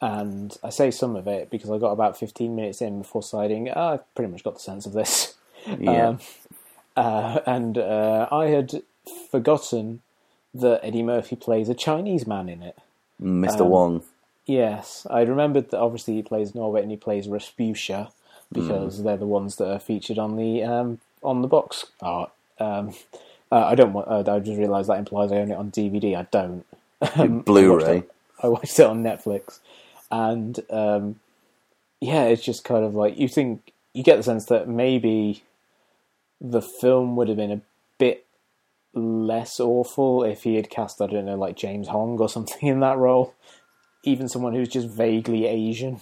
and 0.00 0.56
I 0.64 0.70
say 0.70 0.90
some 0.90 1.16
of 1.16 1.26
it 1.26 1.50
because 1.50 1.70
I 1.70 1.78
got 1.78 1.92
about 1.92 2.18
15 2.18 2.54
minutes 2.54 2.80
in 2.80 3.00
before 3.02 3.22
deciding 3.22 3.68
oh, 3.70 3.94
I've 3.94 4.14
pretty 4.14 4.32
much 4.32 4.44
got 4.44 4.54
the 4.54 4.60
sense 4.60 4.86
of 4.86 4.92
this. 4.92 5.34
yeah 5.78 6.08
Um, 6.08 6.20
uh, 6.96 7.40
and 7.46 7.78
uh, 7.78 8.28
I 8.32 8.46
had 8.46 8.82
forgotten 9.30 10.02
that 10.54 10.80
Eddie 10.82 11.02
Murphy 11.02 11.36
plays 11.36 11.68
a 11.68 11.74
Chinese 11.74 12.26
man 12.26 12.48
in 12.48 12.62
it. 12.62 12.78
Mr. 13.22 13.62
um, 13.62 13.68
Wong 13.68 14.02
Yes, 14.46 15.06
I 15.10 15.22
remembered 15.22 15.70
that 15.70 15.80
obviously 15.80 16.14
he 16.14 16.22
plays 16.22 16.52
Norbit 16.52 16.82
and 16.82 16.90
he 16.90 16.96
plays 16.96 17.26
Rasputia 17.26 18.12
because 18.52 19.02
they're 19.02 19.16
the 19.16 19.26
ones 19.26 19.56
that 19.56 19.70
are 19.70 19.80
featured 19.80 20.18
on 20.18 20.36
the 20.36 20.62
um, 20.62 21.00
on 21.22 21.42
the 21.42 21.48
box 21.48 21.86
art. 22.00 22.30
Um, 22.58 22.94
uh, 23.52 23.64
I 23.66 23.74
don't 23.74 23.92
want. 23.92 24.08
Uh, 24.08 24.34
I 24.34 24.38
just 24.40 24.58
realised 24.58 24.88
that 24.88 24.98
implies 24.98 25.32
I 25.32 25.36
own 25.36 25.50
it 25.50 25.56
on 25.56 25.70
DVD. 25.70 26.16
I 26.16 26.26
don't. 26.30 26.64
Um, 27.14 27.40
Blu-ray. 27.40 27.84
I 27.84 27.92
watched, 27.92 28.04
it, 28.04 28.10
I 28.42 28.48
watched 28.48 28.78
it 28.80 28.86
on 28.86 29.02
Netflix, 29.04 29.58
and 30.10 30.58
um, 30.70 31.20
yeah, 32.00 32.24
it's 32.24 32.42
just 32.42 32.64
kind 32.64 32.86
of 32.86 32.94
like 32.94 33.18
you 33.18 33.28
think 33.28 33.72
you 33.92 34.02
get 34.02 34.16
the 34.16 34.22
sense 34.22 34.46
that 34.46 34.66
maybe 34.66 35.42
the 36.40 36.62
film 36.62 37.16
would 37.16 37.28
have 37.28 37.36
been 37.36 37.52
a 37.52 37.60
bit 37.98 38.24
less 38.94 39.60
awful 39.60 40.24
if 40.24 40.44
he 40.44 40.56
had 40.56 40.70
cast 40.70 41.02
I 41.02 41.06
don't 41.06 41.26
know 41.26 41.36
like 41.36 41.56
James 41.56 41.88
Hong 41.88 42.18
or 42.18 42.28
something 42.30 42.66
in 42.68 42.80
that 42.80 42.96
role, 42.96 43.34
even 44.02 44.28
someone 44.28 44.54
who's 44.54 44.68
just 44.68 44.88
vaguely 44.88 45.46
Asian, 45.46 46.00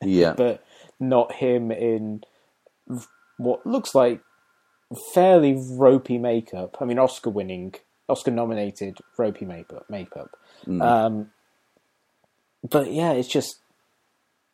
yeah 0.00 0.32
but 0.36 0.64
not 1.00 1.32
him 1.32 1.70
in 1.70 2.22
what 3.36 3.66
looks 3.66 3.94
like 3.94 4.20
fairly 5.14 5.56
ropey 5.56 6.18
makeup. 6.18 6.76
I 6.80 6.84
mean, 6.84 6.98
Oscar 6.98 7.30
winning, 7.30 7.74
Oscar 8.08 8.30
nominated 8.30 8.98
ropey 9.18 9.44
makeup. 9.44 9.88
Makeup. 9.88 10.36
Um, 10.82 11.30
but 12.68 12.92
yeah, 12.92 13.12
it's 13.12 13.28
just 13.28 13.58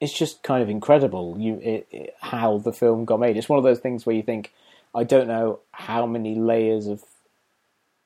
it's 0.00 0.12
just 0.12 0.42
kind 0.42 0.62
of 0.62 0.68
incredible. 0.68 1.36
You 1.38 1.60
it, 1.62 1.86
it, 1.90 2.16
how 2.20 2.58
the 2.58 2.72
film 2.72 3.04
got 3.04 3.20
made. 3.20 3.36
It's 3.36 3.48
one 3.48 3.58
of 3.58 3.64
those 3.64 3.78
things 3.78 4.04
where 4.04 4.16
you 4.16 4.22
think, 4.22 4.52
I 4.94 5.04
don't 5.04 5.28
know 5.28 5.60
how 5.72 6.06
many 6.06 6.34
layers 6.34 6.86
of 6.86 7.02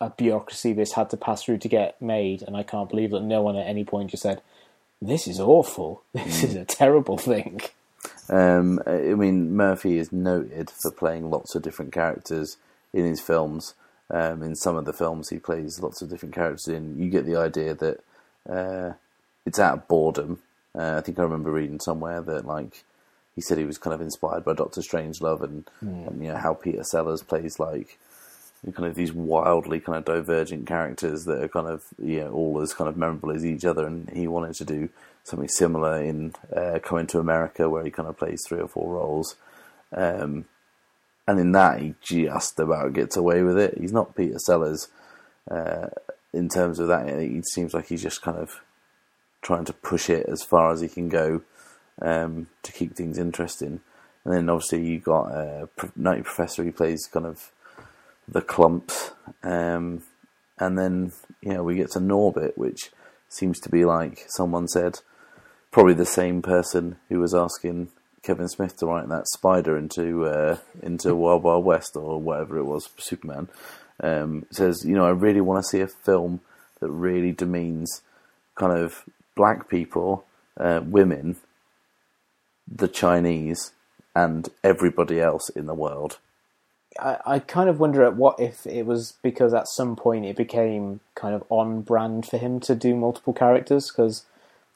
a 0.01 0.11
bureaucracy 0.11 0.73
this 0.73 0.93
had 0.93 1.09
to 1.11 1.17
pass 1.17 1.43
through 1.43 1.59
to 1.59 1.69
get 1.69 2.01
made, 2.03 2.43
and 2.43 2.57
I 2.57 2.63
can't 2.63 2.91
believe 2.91 3.13
that 3.13 3.23
no 3.23 3.41
one 3.41 3.57
at 3.57 3.67
any 3.67 3.85
point 3.85 4.11
just 4.11 4.23
said, 4.23 4.43
"This 5.01 5.27
is 5.27 5.41
awful. 5.41 6.03
This 6.13 6.43
is 6.43 6.55
a 6.55 6.65
terrible 6.65 7.19
thing." 7.19 7.63
Um, 8.29 8.81
I 8.87 9.15
mean, 9.15 9.55
Murphy 9.55 9.99
is 9.99 10.13
noted 10.13 10.71
for 10.71 10.91
playing 10.91 11.31
lots 11.31 11.55
of 11.55 11.63
different 11.63 11.93
characters 11.93 12.57
in 12.93 13.05
his 13.05 13.21
films. 13.21 13.75
Um, 14.09 14.43
in 14.43 14.55
some 14.55 14.77
of 14.77 14.85
the 14.85 14.93
films 14.93 15.31
he 15.31 15.39
plays 15.39 15.81
lots 15.81 16.01
of 16.01 16.09
different 16.09 16.35
characters 16.35 16.69
in, 16.69 16.97
you 16.97 17.11
get 17.11 17.27
the 17.27 17.37
idea 17.37 17.75
that 17.75 18.05
uh, 18.49 18.93
it's 19.45 19.59
out 19.59 19.79
of 19.79 19.89
boredom. 19.89 20.41
Uh, 20.75 20.97
I 20.99 21.01
think 21.01 21.19
I 21.19 21.23
remember 21.23 21.51
reading 21.51 21.81
somewhere 21.81 22.21
that 22.23 22.47
like 22.47 22.85
he 23.35 23.41
said 23.41 23.59
he 23.59 23.65
was 23.65 23.79
kind 23.79 23.95
of 23.95 24.01
inspired 24.01 24.45
by 24.45 24.55
Doctor 24.55 24.81
Strangelove 24.81 25.43
and, 25.43 25.69
and 25.81 26.23
you 26.23 26.29
know 26.29 26.37
how 26.37 26.55
Peter 26.55 26.85
Sellers 26.85 27.23
plays 27.23 27.59
like 27.59 27.99
kind 28.75 28.89
of 28.89 28.95
these 28.95 29.13
wildly 29.13 29.81
kind 29.81 29.99
of 29.99 30.05
divergent 30.05 30.67
characters 30.67 31.25
that 31.25 31.43
are 31.43 31.49
kind 31.49 31.67
of 31.67 31.85
you 32.03 32.21
know 32.21 32.33
all 32.33 32.61
as 32.61 32.75
kind 32.75 32.89
of 32.89 32.97
memorable 32.97 33.33
as 33.33 33.45
each 33.45 33.65
other, 33.65 33.87
and 33.87 34.11
he 34.11 34.27
wanted 34.27 34.55
to 34.55 34.65
do 34.65 34.89
something 35.27 35.49
similar 35.49 36.03
in 36.03 36.33
uh, 36.55 36.79
Coming 36.83 37.07
to 37.09 37.19
America, 37.19 37.69
where 37.69 37.85
he 37.85 37.91
kind 37.91 38.09
of 38.09 38.17
plays 38.17 38.45
three 38.47 38.61
or 38.61 38.69
four 38.69 38.95
roles. 38.95 39.37
Um, 39.93 40.47
and 41.27 41.41
in 41.41 41.53
that, 41.53 41.81
he 41.81 41.95
just 42.01 42.61
about 42.61 42.93
gets 42.93 43.17
away 43.17 43.43
with 43.43 43.59
it. 43.59 43.77
He's 43.79 43.93
not 43.93 44.15
Peter 44.15 44.39
Sellers 44.39 44.89
uh, 45.51 45.89
in 46.33 46.49
terms 46.49 46.79
of 46.79 46.87
that. 46.89 47.09
It 47.09 47.47
seems 47.49 47.75
like 47.75 47.89
he's 47.89 48.03
just 48.03 48.23
kind 48.23 48.39
of 48.39 48.61
trying 49.43 49.65
to 49.65 49.73
push 49.73 50.09
it 50.09 50.27
as 50.29 50.45
far 50.45 50.73
as 50.73 50.81
he 50.81 50.89
can 50.89 51.09
go 51.09 51.43
um, 52.01 52.47
to 52.63 52.73
keep 52.73 52.95
things 52.95 53.19
interesting. 53.19 53.81
And 54.25 54.35
then 54.35 54.49
obviously 54.49 54.87
you've 54.87 55.05
got 55.05 55.33
uh, 55.33 55.67
Pro- 55.77 56.23
Professor. 56.23 56.63
He 56.63 56.71
plays 56.71 57.09
kind 57.13 57.27
of 57.27 57.51
the 58.29 58.43
Klumps, 58.43 59.13
um, 59.43 60.03
and 60.59 60.79
then 60.79 61.13
you 61.41 61.55
know 61.55 61.63
we 61.63 61.77
get 61.77 61.93
to 61.93 62.01
Norbit, 62.01 62.57
which 62.57 62.91
seems 63.29 63.61
to 63.61 63.69
be 63.69 63.85
like 63.85 64.25
someone 64.29 64.69
said, 64.69 65.01
probably 65.77 65.93
the 65.93 66.07
same 66.07 66.41
person 66.41 66.97
who 67.11 67.21
was 67.21 67.35
asking 67.35 67.87
Kevin 68.23 68.49
Smith 68.49 68.79
to 68.79 68.87
write 68.87 69.11
that 69.11 69.29
spider 69.29 69.77
into 69.77 70.25
uh, 70.25 70.57
into 70.83 71.15
Wild 71.15 71.43
Wild 71.43 71.67
West 71.67 71.97
or 71.97 72.19
whatever 72.19 72.57
it 72.57 72.65
was, 72.65 72.89
Superman. 72.97 73.51
Um, 74.03 74.47
says, 74.51 74.87
you 74.87 74.95
know, 74.95 75.05
I 75.05 75.11
really 75.11 75.43
want 75.43 75.63
to 75.63 75.69
see 75.69 75.81
a 75.81 75.87
film 75.87 76.41
that 76.81 76.89
really 76.89 77.31
demeans 77.31 78.01
kind 78.55 78.73
of 78.73 79.05
black 79.35 79.69
people, 79.69 80.25
uh, 80.59 80.81
women, 80.83 81.37
the 82.67 82.89
Chinese, 82.89 83.73
and 84.15 84.49
everybody 84.65 85.21
else 85.21 85.51
in 85.51 85.67
the 85.67 85.75
world. 85.75 86.17
I, 86.99 87.19
I 87.27 87.39
kind 87.39 87.69
of 87.69 87.79
wonder 87.79 88.03
at 88.03 88.17
what 88.17 88.41
if 88.41 88.67
it 88.67 88.87
was 88.87 89.13
because 89.23 89.53
at 89.53 89.69
some 89.69 89.95
point 89.95 90.25
it 90.25 90.37
became 90.37 91.01
kind 91.15 91.35
of 91.35 91.45
on 91.51 91.83
brand 91.83 92.25
for 92.25 92.39
him 92.39 92.61
to 92.61 92.75
do 92.75 92.97
multiple 92.97 93.35
characters 93.35 93.91
because, 93.91 94.25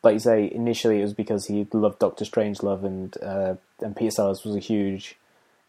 like 0.02 0.14
you 0.14 0.20
say, 0.20 0.50
initially 0.50 1.00
it 1.00 1.02
was 1.02 1.14
because 1.14 1.46
he 1.46 1.66
loved 1.72 1.98
Doctor 1.98 2.24
Strangelove 2.24 2.84
and 2.84 3.16
uh, 3.22 3.54
and 3.80 3.96
Peter 3.96 4.10
Sellers 4.10 4.44
was 4.44 4.56
a 4.56 4.60
huge 4.60 5.16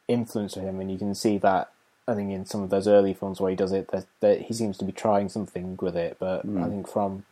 influence 0.07 0.53
for 0.53 0.61
him, 0.61 0.79
and 0.79 0.91
you 0.91 0.97
can 0.97 1.15
see 1.15 1.37
that 1.39 1.71
I 2.07 2.15
think 2.15 2.31
in 2.31 2.45
some 2.45 2.61
of 2.61 2.69
those 2.69 2.87
early 2.87 3.13
films 3.13 3.39
where 3.39 3.49
he 3.49 3.55
does 3.55 3.71
it 3.71 3.89
that, 3.91 4.05
that 4.19 4.41
he 4.43 4.53
seems 4.53 4.77
to 4.77 4.85
be 4.85 4.91
trying 4.91 5.29
something 5.29 5.77
with 5.81 5.95
it, 5.95 6.17
but 6.19 6.45
I 6.45 6.67
think 6.67 6.89
from 6.89 7.23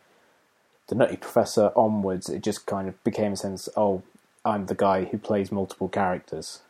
the 0.88 0.94
Nutty 0.94 1.16
Professor 1.16 1.70
onwards, 1.76 2.28
it 2.28 2.42
just 2.42 2.66
kind 2.66 2.88
of 2.88 3.02
became 3.04 3.32
a 3.32 3.36
sense. 3.36 3.68
Oh, 3.76 4.02
I'm 4.44 4.66
the 4.66 4.74
guy 4.74 5.04
who 5.04 5.18
plays 5.18 5.52
multiple 5.52 5.88
characters 5.88 6.60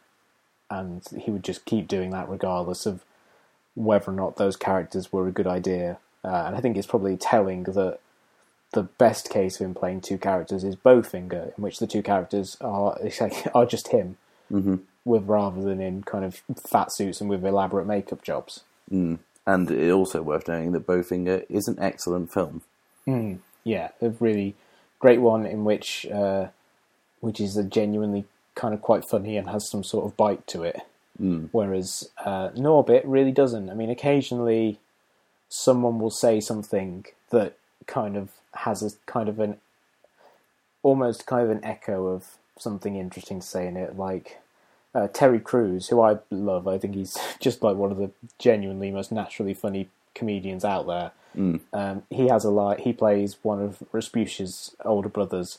and 0.71 1.03
he 1.19 1.31
would 1.31 1.45
just 1.45 1.65
keep 1.65 1.89
doing 1.89 2.11
that 2.11 2.29
regardless 2.29 2.87
of 2.87 3.05
whether 3.75 4.11
or 4.11 4.15
not 4.15 4.37
those 4.37 4.57
characters 4.57 5.13
were 5.13 5.27
a 5.27 5.33
good 5.33 5.47
idea. 5.47 5.99
Uh, 6.25 6.45
and 6.47 6.57
I 6.57 6.61
think 6.61 6.77
it's 6.77 6.87
probably 6.87 7.17
telling 7.17 7.65
that 7.65 7.99
the 8.73 8.83
best 8.85 9.31
case 9.31 9.61
of 9.61 9.67
him 9.67 9.75
playing 9.75 10.01
two 10.01 10.19
characters 10.19 10.63
is 10.65 10.77
Bowfinger, 10.77 11.57
in 11.57 11.63
which 11.63 11.79
the 11.79 11.87
two 11.87 12.03
characters 12.03 12.57
are 12.61 12.99
are 13.55 13.67
just 13.67 13.89
him, 13.89 14.17
Mm-hmm. 14.53 14.77
with 15.05 15.25
rather 15.29 15.63
than 15.63 15.81
in 15.81 16.03
kind 16.03 16.25
of 16.25 16.43
fat 16.57 16.91
suits 16.93 17.21
and 17.21 17.31
with 17.31 17.45
elaborate 17.45 17.87
makeup 17.87 18.23
jobs. 18.23 18.63
And 19.47 19.71
it's 19.71 19.93
also 19.93 20.23
worth 20.23 20.49
noting 20.49 20.73
that 20.73 20.87
Bowfinger 20.87 21.47
is 21.49 21.69
an 21.69 21.79
excellent 21.79 22.33
film. 22.33 22.63
Yeah, 23.65 23.91
a 24.01 24.11
really 24.21 24.55
great 24.99 25.21
one 25.21 25.47
in 25.47 25.65
which 25.65 26.07
uh, 26.07 26.49
which 27.21 27.41
is 27.41 27.57
a 27.57 27.63
genuinely 27.65 28.25
kind 28.55 28.75
of 28.75 28.83
quite 28.83 29.05
funny 29.05 29.37
and 29.37 29.49
has 29.49 29.69
some 29.71 29.85
sort 29.85 30.05
of 30.07 30.17
bite 30.17 30.47
to 30.49 30.63
it. 30.65 30.81
Whereas 31.53 32.09
uh, 32.25 32.49
Norbit 32.51 33.03
really 33.05 33.33
doesn't. 33.33 33.69
I 33.71 33.75
mean, 33.75 33.91
occasionally 33.91 34.79
someone 35.49 35.99
will 35.99 36.11
say 36.11 36.41
something 36.41 37.05
that 37.31 37.57
kind 37.87 38.17
of 38.17 38.31
has 38.55 38.83
a 38.83 38.91
kind 39.07 39.29
of 39.29 39.39
an 39.39 39.59
almost 40.83 41.27
kind 41.27 41.45
of 41.45 41.51
an 41.51 41.65
echo 41.65 42.07
of 42.07 42.37
something 42.59 42.97
interesting 42.97 43.41
to 43.41 43.47
say 43.47 43.67
in 43.67 43.77
it, 43.77 43.97
like 43.97 44.41
uh, 44.95 45.09
Terry 45.09 45.41
Crews, 45.41 45.89
who 45.89 46.01
I 46.01 46.19
love. 46.31 46.67
I 46.67 46.79
think 46.79 46.95
he's 46.95 47.17
just 47.41 47.63
like 47.63 47.77
one 47.77 47.91
of 47.93 47.99
the 47.99 48.11
genuinely 48.39 48.91
most 48.91 49.13
naturally 49.13 49.55
funny 49.55 49.89
comedians 50.15 50.65
out 50.65 50.87
there. 50.87 51.13
Um, 51.73 52.03
he 52.11 52.29
has 52.29 52.45
a 52.45 52.51
line. 52.51 52.79
He 52.81 52.93
plays 52.93 53.37
one 53.43 53.63
of 53.63 53.83
Rasputia's 53.93 54.75
older 54.85 55.09
brothers, 55.09 55.59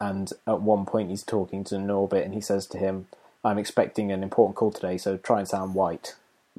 and 0.00 0.30
at 0.46 0.62
one 0.62 0.86
point 0.86 1.10
he's 1.10 1.22
talking 1.22 1.62
to 1.64 1.74
Norbit, 1.74 2.24
and 2.24 2.32
he 2.32 2.40
says 2.40 2.66
to 2.68 2.78
him, 2.78 3.06
"I'm 3.44 3.58
expecting 3.58 4.10
an 4.10 4.22
important 4.22 4.56
call 4.56 4.72
today, 4.72 4.96
so 4.96 5.18
try 5.18 5.40
and 5.40 5.48
sound 5.48 5.74
white." 5.74 6.14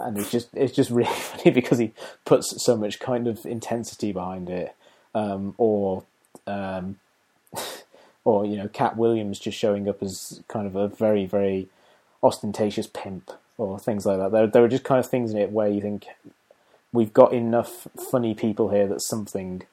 and 0.00 0.16
it's 0.16 0.30
just 0.30 0.48
it's 0.54 0.72
just 0.72 0.90
really 0.90 1.12
funny 1.12 1.50
because 1.50 1.78
he 1.78 1.92
puts 2.24 2.64
so 2.64 2.76
much 2.76 3.00
kind 3.00 3.26
of 3.26 3.44
intensity 3.44 4.12
behind 4.12 4.48
it, 4.48 4.76
um, 5.14 5.54
or 5.58 6.04
um, 6.46 6.96
or 8.24 8.44
you 8.44 8.56
know, 8.56 8.68
Katt 8.68 8.96
Williams 8.96 9.38
just 9.38 9.58
showing 9.58 9.88
up 9.88 10.02
as 10.02 10.42
kind 10.48 10.66
of 10.66 10.76
a 10.76 10.88
very 10.88 11.26
very 11.26 11.68
ostentatious 12.22 12.86
pimp 12.86 13.30
or 13.58 13.78
things 13.78 14.06
like 14.06 14.18
that. 14.18 14.32
There 14.32 14.46
there 14.46 14.64
are 14.64 14.68
just 14.68 14.84
kind 14.84 14.98
of 14.98 15.08
things 15.08 15.30
in 15.30 15.38
it 15.38 15.50
where 15.50 15.68
you 15.68 15.80
think 15.80 16.06
we've 16.92 17.12
got 17.12 17.32
enough 17.32 17.88
funny 18.10 18.34
people 18.34 18.70
here 18.70 18.86
that 18.86 19.02
something 19.02 19.64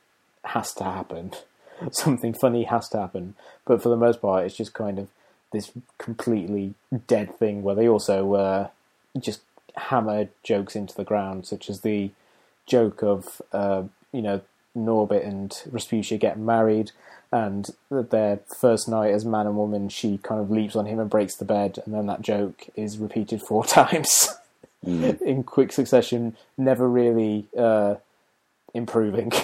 has 0.46 0.74
to 0.74 0.84
happen. 0.84 1.32
Something 1.92 2.34
funny 2.34 2.66
has 2.66 2.90
to 2.90 3.00
happen. 3.00 3.34
But 3.66 3.82
for 3.82 3.90
the 3.90 3.96
most 3.96 4.22
part, 4.22 4.46
it's 4.46 4.56
just 4.56 4.74
kind 4.74 5.00
of 5.00 5.08
this 5.52 5.72
completely 5.98 6.76
dead 7.08 7.38
thing 7.38 7.64
where 7.64 7.74
they 7.74 7.88
also 7.88 8.34
uh, 8.34 8.68
just 9.20 9.42
hammer 9.76 10.30
jokes 10.44 10.76
into 10.76 10.96
the 10.96 11.04
ground, 11.04 11.48
such 11.48 11.70
as 11.70 11.82
the 11.82 12.12
joke 12.68 13.02
of, 13.02 13.42
uh, 13.52 13.84
you 14.12 14.22
know, 14.22 14.42
Norbit 14.76 15.26
and 15.26 15.52
Rasputia 15.70 16.20
get 16.20 16.40
married, 16.40 16.92
and 17.32 17.70
their 17.90 18.40
first 18.60 18.88
night 18.88 19.12
as 19.12 19.26
man 19.26 19.48
and 19.48 19.56
woman, 19.56 19.90
she 19.90 20.18
kind 20.18 20.42
of 20.42 20.52
leaps 20.52 20.76
on 20.76 20.86
him 20.86 21.00
and 21.00 21.10
breaks 21.10 21.36
the 21.36 21.46
bed, 21.46 21.80
and 21.86 21.94
then 21.94 22.08
that 22.08 22.22
joke 22.22 22.68
is 22.76 22.98
repeated 22.98 23.42
four 23.42 23.66
times 23.66 24.30
in 24.84 25.44
quick 25.44 25.72
succession, 25.72 26.36
never 26.58 26.90
really 26.90 27.46
uh, 27.58 27.96
improving. 28.74 29.32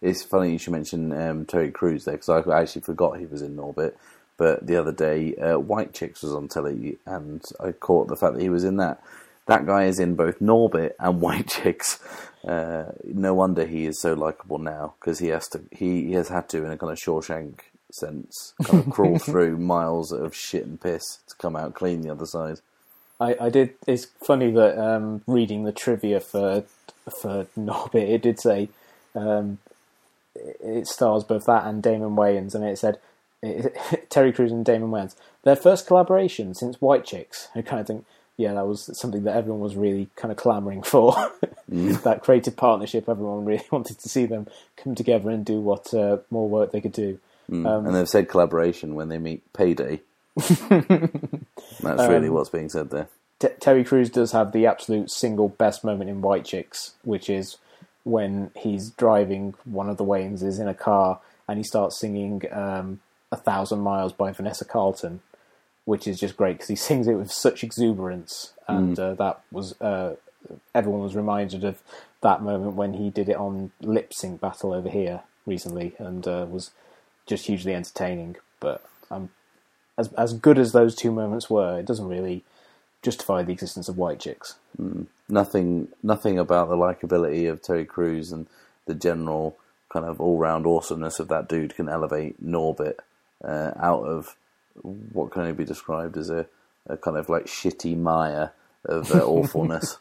It's 0.00 0.22
funny 0.22 0.52
you 0.52 0.58
should 0.58 0.72
mention 0.72 1.12
um, 1.12 1.46
Terry 1.46 1.70
Crews 1.70 2.04
there 2.04 2.16
because 2.16 2.46
I 2.46 2.60
actually 2.60 2.82
forgot 2.82 3.18
he 3.18 3.26
was 3.26 3.42
in 3.42 3.56
Norbit. 3.56 3.94
But 4.36 4.66
the 4.66 4.76
other 4.76 4.92
day, 4.92 5.34
uh, 5.36 5.58
White 5.58 5.92
Chicks 5.92 6.22
was 6.22 6.32
on 6.32 6.46
telly, 6.46 6.98
and 7.04 7.42
I 7.58 7.72
caught 7.72 8.06
the 8.06 8.14
fact 8.14 8.34
that 8.34 8.42
he 8.42 8.50
was 8.50 8.62
in 8.62 8.76
that. 8.76 9.02
That 9.48 9.66
guy 9.66 9.84
is 9.84 9.98
in 9.98 10.14
both 10.14 10.38
Norbit 10.38 10.92
and 11.00 11.20
White 11.20 11.48
Chicks. 11.48 11.98
Uh, 12.46 12.92
no 13.04 13.34
wonder 13.34 13.66
he 13.66 13.84
is 13.86 14.00
so 14.00 14.14
likable 14.14 14.58
now 14.58 14.94
because 15.00 15.18
he 15.18 15.28
has 15.28 15.48
to. 15.48 15.62
He, 15.72 16.06
he 16.06 16.12
has 16.12 16.28
had 16.28 16.48
to, 16.50 16.64
in 16.64 16.70
a 16.70 16.76
kind 16.78 16.92
of 16.92 16.98
Shawshank 16.98 17.60
sense, 17.90 18.54
kind 18.62 18.86
of 18.86 18.90
crawl 18.92 19.18
through 19.18 19.56
miles 19.58 20.12
of 20.12 20.34
shit 20.34 20.64
and 20.64 20.80
piss 20.80 21.18
to 21.28 21.34
come 21.36 21.56
out 21.56 21.74
clean 21.74 22.02
the 22.02 22.10
other 22.10 22.26
side. 22.26 22.60
I, 23.20 23.34
I 23.40 23.50
did. 23.50 23.74
It's 23.86 24.04
funny 24.04 24.52
that 24.52 24.78
um, 24.78 25.22
reading 25.26 25.64
the 25.64 25.72
trivia 25.72 26.20
for 26.20 26.64
for 27.20 27.46
Norbit, 27.58 28.08
it 28.08 28.22
did 28.22 28.38
say 28.38 28.68
um, 29.14 29.58
it- 30.36 30.86
stars 30.86 31.24
both 31.24 31.46
that 31.46 31.66
and 31.66 31.82
Damon 31.82 32.14
Wayans, 32.14 32.54
and 32.54 32.64
it 32.64 32.78
said 32.78 32.98
it, 33.42 33.76
Terry 34.10 34.32
Crews 34.32 34.52
and 34.52 34.64
Damon 34.64 34.90
Wayans 34.90 35.16
their 35.42 35.56
first 35.56 35.86
collaboration 35.86 36.54
since 36.54 36.80
White 36.80 37.04
Chicks. 37.04 37.48
I 37.54 37.62
kind 37.62 37.80
of 37.80 37.86
think, 37.86 38.04
yeah, 38.38 38.54
that 38.54 38.66
was 38.66 38.88
something 38.98 39.24
that 39.24 39.36
everyone 39.36 39.60
was 39.60 39.74
really 39.74 40.08
kind 40.14 40.30
of 40.30 40.38
clamoring 40.38 40.82
for. 40.82 41.12
that 41.68 42.20
creative 42.22 42.56
partnership, 42.56 43.08
everyone 43.08 43.44
really 43.44 43.64
wanted 43.72 43.98
to 43.98 44.08
see 44.08 44.26
them 44.26 44.46
come 44.76 44.94
together 44.94 45.28
and 45.28 45.44
do 45.44 45.60
what 45.60 45.92
uh, 45.92 46.18
more 46.30 46.48
work 46.48 46.70
they 46.70 46.80
could 46.80 46.92
do. 46.92 47.18
and 47.86 47.94
they've 47.94 48.08
said 48.08 48.28
collaboration 48.28 48.94
when 48.94 49.08
they 49.08 49.18
meet 49.18 49.52
Payday. 49.52 50.00
That's 50.36 52.08
really 52.08 52.30
what's 52.30 52.48
being 52.48 52.68
said 52.68 52.90
there. 52.90 53.08
T- 53.40 53.48
Terry 53.58 53.82
Crews 53.82 54.08
does 54.08 54.30
have 54.30 54.52
the 54.52 54.66
absolute 54.66 55.10
single 55.10 55.48
best 55.48 55.82
moment 55.82 56.08
in 56.08 56.22
White 56.22 56.44
Chicks, 56.44 56.94
which 57.02 57.28
is 57.28 57.56
when 58.04 58.52
he's 58.56 58.90
driving 58.90 59.54
one 59.64 59.88
of 59.88 59.96
the 59.96 60.04
Wayanses 60.04 60.60
in 60.60 60.68
a 60.68 60.74
car 60.74 61.20
and 61.48 61.58
he 61.58 61.64
starts 61.64 61.98
singing 61.98 62.42
um, 62.52 63.00
"A 63.32 63.36
Thousand 63.36 63.80
Miles" 63.80 64.12
by 64.12 64.30
Vanessa 64.30 64.64
Carlton, 64.64 65.20
which 65.88 66.06
is 66.06 66.20
just 66.20 66.36
great 66.36 66.52
because 66.52 66.68
he 66.68 66.76
sings 66.88 67.08
it 67.08 67.14
with 67.14 67.32
such 67.32 67.64
exuberance, 67.64 68.52
and 68.68 68.98
uh, 68.98 69.14
that 69.14 69.40
was 69.50 69.80
uh, 69.80 70.16
everyone 70.74 71.00
was 71.00 71.16
reminded 71.16 71.64
of 71.64 71.80
that 72.20 72.42
moment 72.42 72.74
when 72.74 72.92
he 72.92 73.08
did 73.08 73.26
it 73.30 73.36
on 73.36 73.72
Lip 73.80 74.12
Sync 74.12 74.38
Battle 74.38 74.74
over 74.74 74.90
here 74.90 75.22
recently, 75.46 75.94
and 75.98 76.28
uh, 76.28 76.46
was 76.48 76.72
just 77.26 77.46
hugely 77.46 77.74
entertaining. 77.74 78.36
But 78.60 78.84
um, 79.10 79.30
as 79.96 80.12
as 80.12 80.34
good 80.34 80.58
as 80.58 80.72
those 80.72 80.94
two 80.94 81.10
moments 81.10 81.48
were, 81.48 81.78
it 81.78 81.86
doesn't 81.86 82.06
really 82.08 82.44
justify 83.00 83.42
the 83.42 83.52
existence 83.52 83.88
of 83.88 83.96
white 83.96 84.20
chicks. 84.20 84.56
nothing 85.26 85.88
nothing 86.02 86.38
about 86.38 86.68
the 86.68 86.76
likability 86.76 87.50
of 87.50 87.62
Terry 87.62 87.86
Crews 87.86 88.30
and 88.30 88.46
the 88.84 88.94
general 88.94 89.56
kind 89.88 90.04
of 90.04 90.20
all 90.20 90.36
round 90.36 90.66
awesomeness 90.66 91.18
of 91.18 91.28
that 91.28 91.48
dude 91.48 91.74
can 91.74 91.88
elevate 91.88 92.44
Norbit 92.44 92.96
uh, 93.42 93.70
out 93.80 94.02
of 94.04 94.36
what 94.82 95.30
can 95.30 95.42
only 95.42 95.54
be 95.54 95.64
described 95.64 96.16
as 96.16 96.30
a, 96.30 96.46
a 96.86 96.96
kind 96.96 97.16
of 97.16 97.28
like 97.28 97.46
shitty 97.46 97.96
mire 97.96 98.52
of 98.84 99.12
uh, 99.12 99.18
awfulness. 99.24 99.98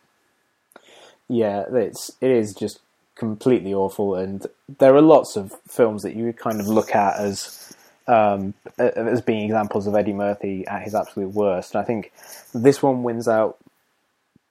Yeah, 1.28 1.66
it's 1.72 2.12
it 2.22 2.32
is 2.32 2.54
just 2.54 2.80
completely 3.16 3.74
awful, 3.74 4.16
and 4.16 4.46
there 4.80 4.96
are 4.96 5.02
lots 5.02 5.36
of 5.36 5.54
films 5.68 6.04
that 6.04 6.16
you 6.16 6.32
kind 6.34 6.60
of 6.60 6.68
look 6.68 6.96
at 6.96 7.20
as 7.20 7.76
um, 8.08 8.54
as 8.78 9.22
being 9.22 9.44
examples 9.44 9.88
of 9.88 9.96
Eddie 9.96 10.14
Murphy 10.14 10.66
at 10.68 10.84
his 10.84 10.96
absolute 10.96 11.34
worst. 11.34 11.76
And 11.76 11.82
I 11.82 11.86
think 11.86 12.12
this 12.54 12.82
one 12.82 13.04
wins 13.04 13.28
out 13.28 13.58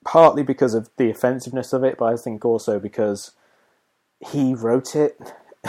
partly 0.04 0.42
because 0.42 0.74
of 0.74 0.88
the 0.98 1.10
offensiveness 1.10 1.72
of 1.72 1.82
it, 1.82 1.96
but 1.98 2.12
I 2.12 2.16
think 2.16 2.44
also 2.44 2.78
because 2.78 3.32
he 4.20 4.54
wrote 4.54 4.94
it. 4.94 5.18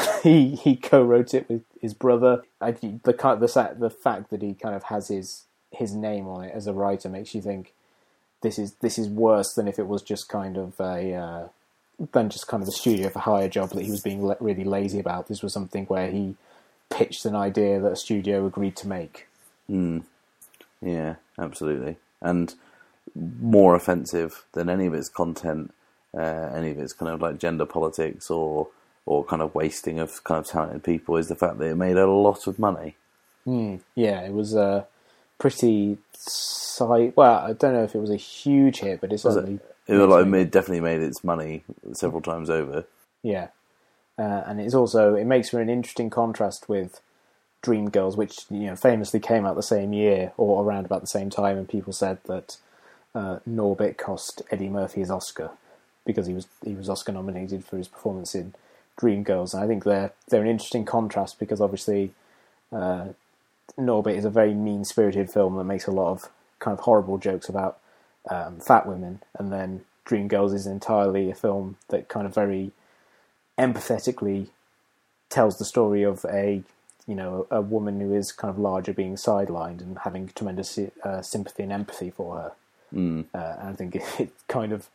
he 0.24 0.56
he 0.56 0.76
co-wrote 0.76 1.34
it 1.34 1.50
with 1.50 1.64
his 1.80 1.94
brother. 1.94 2.44
I, 2.60 2.72
the 2.72 3.00
the 3.04 3.76
the 3.80 3.90
fact 3.90 4.30
that 4.30 4.42
he 4.42 4.54
kind 4.54 4.76
of 4.76 4.84
has 4.84 5.08
his 5.08 5.46
his 5.72 5.94
name 5.94 6.28
on 6.28 6.46
it 6.46 6.54
as 6.54 6.68
a 6.68 6.74
writer 6.74 7.10
makes 7.10 7.36
you 7.36 7.42
think 7.42 7.74
this 8.42 8.60
is 8.60 8.74
this 8.82 8.98
is 8.98 9.10
worse 9.10 9.54
than 9.54 9.68
if 9.68 9.80
it 9.80 9.88
was 9.88 10.02
just 10.02 10.30
kind 10.30 10.58
of 10.58 10.80
a 10.80 11.14
uh, 11.14 11.48
than 12.14 12.30
just 12.30 12.48
kind 12.48 12.62
of 12.62 12.70
a 12.70 12.74
studio 12.74 13.10
for 13.10 13.20
hire 13.20 13.50
job 13.50 13.70
that 13.72 13.84
he 13.84 13.92
was 13.92 14.02
being 14.02 14.26
le- 14.26 14.38
really 14.40 14.64
lazy 14.64 15.00
about. 15.00 15.28
This 15.28 15.42
was 15.42 15.54
something 15.54 15.86
where 15.86 16.12
he 16.12 16.36
pitched 16.90 17.26
an 17.26 17.36
idea 17.36 17.80
that 17.80 17.92
a 17.92 17.96
studio 17.96 18.46
agreed 18.46 18.76
to 18.78 18.88
make. 18.88 19.28
Yeah, 20.82 21.16
absolutely. 21.40 21.98
And 22.22 22.54
more 23.16 23.76
offensive 23.76 24.46
than 24.54 24.70
any 24.70 24.86
of 24.86 24.94
its 24.94 25.10
content, 25.10 25.74
uh, 26.16 26.52
any 26.54 26.72
of 26.72 26.78
its 26.78 26.94
kind 26.94 27.12
of 27.12 27.22
like 27.22 27.40
gender 27.40 27.66
politics 27.66 28.30
or 28.30 28.68
or 29.08 29.24
kind 29.24 29.42
of 29.42 29.56
wasting 29.56 30.00
of 30.00 30.24
kind 30.26 30.38
of 30.38 30.46
talented 30.46 30.84
people 30.84 31.16
is 31.18 31.30
the 31.30 31.36
fact 31.36 31.58
that 31.58 31.66
it 31.66 31.76
made 31.76 31.98
a 31.98 32.06
lot 32.06 32.46
of 32.46 32.60
money. 32.60 32.96
Yeah, 33.96 34.22
it 34.22 34.34
was 34.34 34.54
a 34.54 34.86
pretty 35.40 35.98
si- 36.14 37.14
well. 37.16 37.38
I 37.38 37.54
don't 37.54 37.74
know 37.74 37.84
if 37.84 37.96
it 37.96 38.00
was 38.00 38.12
a 38.12 38.18
huge 38.18 38.80
hit, 38.80 39.00
but 39.02 39.12
it 39.12 39.24
Was 39.24 39.36
certainly 39.36 39.60
it? 39.88 39.94
It 39.94 39.98
like 39.98 40.28
made, 40.28 40.52
definitely 40.52 40.82
made 40.82 41.02
its 41.02 41.24
money 41.24 41.64
several 41.94 42.22
times 42.22 42.50
over. 42.50 42.84
Yeah, 43.24 43.48
uh, 44.20 44.44
and 44.46 44.60
it's 44.60 44.74
also 44.74 45.16
it 45.16 45.26
makes 45.26 45.50
for 45.50 45.62
an 45.62 45.70
interesting 45.70 46.10
contrast 46.10 46.68
with 46.68 47.00
Dreamgirls, 47.64 48.18
which 48.18 48.40
you 48.50 48.68
know 48.68 48.76
famously 48.76 49.22
came 49.22 49.46
out 49.46 49.56
the 49.56 49.64
same 49.64 49.94
year 49.94 50.34
or 50.36 50.64
around 50.64 50.86
about 50.86 51.00
the 51.00 51.08
same 51.08 51.30
time, 51.30 51.58
and 51.58 51.70
people 51.70 51.94
said 51.94 52.20
that 52.26 52.58
uh, 53.16 53.40
Norbit 53.50 53.98
cost 53.98 54.42
Eddie 54.52 54.68
Murphy 54.70 55.00
his 55.00 55.10
Oscar 55.10 55.52
because 56.06 56.28
he 56.28 56.34
was 56.34 56.48
he 56.66 56.74
was 56.74 56.90
Oscar 56.90 57.14
nominated 57.14 57.64
for 57.64 57.78
his 57.78 57.88
performance 57.88 58.36
in 58.36 58.54
Dreamgirls, 59.00 59.54
and 59.54 59.64
I 59.64 59.68
think 59.68 59.84
they're 59.84 60.14
they're 60.28 60.42
an 60.42 60.48
interesting 60.48 60.86
contrast 60.86 61.40
because 61.40 61.62
obviously 61.62 62.14
uh, 62.72 63.10
Norbit 63.78 64.18
is 64.18 64.26
a 64.26 64.30
very 64.30 64.54
mean 64.54 64.86
spirited 64.86 65.30
film 65.30 65.56
that 65.58 65.64
makes 65.64 65.88
a 65.88 65.92
lot 65.92 66.12
of 66.12 66.30
kind 66.60 66.78
of 66.78 66.84
horrible 66.84 67.18
jokes 67.18 67.48
about 67.48 67.80
um, 68.30 68.60
fat 68.60 68.88
women, 68.88 69.22
and 69.38 69.52
then 69.52 69.86
Dreamgirls 70.06 70.54
is 70.54 70.66
entirely 70.66 71.30
a 71.30 71.36
film 71.36 71.78
that 71.90 72.08
kind 72.08 72.26
of 72.26 72.34
very 72.34 72.72
empathetically 73.58 74.48
tells 75.30 75.58
the 75.58 75.66
story 75.66 76.04
of 76.04 76.26
a 76.26 76.64
you 77.08 77.16
know 77.16 77.48
a 77.52 77.62
woman 77.62 78.00
who 78.00 78.14
is 78.14 78.32
kind 78.32 78.50
of 78.50 78.60
larger 78.60 78.94
being 78.94 79.16
sidelined 79.16 79.82
and 79.82 80.00
having 80.00 80.30
tremendous 80.36 80.80
uh, 81.04 81.22
sympathy 81.22 81.64
and 81.64 81.72
empathy 81.72 82.10
for 82.10 82.38
her. 82.38 82.52
Mm. 82.94 83.26
Uh, 83.34 83.56
and 83.60 83.70
I 83.70 83.74
think 83.74 83.96
it, 83.96 84.04
it 84.20 84.30
kind 84.48 84.72
of 84.72 84.90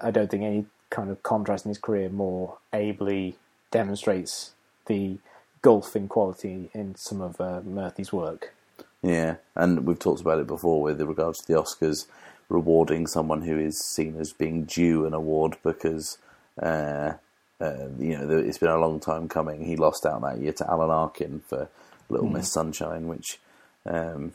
I 0.00 0.10
don't 0.10 0.30
think 0.30 0.42
any 0.42 0.66
kind 0.94 1.10
of 1.10 1.22
contrast 1.24 1.64
in 1.64 1.70
his 1.70 1.78
career 1.78 2.08
more 2.08 2.58
ably 2.72 3.36
demonstrates 3.72 4.52
the 4.86 5.18
gulf 5.60 5.96
in 5.96 6.06
quality 6.06 6.70
in 6.72 6.94
some 6.94 7.20
of 7.20 7.40
uh, 7.40 7.60
Murphy's 7.64 8.12
work. 8.12 8.54
Yeah, 9.02 9.36
and 9.56 9.86
we've 9.86 9.98
talked 9.98 10.20
about 10.20 10.38
it 10.38 10.46
before 10.46 10.80
with 10.80 11.00
regards 11.00 11.40
to 11.40 11.46
the 11.52 11.60
Oscars 11.60 12.06
rewarding 12.48 13.06
someone 13.06 13.42
who 13.42 13.58
is 13.58 13.78
seen 13.78 14.16
as 14.20 14.32
being 14.32 14.64
due 14.64 15.04
an 15.04 15.14
award 15.14 15.56
because 15.62 16.18
uh, 16.62 17.14
uh, 17.60 17.88
you 17.98 18.16
know 18.16 18.38
it's 18.38 18.58
been 18.58 18.70
a 18.70 18.78
long 18.78 19.00
time 19.00 19.28
coming. 19.28 19.64
He 19.64 19.76
lost 19.76 20.06
out 20.06 20.22
that 20.22 20.38
year 20.38 20.52
to 20.52 20.70
Alan 20.70 20.90
Arkin 20.90 21.42
for 21.48 21.68
Little 22.08 22.28
Miss 22.28 22.52
Sunshine, 22.52 23.08
which 23.08 23.40
um, 23.84 24.32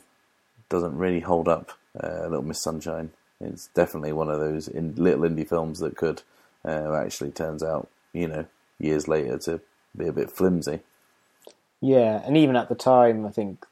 doesn't 0.68 0.96
really 0.96 1.20
hold 1.20 1.48
up. 1.48 1.72
Uh, 1.98 2.24
Little 2.28 2.42
Miss 2.42 2.62
Sunshine. 2.62 3.10
It's 3.40 3.68
definitely 3.68 4.12
one 4.12 4.28
of 4.28 4.38
those 4.38 4.68
in, 4.68 4.94
little 4.96 5.24
indie 5.24 5.48
films 5.48 5.78
that 5.78 5.96
could 5.96 6.22
uh, 6.64 6.94
actually 6.94 7.30
turns 7.30 7.62
out, 7.62 7.88
you 8.12 8.28
know, 8.28 8.46
years 8.78 9.08
later 9.08 9.38
to 9.38 9.60
be 9.96 10.06
a 10.06 10.12
bit 10.12 10.30
flimsy. 10.30 10.80
Yeah, 11.80 12.22
and 12.24 12.36
even 12.36 12.56
at 12.56 12.68
the 12.68 12.74
time, 12.74 13.24
I 13.24 13.30
think 13.30 13.64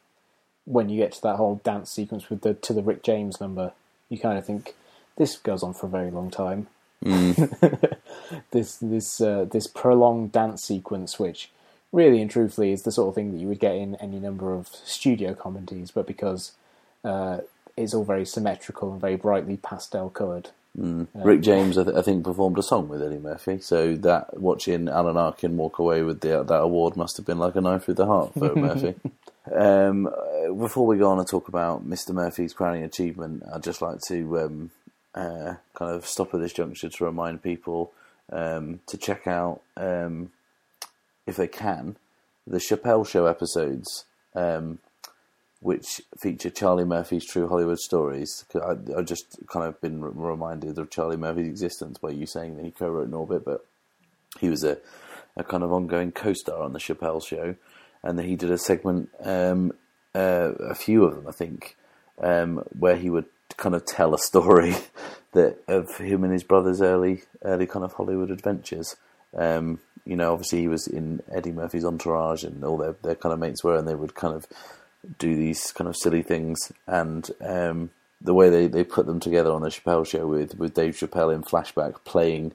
when 0.64 0.88
you 0.88 0.98
get 0.98 1.12
to 1.12 1.22
that 1.22 1.36
whole 1.36 1.60
dance 1.64 1.90
sequence 1.90 2.30
with 2.30 2.42
the 2.42 2.54
to 2.54 2.72
the 2.72 2.82
Rick 2.82 3.02
James 3.02 3.40
number, 3.40 3.72
you 4.08 4.18
kind 4.18 4.38
of 4.38 4.46
think 4.46 4.74
this 5.16 5.36
goes 5.36 5.62
on 5.62 5.74
for 5.74 5.86
a 5.86 5.90
very 5.90 6.10
long 6.10 6.30
time. 6.30 6.68
this 8.50 8.76
this 8.76 9.20
uh, 9.20 9.46
this 9.50 9.66
prolonged 9.66 10.32
dance 10.32 10.64
sequence, 10.64 11.18
which 11.18 11.50
really 11.92 12.20
and 12.20 12.30
truthfully 12.30 12.72
is 12.72 12.82
the 12.82 12.92
sort 12.92 13.08
of 13.08 13.14
thing 13.14 13.32
that 13.32 13.38
you 13.38 13.48
would 13.48 13.60
get 13.60 13.74
in 13.74 13.94
any 13.96 14.18
number 14.18 14.52
of 14.54 14.68
studio 14.68 15.34
comedies, 15.34 15.90
but 15.90 16.06
because 16.06 16.52
uh, 17.04 17.38
it's 17.76 17.94
all 17.94 18.04
very 18.04 18.26
symmetrical 18.26 18.92
and 18.92 19.00
very 19.00 19.16
brightly 19.16 19.56
pastel 19.56 20.10
coloured. 20.10 20.50
Rick 21.14 21.40
James, 21.40 21.76
I, 21.76 21.84
th- 21.84 21.96
I 21.96 22.02
think, 22.02 22.24
performed 22.24 22.58
a 22.58 22.62
song 22.62 22.88
with 22.88 23.02
Eddie 23.02 23.18
Murphy, 23.18 23.58
so 23.58 23.96
that 23.96 24.38
watching 24.38 24.88
Alan 24.88 25.16
Arkin 25.16 25.56
walk 25.56 25.78
away 25.78 26.02
with 26.02 26.20
the, 26.20 26.44
that 26.44 26.60
award 26.60 26.96
must 26.96 27.16
have 27.16 27.26
been 27.26 27.38
like 27.38 27.56
a 27.56 27.60
knife 27.60 27.84
through 27.84 27.94
the 27.94 28.06
heart 28.06 28.32
for 28.34 28.54
Murphy. 28.56 28.94
Um, 29.52 30.08
before 30.56 30.86
we 30.86 30.98
go 30.98 31.10
on 31.10 31.18
and 31.18 31.26
talk 31.26 31.48
about 31.48 31.88
Mr. 31.88 32.10
Murphy's 32.10 32.52
crowning 32.52 32.84
achievement, 32.84 33.42
I'd 33.52 33.62
just 33.64 33.82
like 33.82 34.00
to 34.08 34.40
um, 34.40 34.70
uh, 35.14 35.54
kind 35.74 35.94
of 35.94 36.06
stop 36.06 36.32
at 36.34 36.40
this 36.40 36.52
juncture 36.52 36.88
to 36.88 37.04
remind 37.04 37.42
people 37.42 37.92
um, 38.30 38.80
to 38.86 38.96
check 38.96 39.26
out, 39.26 39.62
um, 39.76 40.30
if 41.26 41.36
they 41.36 41.48
can, 41.48 41.96
the 42.46 42.58
Chappelle 42.58 43.06
Show 43.06 43.26
episodes. 43.26 44.04
Um, 44.34 44.78
which 45.60 46.00
feature 46.16 46.50
Charlie 46.50 46.84
Murphy's 46.84 47.26
True 47.26 47.48
Hollywood 47.48 47.78
Stories. 47.78 48.44
I, 48.54 48.76
I've 48.96 49.06
just 49.06 49.38
kind 49.48 49.66
of 49.66 49.80
been 49.80 50.02
re- 50.02 50.12
reminded 50.14 50.78
of 50.78 50.90
Charlie 50.90 51.16
Murphy's 51.16 51.48
existence 51.48 51.98
by 51.98 52.10
you 52.10 52.26
saying 52.26 52.56
that 52.56 52.64
he 52.64 52.70
co-wrote 52.70 53.10
Norbit, 53.10 53.44
but 53.44 53.66
he 54.38 54.48
was 54.48 54.62
a, 54.62 54.78
a 55.36 55.42
kind 55.42 55.64
of 55.64 55.72
ongoing 55.72 56.12
co-star 56.12 56.62
on 56.62 56.72
the 56.72 56.78
Chappelle 56.78 57.24
Show, 57.24 57.56
and 58.02 58.20
he 58.20 58.36
did 58.36 58.50
a 58.50 58.58
segment, 58.58 59.10
um, 59.20 59.72
uh, 60.14 60.52
a 60.60 60.74
few 60.74 61.04
of 61.04 61.16
them, 61.16 61.26
I 61.26 61.32
think, 61.32 61.76
um, 62.22 62.62
where 62.78 62.96
he 62.96 63.10
would 63.10 63.26
kind 63.56 63.74
of 63.74 63.84
tell 63.84 64.14
a 64.14 64.18
story 64.18 64.76
that 65.32 65.58
of 65.66 65.96
him 65.98 66.22
and 66.22 66.32
his 66.32 66.44
brother's 66.44 66.80
early, 66.80 67.22
early 67.42 67.66
kind 67.66 67.84
of 67.84 67.94
Hollywood 67.94 68.30
adventures. 68.30 68.96
Um, 69.36 69.80
you 70.04 70.16
know, 70.16 70.32
obviously 70.32 70.60
he 70.60 70.68
was 70.68 70.86
in 70.86 71.20
Eddie 71.34 71.52
Murphy's 71.52 71.84
entourage, 71.84 72.44
and 72.44 72.64
all 72.64 72.78
their 72.78 72.94
their 73.02 73.14
kind 73.14 73.32
of 73.32 73.38
mates 73.38 73.62
were, 73.62 73.76
and 73.76 73.86
they 73.86 73.94
would 73.94 74.14
kind 74.14 74.34
of 74.34 74.46
do 75.18 75.36
these 75.36 75.72
kind 75.72 75.88
of 75.88 75.96
silly 75.96 76.22
things, 76.22 76.72
and 76.86 77.30
um, 77.40 77.90
the 78.20 78.34
way 78.34 78.50
they, 78.50 78.66
they 78.66 78.84
put 78.84 79.06
them 79.06 79.20
together 79.20 79.50
on 79.50 79.62
the 79.62 79.68
Chappelle 79.68 80.06
show 80.06 80.26
with, 80.26 80.58
with 80.58 80.74
Dave 80.74 80.94
Chappelle 80.94 81.34
in 81.34 81.42
flashback 81.42 82.04
playing 82.04 82.52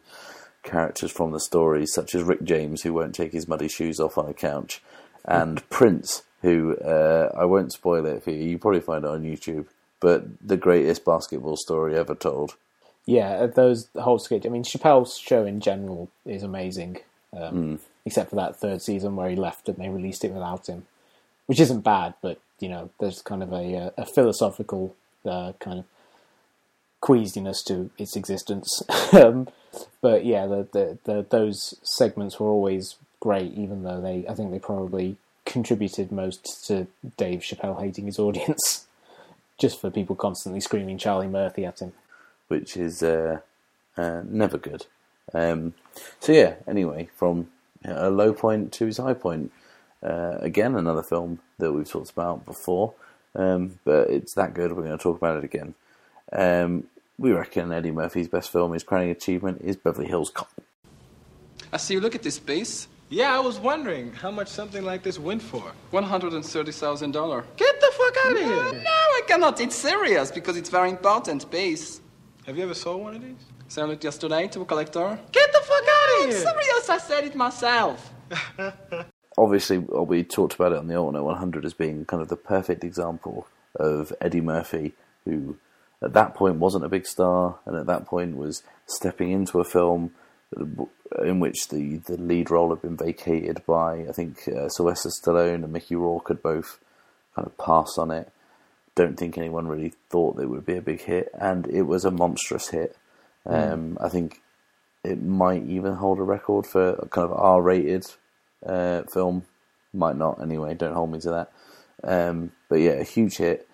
characters 0.63 1.11
from 1.11 1.31
the 1.31 1.39
stories, 1.39 1.93
such 1.93 2.15
as 2.15 2.23
Rick 2.23 2.43
James, 2.43 2.81
who 2.81 2.93
won't 2.93 3.15
take 3.15 3.33
his 3.33 3.47
muddy 3.47 3.67
shoes 3.67 3.99
off 3.99 4.17
on 4.17 4.29
a 4.29 4.33
couch, 4.33 4.81
and 5.25 5.67
Prince, 5.69 6.23
who 6.41 6.75
uh, 6.77 7.31
I 7.37 7.45
won't 7.45 7.73
spoil 7.73 8.05
it 8.05 8.23
for 8.23 8.31
you. 8.31 8.49
You 8.49 8.57
probably 8.57 8.81
find 8.81 9.05
it 9.05 9.09
on 9.09 9.23
YouTube, 9.23 9.67
but 9.99 10.25
the 10.45 10.57
greatest 10.57 11.05
basketball 11.05 11.57
story 11.57 11.95
ever 11.97 12.15
told. 12.15 12.55
Yeah, 13.05 13.45
those 13.47 13.89
whole 13.95 14.19
sketch. 14.19 14.45
I 14.45 14.49
mean, 14.49 14.63
Chappelle's 14.63 15.17
show 15.17 15.45
in 15.45 15.59
general 15.59 16.09
is 16.25 16.43
amazing, 16.43 16.99
um, 17.37 17.79
except 18.05 18.29
for 18.29 18.37
that 18.37 18.55
third 18.55 18.81
season 18.81 19.15
where 19.15 19.29
he 19.29 19.35
left 19.35 19.67
and 19.67 19.77
they 19.77 19.89
released 19.89 20.23
it 20.23 20.31
without 20.31 20.67
him, 20.67 20.85
which 21.53 21.59
isn't 21.59 21.81
bad, 21.81 22.15
but 22.19 22.39
you 22.59 22.67
know, 22.67 22.89
there's 22.99 23.21
kind 23.21 23.43
of 23.43 23.53
a, 23.53 23.77
uh, 23.77 23.89
a 23.95 24.05
philosophical 24.07 24.95
uh, 25.23 25.53
kind 25.59 25.77
of 25.77 25.85
queasiness 26.99 27.61
to 27.61 27.91
its 27.99 28.15
existence. 28.15 28.81
um, 29.13 29.47
but 30.01 30.25
yeah, 30.25 30.47
the, 30.47 30.67
the, 30.71 30.97
the 31.03 31.25
those 31.29 31.75
segments 31.83 32.39
were 32.39 32.49
always 32.49 32.95
great, 33.19 33.53
even 33.53 33.83
though 33.83 34.01
they 34.01 34.25
I 34.27 34.33
think 34.33 34.49
they 34.49 34.57
probably 34.57 35.17
contributed 35.45 36.11
most 36.11 36.65
to 36.65 36.87
Dave 37.17 37.41
Chappelle 37.41 37.79
hating 37.79 38.07
his 38.07 38.17
audience, 38.17 38.87
just 39.59 39.79
for 39.79 39.91
people 39.91 40.15
constantly 40.15 40.59
screaming 40.59 40.97
Charlie 40.97 41.27
Murphy 41.27 41.65
at 41.65 41.81
him. 41.81 41.93
which 42.47 42.75
is 42.75 43.03
uh, 43.03 43.41
Uh, 43.95 44.21
never 44.25 44.57
good. 44.57 44.87
Um, 45.35 45.75
so 46.19 46.31
yeah. 46.31 46.55
Anyway, 46.65 47.09
from 47.15 47.49
a 47.85 48.09
low 48.09 48.33
point 48.33 48.71
to 48.73 48.87
his 48.87 48.97
high 48.97 49.13
point. 49.13 49.51
Uh, 50.03 50.37
again, 50.41 50.75
another 50.75 51.03
film 51.03 51.39
that 51.59 51.71
we've 51.71 51.89
talked 51.89 52.11
about 52.11 52.45
before, 52.45 52.93
um, 53.35 53.79
but 53.85 54.09
it's 54.09 54.33
that 54.33 54.53
good. 54.53 54.73
We're 54.73 54.83
going 54.83 54.97
to 54.97 55.01
talk 55.03 55.17
about 55.17 55.37
it 55.37 55.43
again. 55.43 55.73
Um, 56.31 56.85
we 57.17 57.31
reckon 57.31 57.71
Eddie 57.71 57.91
Murphy's 57.91 58.27
best 58.27 58.51
film, 58.51 58.73
his 58.73 58.83
crowning 58.83 59.11
achievement, 59.11 59.61
is 59.63 59.77
Beverly 59.77 60.07
Hills 60.07 60.29
Cop. 60.29 60.49
I 61.71 61.77
see 61.77 61.93
you 61.93 62.01
look 62.01 62.15
at 62.15 62.23
this 62.23 62.39
base. 62.39 62.87
Yeah, 63.09 63.35
I 63.35 63.39
was 63.39 63.59
wondering 63.59 64.11
how 64.13 64.31
much 64.31 64.47
something 64.47 64.83
like 64.83 65.03
this 65.03 65.19
went 65.19 65.41
for. 65.41 65.63
One 65.91 66.03
hundred 66.03 66.33
and 66.33 66.43
thirty 66.43 66.71
thousand 66.71 67.11
dollar. 67.11 67.45
Get 67.57 67.79
the 67.79 67.91
fuck 67.93 68.17
out 68.25 68.31
of 68.33 68.41
No, 68.41 68.47
here! 68.71 68.81
no, 68.81 68.89
I 68.89 69.21
cannot. 69.27 69.61
It's 69.61 69.75
serious 69.75 70.31
because 70.31 70.57
it's 70.57 70.69
very 70.69 70.89
important 70.89 71.49
base. 71.51 72.01
Have 72.47 72.57
you 72.57 72.63
ever 72.63 72.73
sold 72.73 73.03
one 73.03 73.15
of 73.15 73.21
these? 73.21 73.37
Sold 73.67 73.91
it 73.91 74.03
yesterday 74.03 74.47
to 74.47 74.61
a 74.61 74.65
collector. 74.65 75.19
Get 75.31 75.51
the 75.53 75.59
fuck 75.59 75.83
out 75.83 76.23
of 76.23 76.29
It's 76.29 76.41
here! 76.43 76.51
serious. 76.51 76.89
I 76.89 76.97
said 76.97 77.23
it 77.25 77.35
myself. 77.35 78.11
obviously 79.38 79.77
well, 79.77 80.05
we 80.05 80.23
talked 80.23 80.55
about 80.55 80.71
it 80.71 80.77
on 80.77 80.88
the 80.88 80.95
Alternate 80.95 81.23
100 81.23 81.65
as 81.65 81.73
being 81.73 82.05
kind 82.05 82.21
of 82.21 82.29
the 82.29 82.36
perfect 82.36 82.84
example 82.84 83.47
of 83.75 84.13
Eddie 84.21 84.41
Murphy, 84.41 84.93
who 85.25 85.57
at 86.01 86.13
that 86.13 86.36
point 86.36 86.55
wasn't 86.55 86.86
a 86.86 86.89
big 86.89 87.05
star, 87.05 87.57
and 87.65 87.75
at 87.75 87.86
that 87.88 88.05
point 88.05 88.38
was 88.38 88.63
stepping 88.86 89.31
into 89.31 89.59
a 89.59 89.63
film 89.63 90.11
in 91.23 91.39
which 91.39 91.69
the, 91.69 91.97
the 91.97 92.17
lead 92.17 92.51
role 92.51 92.69
had 92.69 92.81
been 92.81 92.97
vacated 92.97 93.63
by 93.65 94.05
I 94.07 94.11
think 94.11 94.47
uh, 94.47 94.69
Sylvester 94.69 95.09
Stallone 95.09 95.63
and 95.63 95.73
Mickey 95.73 95.95
Rourke 95.95 96.27
had 96.27 96.41
both 96.41 96.79
kind 97.36 97.47
of 97.47 97.57
passed 97.57 97.97
on 97.97 98.11
it. 98.11 98.31
Don't 98.95 99.17
think 99.17 99.38
anyone 99.38 99.67
really 99.67 99.93
thought 100.09 100.39
it 100.39 100.49
would 100.49 100.65
be 100.65 100.77
a 100.77 100.81
big 100.81 101.01
hit, 101.01 101.29
and 101.34 101.67
it 101.67 101.84
was 101.84 102.05
a 102.05 102.11
monstrous 102.11 102.69
hit. 102.69 102.95
Um, 103.45 103.97
I 103.99 104.07
think 104.07 104.41
it 105.03 105.21
might 105.21 105.63
even 105.63 105.95
hold 105.95 106.19
a 106.19 106.23
record 106.23 106.65
for 106.65 106.95
kind 107.09 107.25
of 107.25 107.34
R-rated 107.34 108.05
uh, 108.66 109.03
film. 109.14 109.45
Might 109.93 110.18
not 110.18 110.41
anyway. 110.41 110.74
Don't 110.74 110.93
hold 110.93 111.11
me 111.11 111.20
to 111.20 111.30
that. 111.30 111.51
Um, 112.03 112.51
but 112.70 112.80
yeah, 112.80 112.93
a 112.93 113.03
huge 113.03 113.38
hit 113.38 113.68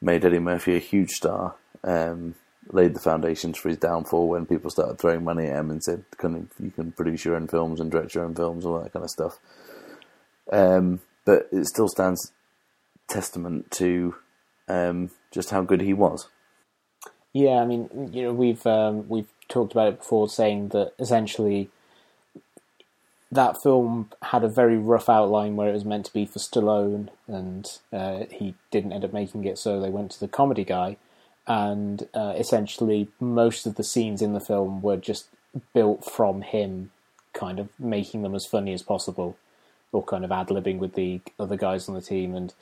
made 0.00 0.24
Eddie 0.24 0.38
Murphy 0.38 0.76
a 0.76 0.80
huge 0.80 1.10
star. 1.10 1.56
Um, 1.82 2.34
laid 2.72 2.94
the 2.94 3.00
foundations 3.00 3.58
for 3.58 3.68
his 3.68 3.78
downfall 3.78 4.28
when 4.28 4.46
people 4.46 4.70
started 4.70 4.98
throwing 4.98 5.24
money 5.24 5.46
at 5.46 5.58
him 5.58 5.70
and 5.70 5.82
said, 5.82 6.04
"Can 6.16 6.48
you 6.58 6.70
can 6.70 6.92
produce 6.92 7.24
your 7.24 7.36
own 7.36 7.48
films 7.48 7.80
and 7.80 7.90
direct 7.90 8.14
your 8.14 8.24
own 8.24 8.34
films, 8.34 8.64
all 8.64 8.80
that 8.80 8.92
kind 8.92 9.04
of 9.04 9.10
stuff." 9.10 9.38
Um, 10.52 11.00
but 11.24 11.48
it 11.52 11.66
still 11.66 11.88
stands 11.88 12.32
testament 13.08 13.70
to 13.72 14.14
um, 14.68 15.10
just 15.30 15.50
how 15.50 15.62
good 15.62 15.80
he 15.80 15.92
was. 15.92 16.28
Yeah, 17.32 17.56
I 17.56 17.66
mean, 17.66 18.10
you 18.12 18.22
know, 18.22 18.32
we've 18.32 18.64
um, 18.66 19.08
we've 19.08 19.28
talked 19.48 19.72
about 19.72 19.88
it 19.88 19.98
before, 19.98 20.28
saying 20.28 20.68
that 20.68 20.92
essentially 20.98 21.70
that 23.34 23.62
film 23.62 24.10
had 24.22 24.44
a 24.44 24.48
very 24.48 24.76
rough 24.76 25.08
outline 25.08 25.56
where 25.56 25.68
it 25.68 25.72
was 25.72 25.84
meant 25.84 26.06
to 26.06 26.12
be 26.12 26.24
for 26.24 26.38
Stallone, 26.38 27.08
and 27.26 27.78
uh, 27.92 28.24
he 28.30 28.54
didn't 28.70 28.92
end 28.92 29.04
up 29.04 29.12
making 29.12 29.44
it, 29.44 29.58
so 29.58 29.80
they 29.80 29.90
went 29.90 30.12
to 30.12 30.20
the 30.20 30.28
comedy 30.28 30.64
guy, 30.64 30.96
and 31.46 32.08
uh, 32.14 32.34
essentially 32.36 33.08
most 33.20 33.66
of 33.66 33.74
the 33.74 33.84
scenes 33.84 34.22
in 34.22 34.32
the 34.32 34.40
film 34.40 34.82
were 34.82 34.96
just 34.96 35.26
built 35.72 36.04
from 36.04 36.42
him, 36.42 36.90
kind 37.32 37.58
of 37.58 37.68
making 37.78 38.22
them 38.22 38.34
as 38.34 38.46
funny 38.46 38.72
as 38.72 38.82
possible, 38.82 39.36
or 39.92 40.02
kind 40.02 40.24
of 40.24 40.32
ad 40.32 40.48
libbing 40.48 40.78
with 40.78 40.94
the 40.94 41.20
other 41.38 41.56
guys 41.56 41.88
on 41.88 41.94
the 41.94 42.02
team, 42.02 42.34
and 42.34 42.54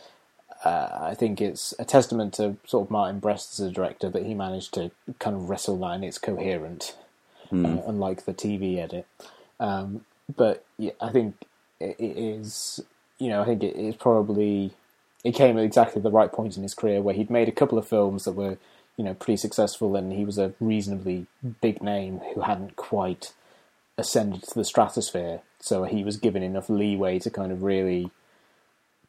uh, 0.64 0.88
I 0.92 1.14
think 1.14 1.40
it's 1.40 1.74
a 1.78 1.84
testament 1.84 2.34
to 2.34 2.56
sort 2.66 2.86
of 2.86 2.90
Martin 2.90 3.18
Brest 3.18 3.58
as 3.58 3.66
a 3.66 3.70
director 3.70 4.08
that 4.08 4.24
he 4.24 4.32
managed 4.32 4.74
to 4.74 4.90
kind 5.18 5.36
of 5.36 5.50
wrestle 5.50 5.76
that 5.78 5.92
and 5.92 6.04
it's 6.04 6.18
coherent, 6.18 6.96
uh, 7.52 7.82
unlike 7.86 8.24
the 8.24 8.34
TV 8.34 8.78
edit. 8.78 9.06
Um, 9.58 10.04
but 10.34 10.64
yeah, 10.78 10.92
I 11.00 11.10
think 11.10 11.36
it, 11.80 11.96
it 11.98 12.16
is, 12.16 12.80
you 13.18 13.28
know, 13.28 13.42
I 13.42 13.44
think 13.44 13.62
it 13.62 13.76
is 13.76 13.96
probably 13.96 14.72
it 15.24 15.34
came 15.34 15.56
at 15.56 15.64
exactly 15.64 16.02
the 16.02 16.10
right 16.10 16.32
point 16.32 16.56
in 16.56 16.62
his 16.62 16.74
career 16.74 17.00
where 17.00 17.14
he'd 17.14 17.30
made 17.30 17.48
a 17.48 17.52
couple 17.52 17.78
of 17.78 17.86
films 17.86 18.24
that 18.24 18.32
were, 18.32 18.58
you 18.96 19.04
know, 19.04 19.14
pretty 19.14 19.36
successful, 19.36 19.96
and 19.96 20.12
he 20.12 20.24
was 20.24 20.38
a 20.38 20.54
reasonably 20.60 21.26
big 21.60 21.82
name 21.82 22.20
who 22.34 22.42
hadn't 22.42 22.76
quite 22.76 23.32
ascended 23.96 24.42
to 24.42 24.54
the 24.54 24.64
stratosphere. 24.64 25.40
So 25.60 25.84
he 25.84 26.02
was 26.02 26.16
given 26.16 26.42
enough 26.42 26.68
leeway 26.68 27.18
to 27.20 27.30
kind 27.30 27.52
of 27.52 27.62
really 27.62 28.10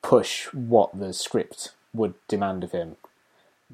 push 0.01 0.45
what 0.53 0.97
the 0.97 1.13
script 1.13 1.71
would 1.93 2.13
demand 2.27 2.63
of 2.63 2.71
him, 2.71 2.97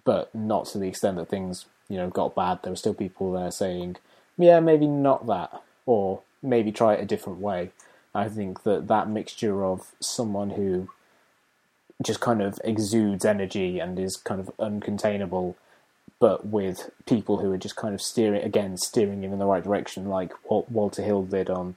but 0.05 0.33
not 0.33 0.65
to 0.67 0.77
the 0.77 0.87
extent 0.87 1.17
that 1.17 1.27
things, 1.27 1.65
you 1.89 1.97
know, 1.97 2.09
got 2.09 2.35
bad. 2.35 2.59
There 2.63 2.71
were 2.71 2.77
still 2.77 2.93
people 2.93 3.33
there 3.33 3.51
saying, 3.51 3.97
"Yeah, 4.37 4.61
maybe 4.61 4.87
not 4.87 5.27
that," 5.27 5.61
or 5.85 6.21
maybe 6.41 6.71
try 6.71 6.93
it 6.93 7.01
a 7.01 7.05
different 7.05 7.39
way. 7.39 7.71
I 8.13 8.27
think 8.27 8.63
that 8.63 8.87
that 8.87 9.09
mixture 9.09 9.63
of 9.63 9.91
someone 9.99 10.51
who 10.51 10.89
just 12.03 12.21
kind 12.21 12.41
of 12.41 12.59
exudes 12.63 13.25
energy 13.25 13.79
and 13.79 13.99
is 13.99 14.15
kind 14.15 14.39
of 14.39 14.49
uncontainable, 14.57 15.55
but 16.19 16.47
with 16.47 16.89
people 17.05 17.37
who 17.37 17.51
are 17.51 17.57
just 17.57 17.75
kind 17.75 17.93
of 17.93 18.01
steering 18.01 18.41
again, 18.43 18.77
steering 18.77 19.23
him 19.23 19.33
in 19.33 19.39
the 19.39 19.45
right 19.45 19.63
direction, 19.63 20.07
like 20.07 20.31
what 20.49 20.71
Walter 20.71 21.03
Hill 21.03 21.23
did 21.23 21.49
on 21.49 21.75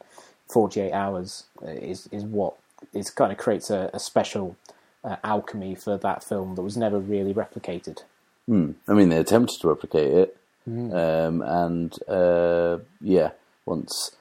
Forty 0.53 0.81
Eight 0.81 0.93
Hours, 0.93 1.45
is 1.63 2.09
is 2.13 2.25
what 2.25 2.55
is 2.93 3.11
kind 3.11 3.33
of 3.33 3.39
creates 3.39 3.71
a, 3.71 3.91
a 3.93 3.99
special 3.99 4.57
uh, 5.05 5.17
alchemy 5.25 5.75
for 5.75 5.97
that 5.99 6.25
film 6.25 6.55
that 6.55 6.63
was 6.63 6.77
never 6.77 6.99
really 6.99 7.35
replicated. 7.35 8.03
Hmm. 8.47 8.73
I 8.89 8.95
mean, 8.95 9.09
they 9.09 9.19
attempted 9.19 9.61
to 9.61 9.69
replicate 9.69 10.13
it, 10.13 10.37
um, 10.67 11.43
and 11.43 11.93
uh, 12.09 12.79
yeah, 13.01 13.31
once 13.67 14.13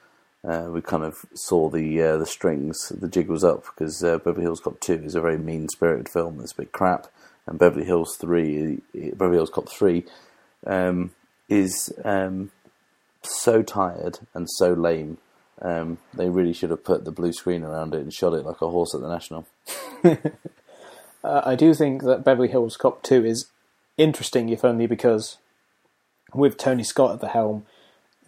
uh, 0.46 0.68
we 0.70 0.80
kind 0.80 1.04
of 1.04 1.24
saw 1.34 1.68
the 1.68 2.02
uh, 2.02 2.16
the 2.16 2.26
strings, 2.26 2.88
the 2.88 3.08
jig 3.08 3.28
was 3.28 3.44
up 3.44 3.64
because 3.64 4.02
uh, 4.02 4.18
Beverly 4.18 4.42
Hills 4.42 4.60
Cop 4.60 4.80
Two 4.80 4.94
is 5.04 5.14
a 5.14 5.20
very 5.20 5.38
mean 5.38 5.68
spirited 5.68 6.08
film 6.08 6.38
that's 6.38 6.52
a 6.52 6.56
bit 6.56 6.72
crap, 6.72 7.06
and 7.46 7.58
Beverly 7.58 7.84
Hills 7.84 8.16
Three, 8.16 8.80
Beverly 8.94 9.36
Hills 9.36 9.50
Cop 9.50 9.68
Three, 9.68 10.04
um, 10.66 11.12
is 11.48 11.92
um, 12.04 12.50
so 13.22 13.62
tired 13.62 14.20
and 14.34 14.48
so 14.50 14.72
lame. 14.72 15.18
Um, 15.60 15.98
they 16.12 16.28
really 16.28 16.52
should 16.52 16.70
have 16.70 16.82
put 16.82 17.04
the 17.04 17.12
blue 17.12 17.32
screen 17.32 17.62
around 17.62 17.94
it 17.94 18.00
and 18.00 18.12
shot 18.12 18.34
it 18.34 18.44
like 18.44 18.60
a 18.62 18.68
horse 18.68 18.94
at 18.94 19.00
the 19.00 19.08
National. 19.08 19.46
Uh, 21.24 21.40
I 21.44 21.54
do 21.54 21.72
think 21.74 22.02
that 22.02 22.24
Beverly 22.24 22.48
Hills 22.48 22.76
Cop 22.76 23.02
2 23.02 23.24
is 23.24 23.46
interesting, 23.96 24.48
if 24.48 24.64
only 24.64 24.86
because 24.86 25.38
with 26.34 26.56
Tony 26.56 26.82
Scott 26.82 27.12
at 27.12 27.20
the 27.20 27.28
helm, 27.28 27.64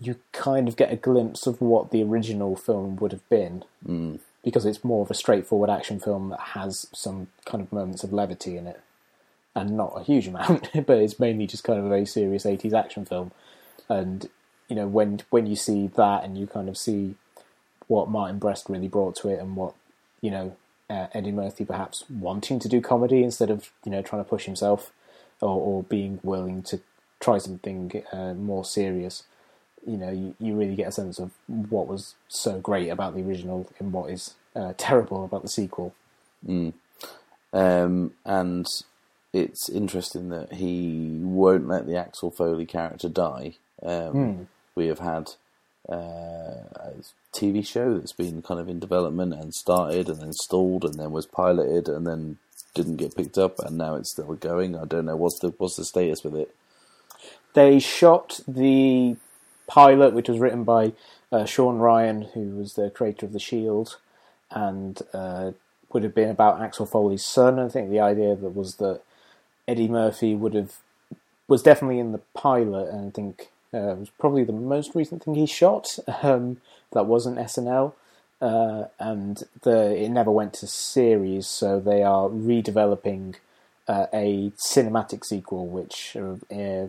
you 0.00 0.16
kind 0.32 0.68
of 0.68 0.76
get 0.76 0.92
a 0.92 0.96
glimpse 0.96 1.46
of 1.46 1.60
what 1.60 1.90
the 1.90 2.02
original 2.02 2.56
film 2.56 2.96
would 2.96 3.12
have 3.12 3.28
been. 3.28 3.64
Mm. 3.86 4.20
Because 4.42 4.66
it's 4.66 4.84
more 4.84 5.02
of 5.02 5.10
a 5.10 5.14
straightforward 5.14 5.70
action 5.70 5.98
film 5.98 6.28
that 6.28 6.40
has 6.40 6.86
some 6.92 7.28
kind 7.46 7.62
of 7.62 7.72
moments 7.72 8.04
of 8.04 8.12
levity 8.12 8.56
in 8.56 8.66
it. 8.66 8.80
And 9.54 9.76
not 9.76 9.94
a 9.96 10.02
huge 10.02 10.26
amount, 10.26 10.70
but 10.86 10.98
it's 10.98 11.20
mainly 11.20 11.46
just 11.46 11.64
kind 11.64 11.78
of 11.78 11.86
a 11.86 11.88
very 11.88 12.04
serious 12.04 12.44
80s 12.44 12.72
action 12.72 13.04
film. 13.04 13.30
And, 13.88 14.28
you 14.68 14.76
know, 14.76 14.86
when 14.86 15.20
when 15.30 15.46
you 15.46 15.56
see 15.56 15.86
that 15.96 16.24
and 16.24 16.36
you 16.36 16.46
kind 16.46 16.68
of 16.68 16.76
see 16.76 17.14
what 17.86 18.08
Martin 18.08 18.38
Brest 18.38 18.66
really 18.68 18.88
brought 18.88 19.14
to 19.16 19.28
it 19.28 19.38
and 19.38 19.56
what, 19.56 19.74
you 20.20 20.30
know, 20.30 20.56
uh, 20.90 21.06
Eddie 21.12 21.32
Murphy 21.32 21.64
perhaps 21.64 22.04
wanting 22.10 22.58
to 22.58 22.68
do 22.68 22.80
comedy 22.80 23.22
instead 23.22 23.50
of 23.50 23.70
you 23.84 23.90
know 23.90 24.02
trying 24.02 24.22
to 24.22 24.28
push 24.28 24.44
himself 24.44 24.92
or, 25.40 25.48
or 25.48 25.82
being 25.84 26.20
willing 26.22 26.62
to 26.62 26.80
try 27.20 27.38
something 27.38 28.02
uh, 28.12 28.34
more 28.34 28.64
serious. 28.64 29.24
You 29.86 29.96
know, 29.96 30.10
you, 30.10 30.34
you 30.40 30.54
really 30.54 30.76
get 30.76 30.88
a 30.88 30.92
sense 30.92 31.18
of 31.18 31.32
what 31.46 31.86
was 31.88 32.14
so 32.28 32.60
great 32.60 32.88
about 32.88 33.14
the 33.14 33.22
original 33.22 33.68
and 33.78 33.92
what 33.92 34.10
is 34.10 34.34
uh, 34.56 34.72
terrible 34.76 35.24
about 35.24 35.42
the 35.42 35.48
sequel. 35.48 35.94
Um, 37.52 38.12
and 38.24 38.66
it's 39.32 39.68
interesting 39.68 40.28
that 40.30 40.54
he 40.54 41.20
won't 41.22 41.68
let 41.68 41.86
the 41.86 41.96
Axel 41.96 42.30
Foley 42.30 42.66
character 42.66 43.08
die. 43.08 43.56
Um, 43.82 44.36
We 44.76 44.86
have 44.88 45.00
had 45.00 45.30
uh, 45.88 45.94
a 45.94 46.92
TV 47.32 47.64
show 47.66 47.94
that's 47.98 48.12
been 48.12 48.42
kind 48.42 48.58
of 48.60 48.68
in 48.68 48.80
development 48.80 49.34
and 49.34 49.54
started 49.54 50.08
and 50.08 50.20
then 50.20 50.32
stalled 50.32 50.84
and 50.84 50.94
then 50.94 51.12
was 51.12 51.26
piloted 51.26 51.88
and 51.88 52.06
then 52.06 52.38
didn't 52.74 52.96
get 52.96 53.16
picked 53.16 53.38
up 53.38 53.58
and 53.60 53.78
now 53.78 53.94
it's 53.96 54.10
still 54.10 54.34
going. 54.34 54.76
I 54.76 54.84
don't 54.84 55.06
know 55.06 55.16
what's 55.16 55.38
the 55.38 55.50
what's 55.58 55.76
the 55.76 55.84
status 55.84 56.24
with 56.24 56.34
it. 56.34 56.54
They 57.54 57.78
shot 57.78 58.40
the 58.48 59.16
pilot, 59.66 60.14
which 60.14 60.28
was 60.28 60.38
written 60.38 60.64
by 60.64 60.92
uh, 61.32 61.44
Sean 61.44 61.78
Ryan, 61.78 62.22
who 62.34 62.56
was 62.56 62.74
the 62.74 62.90
creator 62.90 63.26
of 63.26 63.32
The 63.32 63.38
Shield, 63.38 63.98
and 64.50 65.00
uh, 65.12 65.52
would 65.92 66.02
have 66.02 66.14
been 66.14 66.30
about 66.30 66.60
Axel 66.60 66.86
Foley's 66.86 67.24
son. 67.24 67.58
I 67.58 67.68
think 67.68 67.90
the 67.90 68.00
idea 68.00 68.34
that 68.34 68.54
was 68.54 68.76
that 68.76 69.00
Eddie 69.66 69.88
Murphy 69.88 70.34
would 70.34 70.54
have 70.54 70.76
was 71.46 71.62
definitely 71.62 71.98
in 71.98 72.12
the 72.12 72.20
pilot, 72.34 72.88
and 72.90 73.08
I 73.08 73.10
think 73.10 73.50
uh, 73.72 73.92
it 73.92 73.98
was 73.98 74.10
probably 74.18 74.44
the 74.44 74.52
most 74.52 74.94
recent 74.94 75.22
thing 75.22 75.34
he 75.34 75.46
shot. 75.46 75.98
Um, 76.22 76.60
that 76.92 77.06
wasn't 77.06 77.38
SNL, 77.38 77.92
uh, 78.40 78.84
and 79.00 79.42
the 79.62 79.96
it 79.96 80.10
never 80.10 80.30
went 80.30 80.54
to 80.54 80.66
series, 80.68 81.48
so 81.48 81.80
they 81.80 82.04
are 82.04 82.28
redeveloping 82.28 83.34
uh, 83.88 84.06
a 84.12 84.52
cinematic 84.56 85.24
sequel, 85.24 85.66
which 85.66 86.16
uh, 86.16 86.86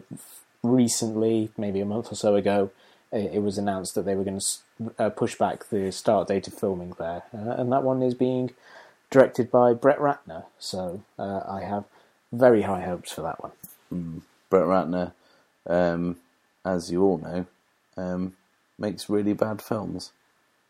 recently, 0.72 1.50
maybe 1.58 1.80
a 1.80 1.86
month 1.86 2.12
or 2.12 2.16
so 2.16 2.36
ago, 2.36 2.72
it, 3.12 3.36
it 3.36 3.40
was 3.42 3.58
announced 3.58 3.96
that 3.96 4.06
they 4.06 4.16
were 4.16 4.24
going 4.24 4.40
to 4.40 4.94
uh, 5.00 5.10
push 5.10 5.36
back 5.36 5.70
the 5.70 5.92
start 5.92 6.28
date 6.28 6.48
of 6.48 6.54
filming 6.54 6.94
there, 7.00 7.24
uh, 7.34 7.52
and 7.58 7.72
that 7.72 7.84
one 7.84 8.02
is 8.02 8.14
being 8.14 8.52
directed 9.10 9.52
by 9.52 9.74
Brett 9.74 10.00
Ratner. 10.00 10.46
So 10.60 11.04
uh, 11.18 11.42
I 11.48 11.62
have 11.62 11.86
very 12.32 12.64
high 12.64 12.82
hopes 12.82 13.12
for 13.14 13.22
that 13.22 13.42
one. 13.42 14.22
Brett 14.50 14.64
Ratner, 14.66 15.14
um, 15.68 16.18
as 16.66 16.92
you 16.92 17.04
all 17.04 17.18
know, 17.18 17.46
um, 17.98 18.34
makes 18.78 19.10
really 19.10 19.34
bad 19.34 19.62
films. 19.62 20.12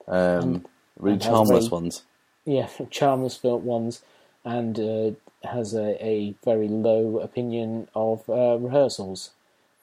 Um, 0.08 0.66
really 1.00 1.14
and 1.14 1.22
charmless 1.22 1.68
very- 1.68 1.70
ones. 1.82 2.04
Yeah, 2.46 2.70
charmless 2.92 3.42
ones, 3.44 4.02
and 4.44 4.80
uh, 4.80 5.12
has 5.48 5.74
a, 5.74 6.06
a 6.06 6.36
very 6.44 6.68
low 6.68 7.20
opinion 7.20 7.88
of 7.96 8.30
uh, 8.30 8.58
rehearsals 8.60 9.32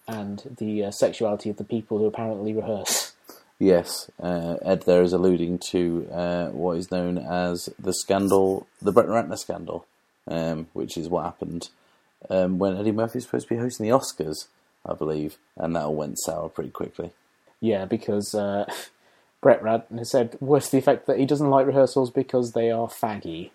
and 0.06 0.56
the 0.58 0.84
uh, 0.84 0.90
sexuality 0.90 1.50
of 1.50 1.56
the 1.56 1.64
people 1.64 1.98
who 1.98 2.06
apparently 2.06 2.52
rehearse. 2.52 3.12
Yes, 3.58 4.10
uh, 4.20 4.56
Ed 4.62 4.82
there 4.82 5.02
is 5.02 5.12
alluding 5.12 5.58
to 5.70 6.08
uh, 6.12 6.46
what 6.48 6.76
is 6.78 6.90
known 6.90 7.16
as 7.18 7.68
the 7.78 7.94
scandal, 7.94 8.66
the 8.80 8.90
Brett 8.90 9.06
Ratner 9.06 9.38
scandal, 9.38 9.86
um, 10.26 10.66
which 10.72 10.96
is 10.96 11.08
what 11.08 11.24
happened 11.24 11.68
um, 12.30 12.58
when 12.58 12.76
Eddie 12.76 12.92
Murphy 12.92 13.18
was 13.18 13.24
supposed 13.24 13.48
to 13.48 13.54
be 13.54 13.60
hosting 13.60 13.86
the 13.86 13.92
Oscars, 13.92 14.46
I 14.84 14.94
believe, 14.94 15.38
and 15.56 15.74
that 15.76 15.84
all 15.84 15.94
went 15.94 16.18
sour 16.18 16.48
pretty 16.48 16.70
quickly. 16.70 17.12
Yeah, 17.60 17.84
because 17.84 18.34
uh, 18.34 18.64
Brett 19.40 19.62
Ratner 19.62 20.06
said 20.06 20.36
worse 20.40 20.66
to 20.66 20.72
the 20.72 20.78
effect 20.78 21.06
that 21.06 21.18
he 21.18 21.26
doesn't 21.26 21.50
like 21.50 21.66
rehearsals 21.66 22.10
because 22.10 22.52
they 22.52 22.70
are 22.70 22.88
faggy. 22.88 23.50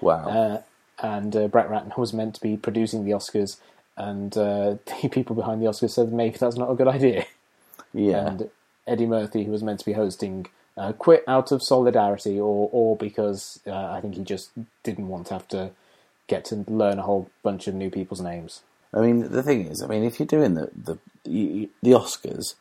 Wow. 0.00 0.28
Uh, 0.28 0.62
and 1.02 1.34
uh, 1.34 1.48
Brett 1.48 1.68
Ratner 1.68 1.96
was 1.96 2.12
meant 2.12 2.34
to 2.34 2.40
be 2.40 2.56
producing 2.56 3.04
the 3.04 3.12
Oscars, 3.12 3.58
and 4.00 4.36
uh, 4.36 4.76
the 5.02 5.08
people 5.08 5.36
behind 5.36 5.62
the 5.62 5.66
Oscars 5.66 5.90
said 5.90 6.12
maybe 6.12 6.36
that's 6.36 6.56
not 6.56 6.70
a 6.70 6.74
good 6.74 6.88
idea. 6.88 7.26
yeah. 7.92 8.26
And 8.26 8.50
Eddie 8.86 9.06
Murphy, 9.06 9.44
who 9.44 9.52
was 9.52 9.62
meant 9.62 9.80
to 9.80 9.84
be 9.84 9.92
hosting, 9.92 10.46
uh, 10.76 10.92
quit 10.92 11.22
out 11.28 11.52
of 11.52 11.62
solidarity, 11.62 12.38
or 12.40 12.68
or 12.72 12.96
because 12.96 13.60
uh, 13.66 13.92
I 13.92 14.00
think 14.00 14.14
he 14.14 14.24
just 14.24 14.50
didn't 14.82 15.08
want 15.08 15.26
to 15.28 15.34
have 15.34 15.48
to 15.48 15.70
get 16.26 16.44
to 16.46 16.64
learn 16.68 16.98
a 16.98 17.02
whole 17.02 17.30
bunch 17.42 17.66
of 17.68 17.74
new 17.74 17.90
people's 17.90 18.20
names. 18.20 18.62
I 18.94 19.00
mean, 19.00 19.30
the 19.30 19.42
thing 19.42 19.66
is, 19.66 19.82
I 19.82 19.86
mean, 19.86 20.04
if 20.04 20.18
you're 20.18 20.26
doing 20.26 20.54
the 20.54 20.70
the 20.74 20.98
you, 21.24 21.68
the 21.82 21.90
Oscars, 21.90 22.54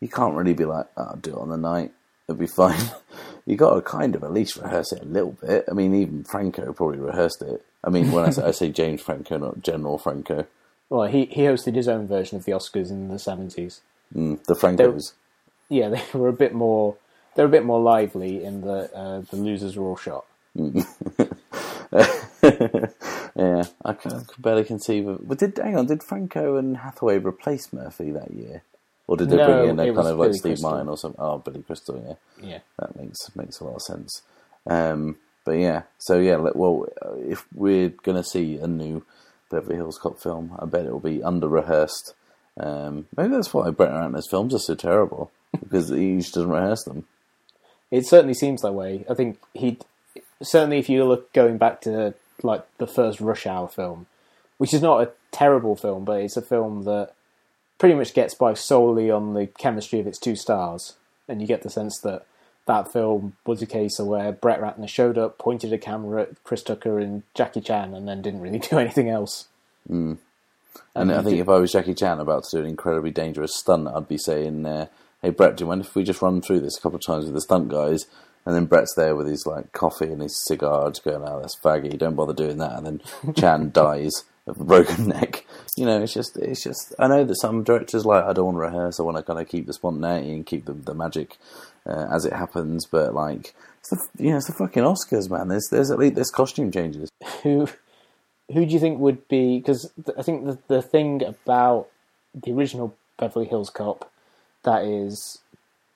you 0.00 0.08
can't 0.08 0.34
really 0.34 0.54
be 0.54 0.64
like, 0.64 0.86
oh, 0.96 1.10
I'll 1.10 1.16
do 1.16 1.30
it 1.30 1.38
on 1.38 1.50
the 1.50 1.56
night. 1.56 1.92
It'll 2.28 2.38
be 2.38 2.46
fine. 2.46 2.80
you 3.46 3.56
got 3.56 3.74
to 3.74 3.82
kind 3.82 4.14
of 4.14 4.24
at 4.24 4.32
least 4.32 4.56
rehearse 4.56 4.92
it 4.92 5.02
a 5.02 5.06
little 5.06 5.36
bit. 5.40 5.66
I 5.70 5.72
mean, 5.72 5.94
even 5.94 6.24
Franco 6.24 6.72
probably 6.72 6.98
rehearsed 6.98 7.42
it. 7.42 7.64
I 7.82 7.90
mean, 7.90 8.10
when 8.12 8.24
I 8.24 8.30
say, 8.30 8.42
I 8.42 8.50
say 8.50 8.70
James 8.82 9.02
Franco, 9.02 9.36
not 9.38 9.62
General 9.62 9.98
Franco, 9.98 10.46
Well, 10.90 11.08
he 11.08 11.24
he 11.26 11.42
hosted 11.42 11.74
his 11.74 11.88
own 11.88 12.06
version 12.06 12.36
of 12.38 12.44
the 12.44 12.52
Oscars 12.52 12.90
in 12.90 13.08
the 13.08 13.18
seventies. 13.18 13.80
mm, 14.14 14.42
the 14.44 14.54
Francos. 14.54 15.12
Yeah, 15.68 15.88
they 15.90 16.02
were 16.18 16.28
a 16.28 16.32
bit 16.32 16.54
more. 16.54 16.96
They're 17.34 17.46
a 17.46 17.50
bit 17.50 17.64
more 17.64 17.80
lively 17.80 18.44
in 18.44 18.60
the 18.60 18.94
uh, 18.94 19.20
the 19.30 19.36
losers 19.36 19.76
were 19.76 19.86
all 19.86 19.96
shot. 19.96 20.24
yeah, 20.54 20.84
I 23.84 23.92
can, 23.94 24.12
I 24.12 24.22
could 24.26 24.42
barely 24.42 24.64
conceive 24.64 25.08
of. 25.08 25.26
But 25.26 25.38
did 25.38 25.56
hang 25.56 25.76
on? 25.76 25.86
Did 25.86 26.02
Franco 26.02 26.56
and 26.56 26.76
Hathaway 26.76 27.18
replace 27.18 27.72
Murphy 27.72 28.10
that 28.12 28.30
year, 28.30 28.62
or 29.06 29.16
did 29.16 29.30
they 29.30 29.36
No, 29.36 29.46
bring 29.46 29.68
in 29.70 29.80
a 29.80 29.92
kind 29.92 30.08
of 30.08 30.18
like 30.18 30.28
Billy 30.28 30.38
Steve 30.38 30.50
Crystal. 30.52 30.70
Mine 30.76 30.88
or 30.88 30.96
something? 30.96 31.20
Oh, 31.20 31.38
Billy 31.38 31.62
Crystal. 31.62 32.18
Yeah, 32.40 32.48
Yeah. 32.48 32.58
that 32.78 32.96
makes 32.96 33.34
makes 33.34 33.60
a 33.60 33.64
lot 33.64 33.76
of 33.76 33.82
sense. 33.82 34.22
Um, 34.66 35.16
but 35.44 35.52
yeah, 35.52 35.82
so 35.98 36.18
yeah, 36.20 36.36
well, 36.36 36.86
if 37.18 37.46
we're 37.52 37.88
gonna 37.90 38.24
see 38.24 38.56
a 38.58 38.66
new 38.66 39.04
Beverly 39.50 39.76
Hills 39.76 39.98
Cop 39.98 40.20
film, 40.20 40.56
I 40.58 40.66
bet 40.66 40.86
it 40.86 40.92
will 40.92 41.00
be 41.00 41.22
under 41.22 41.48
rehearsed. 41.48 42.14
Um, 42.58 43.06
maybe 43.16 43.30
that's 43.30 43.52
why 43.52 43.70
Brett 43.70 43.90
Ratner's 43.90 44.28
films 44.28 44.54
are 44.54 44.58
so 44.58 44.74
terrible 44.74 45.30
because 45.60 45.88
he 45.88 46.18
just 46.18 46.34
doesn't 46.34 46.50
rehearse 46.50 46.84
them. 46.84 47.06
It 47.90 48.06
certainly 48.06 48.34
seems 48.34 48.62
that 48.62 48.72
way. 48.72 49.04
I 49.08 49.14
think 49.14 49.38
he 49.52 49.78
certainly 50.42 50.78
if 50.78 50.88
you 50.88 51.04
look 51.04 51.32
going 51.32 51.58
back 51.58 51.80
to 51.82 52.14
like 52.42 52.64
the 52.78 52.86
first 52.86 53.20
Rush 53.20 53.46
Hour 53.46 53.68
film, 53.68 54.06
which 54.58 54.74
is 54.74 54.82
not 54.82 55.02
a 55.02 55.12
terrible 55.30 55.76
film, 55.76 56.04
but 56.04 56.20
it's 56.20 56.36
a 56.36 56.42
film 56.42 56.84
that 56.84 57.12
pretty 57.78 57.94
much 57.94 58.14
gets 58.14 58.34
by 58.34 58.54
solely 58.54 59.10
on 59.10 59.34
the 59.34 59.46
chemistry 59.46 60.00
of 60.00 60.06
its 60.06 60.18
two 60.18 60.36
stars, 60.36 60.94
and 61.28 61.40
you 61.40 61.46
get 61.46 61.62
the 61.62 61.70
sense 61.70 61.98
that 62.00 62.26
that 62.66 62.92
film 62.92 63.36
was 63.44 63.60
a 63.62 63.66
case 63.66 63.98
of 63.98 64.06
where 64.06 64.32
Brett 64.32 64.60
Ratner 64.60 64.88
showed 64.88 65.18
up, 65.18 65.38
pointed 65.38 65.72
a 65.72 65.78
camera 65.78 66.22
at 66.22 66.44
Chris 66.44 66.62
Tucker 66.62 66.98
and 66.98 67.22
Jackie 67.34 67.60
Chan, 67.60 67.94
and 67.94 68.08
then 68.08 68.22
didn't 68.22 68.40
really 68.40 68.58
do 68.70 68.78
anything 68.78 69.08
else. 69.08 69.48
And 70.94 71.12
I 71.12 71.22
think 71.22 71.38
if 71.38 71.48
I 71.48 71.58
was 71.58 71.72
Jackie 71.72 71.94
Chan 71.94 72.20
about 72.20 72.44
to 72.44 72.56
do 72.56 72.62
an 72.62 72.68
incredibly 72.68 73.10
dangerous 73.10 73.54
stunt, 73.54 73.88
I'd 73.88 74.08
be 74.08 74.18
saying, 74.18 74.64
uh, 74.64 74.86
"Hey 75.22 75.30
Brett, 75.30 75.56
do 75.56 75.64
you 75.64 75.68
mind 75.68 75.82
if 75.82 75.94
we 75.94 76.04
just 76.04 76.22
run 76.22 76.40
through 76.40 76.60
this 76.60 76.78
a 76.78 76.80
couple 76.80 76.96
of 76.96 77.04
times 77.04 77.26
with 77.26 77.34
the 77.34 77.40
stunt 77.40 77.68
guys?" 77.68 78.06
And 78.46 78.54
then 78.54 78.66
Brett's 78.66 78.94
there 78.94 79.16
with 79.16 79.26
his 79.26 79.46
like 79.46 79.72
coffee 79.72 80.10
and 80.10 80.20
his 80.20 80.44
cigar, 80.44 80.90
just 80.90 81.04
going, 81.04 81.22
"Oh, 81.26 81.40
that's 81.40 81.58
faggy. 81.58 81.98
Don't 81.98 82.14
bother 82.14 82.34
doing 82.34 82.58
that." 82.58 82.72
And 82.72 82.86
then 82.86 83.34
Chan 83.34 83.70
dies 83.72 84.24
of 84.46 84.60
a 84.60 84.64
broken 84.64 85.08
neck. 85.08 85.46
You 85.76 85.86
know, 85.86 86.02
it's 86.02 86.12
just, 86.12 86.36
it's 86.36 86.62
just. 86.62 86.94
I 86.98 87.08
know 87.08 87.24
that 87.24 87.36
some 87.36 87.64
directors 87.64 88.04
like, 88.04 88.24
I 88.24 88.32
don't 88.32 88.46
want 88.46 88.56
to 88.56 88.60
rehearse. 88.60 89.00
I 89.00 89.02
want 89.02 89.16
to 89.16 89.22
kind 89.22 89.40
of 89.40 89.48
keep 89.48 89.66
the 89.66 89.72
spontaneity 89.72 90.32
and 90.32 90.46
keep 90.46 90.66
the 90.66 90.74
the 90.74 90.94
magic 90.94 91.38
uh, 91.86 92.06
as 92.10 92.24
it 92.24 92.32
happens. 92.32 92.86
But 92.86 93.14
like, 93.14 93.54
it's 93.80 93.90
the 93.90 94.06
you 94.18 94.30
know, 94.30 94.36
it's 94.36 94.46
the 94.46 94.52
fucking 94.52 94.82
Oscars, 94.82 95.30
man. 95.30 95.48
There's 95.48 95.68
there's 95.70 95.90
at 95.90 95.98
least 95.98 96.14
there's 96.14 96.30
costume 96.30 96.70
changes. 96.70 97.08
who 97.42 97.68
who 98.52 98.66
do 98.66 98.72
you 98.72 98.80
think 98.80 98.98
would 98.98 99.26
be 99.28 99.58
because 99.58 99.90
I 100.18 100.22
think 100.22 100.46
the 100.46 100.58
the 100.68 100.82
thing 100.82 101.22
about 101.22 101.88
the 102.34 102.52
original 102.52 102.94
Beverly 103.18 103.46
Hills 103.46 103.70
Cop 103.70 104.10
that 104.64 104.84
is 104.84 105.38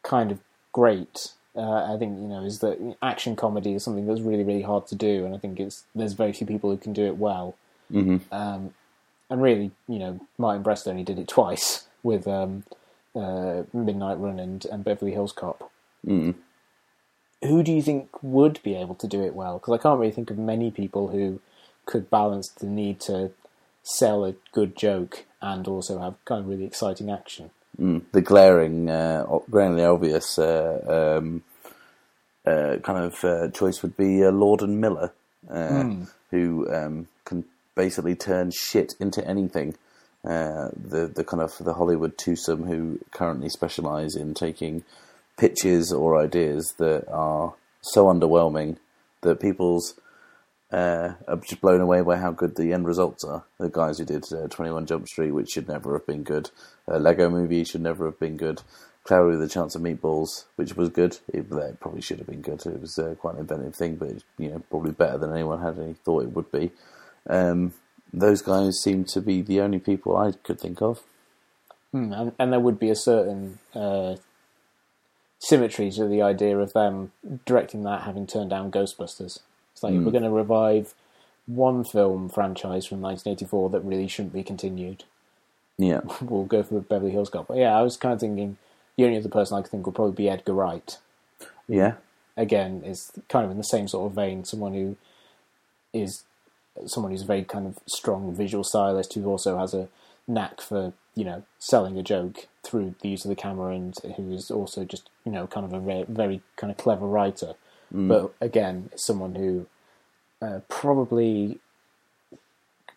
kind 0.03 0.31
of 0.31 0.41
great. 0.73 1.33
Uh, 1.57 1.95
I 1.95 1.99
think 1.99 2.19
you 2.21 2.29
know 2.29 2.45
is 2.45 2.61
that 2.61 2.97
action 3.03 3.35
comedy 3.35 3.75
is 3.75 3.85
something 3.85 4.07
that's 4.07 4.21
really 4.21 4.45
really 4.45 4.63
hard 4.63 4.87
to 4.89 4.95
do, 4.95 5.25
and 5.25 5.35
I 5.35 5.39
think 5.39 5.59
it's 5.59 5.85
there's 5.95 6.13
very 6.13 6.33
few 6.33 6.47
people 6.47 6.71
who 6.71 6.77
can 6.77 6.93
do 6.93 7.07
it 7.07 7.17
well. 7.17 7.57
Mm-hmm. 7.93 8.33
Um, 8.33 8.75
and 9.31 9.43
really, 9.43 9.71
you 9.87 9.99
know, 9.99 10.21
Martin 10.39 10.63
Brest 10.63 10.89
only 10.89 11.05
did 11.05 11.19
it 11.19 11.29
twice 11.29 11.87
with 12.03 12.27
um, 12.27 12.65
uh, 13.15 13.63
Midnight 13.73 14.19
Run 14.19 14.39
and, 14.39 14.65
and 14.67 14.85
Beverly 14.85 15.13
Hills 15.13 15.33
Cop. 15.33 15.71
Mm. 16.07 16.35
Who 17.43 17.63
do 17.63 17.73
you 17.73 17.83
think 17.83 18.09
would 18.23 18.61
be 18.63 18.75
able 18.75 18.95
to 18.97 19.07
do 19.07 19.23
it 19.23 19.35
well? 19.35 19.59
Because 19.59 19.79
I 19.79 19.83
can't 19.83 20.01
really 20.01 20.13
think 20.13 20.31
of 20.31 20.39
many 20.39 20.71
people 20.71 21.09
who 21.09 21.41
could 21.87 22.11
balance 22.11 22.49
the 22.49 22.67
need 22.67 23.01
to 23.01 23.31
sell 23.83 24.25
a 24.25 24.35
good 24.53 24.77
joke 24.77 25.25
and 25.41 25.67
also 25.67 25.99
have 25.99 26.23
kind 26.25 26.41
of 26.41 26.49
really 26.49 26.65
exciting 26.65 27.11
action. 27.11 27.51
Mm, 27.81 28.03
the 28.13 28.21
glaring, 28.21 28.91
uh, 28.91 29.25
glaringly 29.51 29.85
obvious 29.85 30.39
uh, 30.39 31.19
um, 31.19 31.43
uh, 32.45 32.77
kind 32.83 33.05
of 33.05 33.25
uh, 33.25 33.49
choice 33.49 33.83
would 33.83 33.97
be 33.97 34.25
uh, 34.25 34.31
Lord 34.31 34.63
and 34.63 34.81
Miller, 34.81 35.13
uh, 35.49 35.85
who 36.31 36.69
um, 36.73 37.09
can 37.25 37.45
basically 37.75 38.15
turn 38.15 38.51
shit 38.51 38.95
into 38.99 39.27
anything. 39.27 39.75
Uh, 40.25 40.71
the 40.75 41.07
the 41.07 41.23
kind 41.23 41.41
of 41.41 41.57
the 41.59 41.75
Hollywood 41.75 42.19
twosome 42.19 42.65
who 42.65 42.99
currently 43.13 43.49
specialise 43.49 44.17
in 44.17 44.35
taking 44.35 44.83
pitches 45.39 45.93
or 45.93 46.21
ideas 46.21 46.75
that 46.79 47.09
are 47.09 47.55
so 47.81 48.07
underwhelming 48.07 48.77
that 49.23 49.41
people's 49.41 49.95
uh, 50.71 51.15
are 51.27 51.37
just 51.37 51.61
blown 51.61 51.81
away 51.81 52.03
by 52.03 52.17
how 52.17 52.31
good 52.31 52.57
the 52.57 52.73
end 52.73 52.87
results 52.87 53.25
are. 53.25 53.45
The 53.59 53.71
guys 53.71 53.99
who 53.99 54.05
did 54.05 54.25
uh, 54.33 54.49
21 54.49 54.87
Jump 54.87 55.09
Street, 55.09 55.31
which 55.31 55.51
should 55.51 55.69
never 55.69 55.95
have 55.95 56.07
been 56.07 56.23
good. 56.23 56.51
Uh, 56.87 56.99
Lego 56.99 57.31
Movie 57.31 57.65
should 57.65 57.81
never 57.81 58.05
have 58.07 58.21
been 58.21 58.37
good. 58.37 58.63
Cloudy 59.05 59.31
with 59.31 59.43
a 59.43 59.49
Chance 59.49 59.75
of 59.75 59.81
Meatballs, 59.81 60.45
which 60.57 60.77
was 60.77 60.91
good. 60.91 61.19
It, 61.33 61.49
that 61.49 61.79
probably 61.81 62.03
should 62.03 62.19
have 62.19 62.27
been 62.27 62.43
good. 62.43 62.67
It 62.67 62.81
was 62.81 62.99
uh, 62.99 63.15
quite 63.19 63.35
an 63.35 63.41
inventive 63.41 63.75
thing, 63.77 63.97
but 63.97 64.23
you 64.37 64.51
know 64.51 64.63
probably 64.69 64.93
better 64.93 65.17
than 65.17 65.33
anyone 65.33 65.63
had 65.63 65.79
any 65.79 65.95
thought 65.95 66.25
it 66.25 66.33
would 66.33 66.53
be. 66.53 66.73
Um, 67.27 67.73
those 68.13 68.43
guys 68.43 68.81
seem 68.83 69.05
to 69.05 69.23
be 69.23 69.41
the 69.41 69.61
only 69.61 69.79
people 69.79 70.17
I 70.17 70.33
could 70.33 70.61
think 70.61 70.83
of. 70.83 71.03
Hmm, 71.93 72.13
and, 72.13 72.33
and 72.39 72.53
there 72.53 72.61
would 72.61 72.79
be 72.79 72.91
a 72.91 72.95
certain 72.95 73.59
uh, 73.75 74.17
symmetry 75.39 75.91
to 75.93 76.07
the 76.07 76.23
idea 76.23 76.59
of 76.59 76.73
them 76.73 77.13
directing 77.47 77.83
that 77.85 78.03
having 78.03 78.27
turned 78.27 78.51
down 78.51 78.71
Ghostbusters. 78.71 79.41
It's 79.73 79.83
like 79.83 79.93
if 79.93 79.99
we're 79.99 80.05
hmm. 80.05 80.11
going 80.11 80.25
to 80.25 80.31
revive 80.31 80.95
one 81.47 81.85
film 81.85 82.29
franchise 82.29 82.87
from 82.87 83.01
1984 83.01 83.71
that 83.71 83.81
really 83.81 84.09
shouldn't 84.09 84.35
be 84.35 84.43
continued, 84.43 85.05
Yeah, 85.79 86.01
we'll 86.21 86.45
go 86.45 86.63
for 86.63 86.81
Beverly 86.81 87.13
Hills 87.13 87.31
Cop. 87.31 87.49
But 87.49 87.59
yeah, 87.59 87.77
I 87.77 87.83
was 87.83 87.97
kind 87.97 88.13
of 88.13 88.21
thinking 88.21 88.57
the 88.97 89.05
only 89.05 89.19
other 89.19 89.29
person 89.29 89.57
I 89.57 89.63
could 89.63 89.71
think 89.71 89.87
would 89.87 89.95
probably 89.95 90.15
be 90.15 90.29
Edgar 90.29 90.55
Wright. 90.55 90.99
yeah, 91.69 91.95
Again, 92.37 92.83
is 92.85 93.11
kind 93.29 93.45
of 93.45 93.51
in 93.51 93.57
the 93.57 93.65
same 93.65 93.89
sort 93.89 94.11
of 94.11 94.15
vein. 94.15 94.45
Someone 94.45 94.75
who 94.75 94.97
is 95.93 96.25
someone 96.87 97.11
who's 97.11 97.23
a 97.23 97.27
very 97.27 97.43
kind 97.43 97.67
of 97.67 97.79
strong 97.87 98.35
visual 98.35 98.63
stylist 98.63 99.15
who 99.15 99.25
also 99.27 99.59
has 99.59 99.75
a 99.75 99.89
knack 100.29 100.61
for 100.61 100.93
you 101.19 101.25
know 101.25 101.43
selling 101.59 101.99
a 101.99 102.03
joke 102.03 102.47
through 102.63 102.95
the 103.03 103.09
use 103.09 103.25
of 103.25 103.29
the 103.29 103.35
camera 103.35 103.75
and 103.75 103.97
who 104.17 104.33
is 104.33 104.51
also 104.51 104.85
just 104.85 105.11
you 105.25 105.33
know 105.33 105.47
kind 105.49 105.67
of 105.67 105.73
a 105.73 105.81
very, 105.81 106.05
very 106.09 106.41
kind 106.57 106.71
of 106.71 106.77
clever 106.77 107.07
writer. 107.07 107.55
But 107.91 108.35
again, 108.41 108.91
someone 108.97 109.35
who 109.35 109.67
uh, 110.43 110.61
probably 110.69 111.59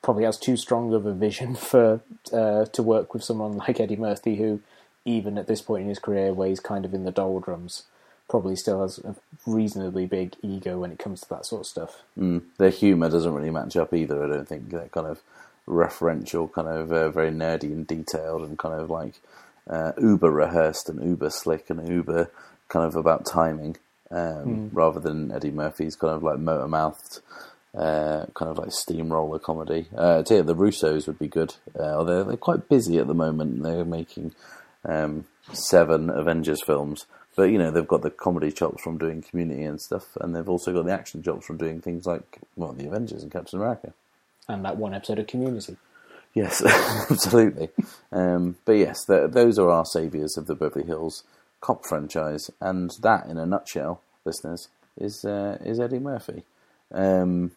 probably 0.02 0.24
has 0.26 0.38
too 0.38 0.58
strong 0.58 0.94
of 0.94 1.06
a 1.06 1.14
vision 1.14 1.56
for 1.72 2.02
uh, 2.32 2.66
to 2.66 2.84
work 2.84 3.14
with 3.14 3.24
someone 3.24 3.58
like 3.58 3.80
Eddie 3.80 3.96
Murphy, 3.96 4.36
who 4.36 4.62
even 5.06 5.38
at 5.38 5.48
this 5.48 5.62
point 5.62 5.84
in 5.84 5.90
his 5.90 6.00
career, 6.00 6.34
where 6.34 6.50
he's 6.50 6.60
kind 6.60 6.86
of 6.86 6.94
in 6.94 7.06
the 7.06 7.12
doldrums, 7.12 7.84
probably 8.30 8.56
still 8.56 8.82
has 8.82 9.00
a 9.00 9.16
reasonably 9.48 10.06
big 10.06 10.36
ego 10.44 10.80
when 10.80 10.92
it 10.92 11.00
comes 11.00 11.22
to 11.22 11.30
that 11.30 11.46
sort 11.46 11.62
of 11.62 11.68
stuff. 11.68 12.04
Mm. 12.18 12.44
Their 12.58 12.70
humour 12.70 13.10
doesn't 13.10 13.34
really 13.34 13.50
match 13.50 13.76
up 13.76 13.94
either. 13.94 14.24
I 14.24 14.28
don't 14.28 14.48
think 14.48 14.70
they're 14.70 14.90
kind 14.90 15.08
of 15.08 15.22
referential, 15.72 16.52
kind 16.52 16.68
of 16.68 16.92
uh, 16.92 17.10
very 17.10 17.32
nerdy 17.32 17.64
and 17.64 17.88
detailed, 17.88 18.42
and 18.44 18.60
kind 18.60 18.80
of 18.80 18.90
like 18.90 19.16
uh, 19.68 19.94
uber 20.00 20.32
rehearsed 20.32 20.90
and 20.90 21.04
uber 21.04 21.30
slick 21.30 21.70
and 21.70 21.88
uber 21.88 22.30
kind 22.68 22.86
of 22.86 22.96
about 22.96 23.26
timing, 23.26 23.78
um, 24.12 24.70
rather 24.74 25.00
than 25.00 25.32
Eddie 25.32 25.52
Murphy's 25.52 25.96
kind 25.96 26.14
of 26.14 26.24
like 26.24 26.40
motor 26.40 26.68
mouthed. 26.68 27.22
Uh, 27.74 28.26
kind 28.34 28.52
of 28.52 28.58
like 28.58 28.70
steamroller 28.70 29.40
comedy. 29.40 29.88
Uh, 29.98 30.20
I 30.20 30.24
tell 30.24 30.38
you, 30.38 30.44
the 30.44 30.54
Russos 30.54 31.08
would 31.08 31.18
be 31.18 31.30
good. 31.30 31.56
Uh, 31.80 31.84
although 31.84 32.26
they're 32.26 32.36
quite 32.36 32.68
busy 32.68 32.98
at 32.98 33.08
the 33.08 33.14
moment. 33.14 33.64
They're 33.64 33.86
making 33.86 34.34
um, 34.84 35.24
seven 35.54 36.10
Avengers 36.10 36.62
films, 36.62 37.06
but 37.36 37.44
you 37.44 37.58
know 37.58 37.72
they've 37.72 37.88
got 37.88 38.02
the 38.02 38.10
comedy 38.10 38.52
chops 38.52 38.84
from 38.84 38.98
doing 38.98 39.22
Community 39.22 39.64
and 39.64 39.80
stuff, 39.80 40.18
and 40.20 40.36
they've 40.36 40.50
also 40.50 40.74
got 40.74 40.86
the 40.86 40.92
action 40.92 41.24
chops 41.24 41.46
from 41.46 41.58
doing 41.58 41.82
things 41.82 42.06
like 42.06 42.40
well, 42.56 42.74
the 42.74 42.88
Avengers 42.88 43.24
and 43.24 43.32
Captain 43.32 43.60
America. 43.60 43.94
And 44.52 44.66
that 44.66 44.76
one 44.76 44.94
episode 44.94 45.20
of 45.20 45.28
Community. 45.28 45.78
Yes, 46.34 46.62
absolutely. 47.10 47.70
Um, 48.12 48.58
but 48.66 48.74
yes, 48.74 49.06
th- 49.06 49.32
those 49.32 49.58
are 49.58 49.70
our 49.70 49.86
saviours 49.86 50.38
of 50.38 50.48
the 50.48 50.56
Beverly 50.56 50.86
Hills 50.86 51.24
cop 51.62 51.86
franchise, 51.86 52.50
and 52.60 52.92
that, 53.02 53.28
in 53.28 53.38
a 53.38 53.46
nutshell, 53.46 54.02
listeners, 54.26 54.68
is 54.98 55.24
uh, 55.24 55.58
is 55.64 55.80
Eddie 55.80 56.00
Murphy. 56.00 56.44
Um, 56.94 57.52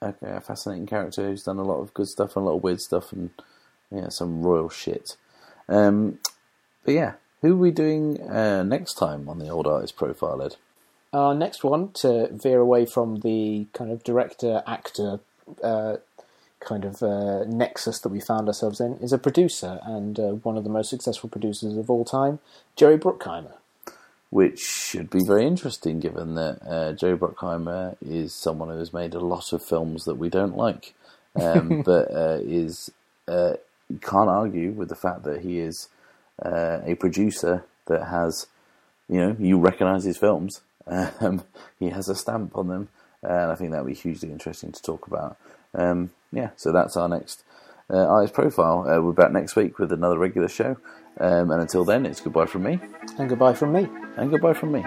a, 0.00 0.14
a 0.22 0.40
fascinating 0.40 0.86
character 0.86 1.26
who's 1.26 1.42
done 1.42 1.58
a 1.58 1.64
lot 1.64 1.80
of 1.80 1.92
good 1.92 2.08
stuff 2.08 2.34
and 2.34 2.44
a 2.44 2.48
lot 2.48 2.56
of 2.56 2.62
weird 2.62 2.80
stuff, 2.80 3.12
and 3.12 3.30
yeah, 3.90 4.08
some 4.08 4.42
royal 4.42 4.70
shit. 4.70 5.16
Um, 5.68 6.18
but 6.84 6.94
yeah, 6.94 7.12
who 7.42 7.52
are 7.52 7.58
we 7.58 7.70
doing 7.70 8.20
uh, 8.22 8.62
next 8.62 8.94
time 8.94 9.28
on 9.28 9.38
the 9.38 9.48
old 9.48 9.66
artist 9.66 9.96
profile, 9.96 10.40
Ed? 10.40 10.56
Our 11.12 11.34
next 11.34 11.62
one 11.62 11.90
to 12.00 12.28
veer 12.32 12.60
away 12.60 12.86
from 12.86 13.20
the 13.20 13.66
kind 13.74 13.90
of 13.90 14.04
director 14.04 14.62
actor 14.66 15.20
uh, 15.62 15.96
kind 16.60 16.84
of 16.84 17.02
uh, 17.02 17.44
nexus 17.44 18.00
that 18.00 18.10
we 18.10 18.20
found 18.20 18.46
ourselves 18.46 18.80
in 18.80 18.94
is 18.98 19.12
a 19.12 19.18
producer 19.18 19.80
and 19.84 20.18
uh, 20.20 20.28
one 20.42 20.56
of 20.56 20.64
the 20.64 20.70
most 20.70 20.90
successful 20.90 21.28
producers 21.28 21.76
of 21.76 21.90
all 21.90 22.04
time, 22.04 22.38
Jerry 22.76 22.98
Bruckheimer. 22.98 23.54
which 24.30 24.60
should 24.60 25.10
be 25.10 25.24
very 25.24 25.46
interesting 25.46 25.98
given 25.98 26.34
that 26.36 26.60
uh, 26.66 26.92
Joe 26.92 27.16
Bruckheimer 27.16 27.96
is 28.00 28.32
someone 28.32 28.68
who 28.68 28.78
has 28.78 28.92
made 28.92 29.14
a 29.14 29.20
lot 29.20 29.52
of 29.52 29.64
films 29.64 30.04
that 30.04 30.14
we 30.14 30.28
don't 30.28 30.56
like, 30.56 30.94
um, 31.34 31.82
but 31.84 32.10
uh, 32.12 32.38
is 32.42 32.90
uh, 33.26 33.54
you 33.88 33.98
can't 33.98 34.28
argue 34.28 34.70
with 34.70 34.88
the 34.88 34.94
fact 34.94 35.24
that 35.24 35.40
he 35.40 35.58
is 35.58 35.88
uh, 36.44 36.80
a 36.84 36.94
producer 36.94 37.64
that 37.86 38.06
has, 38.06 38.46
you 39.08 39.18
know, 39.18 39.36
you 39.38 39.58
recognise 39.58 40.04
his 40.04 40.16
films. 40.16 40.60
Um, 41.20 41.44
he 41.78 41.90
has 41.90 42.08
a 42.08 42.16
stamp 42.16 42.56
on 42.56 42.66
them, 42.66 42.88
and 43.22 43.50
I 43.50 43.54
think 43.54 43.70
that 43.72 43.84
would 43.84 43.90
be 43.90 43.94
hugely 43.94 44.30
interesting 44.30 44.72
to 44.72 44.82
talk 44.82 45.06
about. 45.06 45.36
Um, 45.74 46.10
yeah, 46.32 46.50
so 46.56 46.72
that's 46.72 46.96
our 46.96 47.08
next 47.08 47.44
uh, 47.88 48.06
artist 48.06 48.34
profile. 48.34 48.88
Uh, 48.88 49.00
we're 49.00 49.12
back 49.12 49.32
next 49.32 49.56
week 49.56 49.78
with 49.78 49.92
another 49.92 50.18
regular 50.18 50.48
show, 50.48 50.76
um, 51.18 51.50
and 51.50 51.60
until 51.60 51.84
then, 51.84 52.06
it's 52.06 52.20
goodbye 52.20 52.46
from 52.46 52.62
me 52.62 52.80
And 53.18 53.28
goodbye 53.28 53.54
from 53.54 53.72
me. 53.72 53.88
and 54.16 54.30
goodbye 54.30 54.54
from 54.54 54.72
me. 54.72 54.84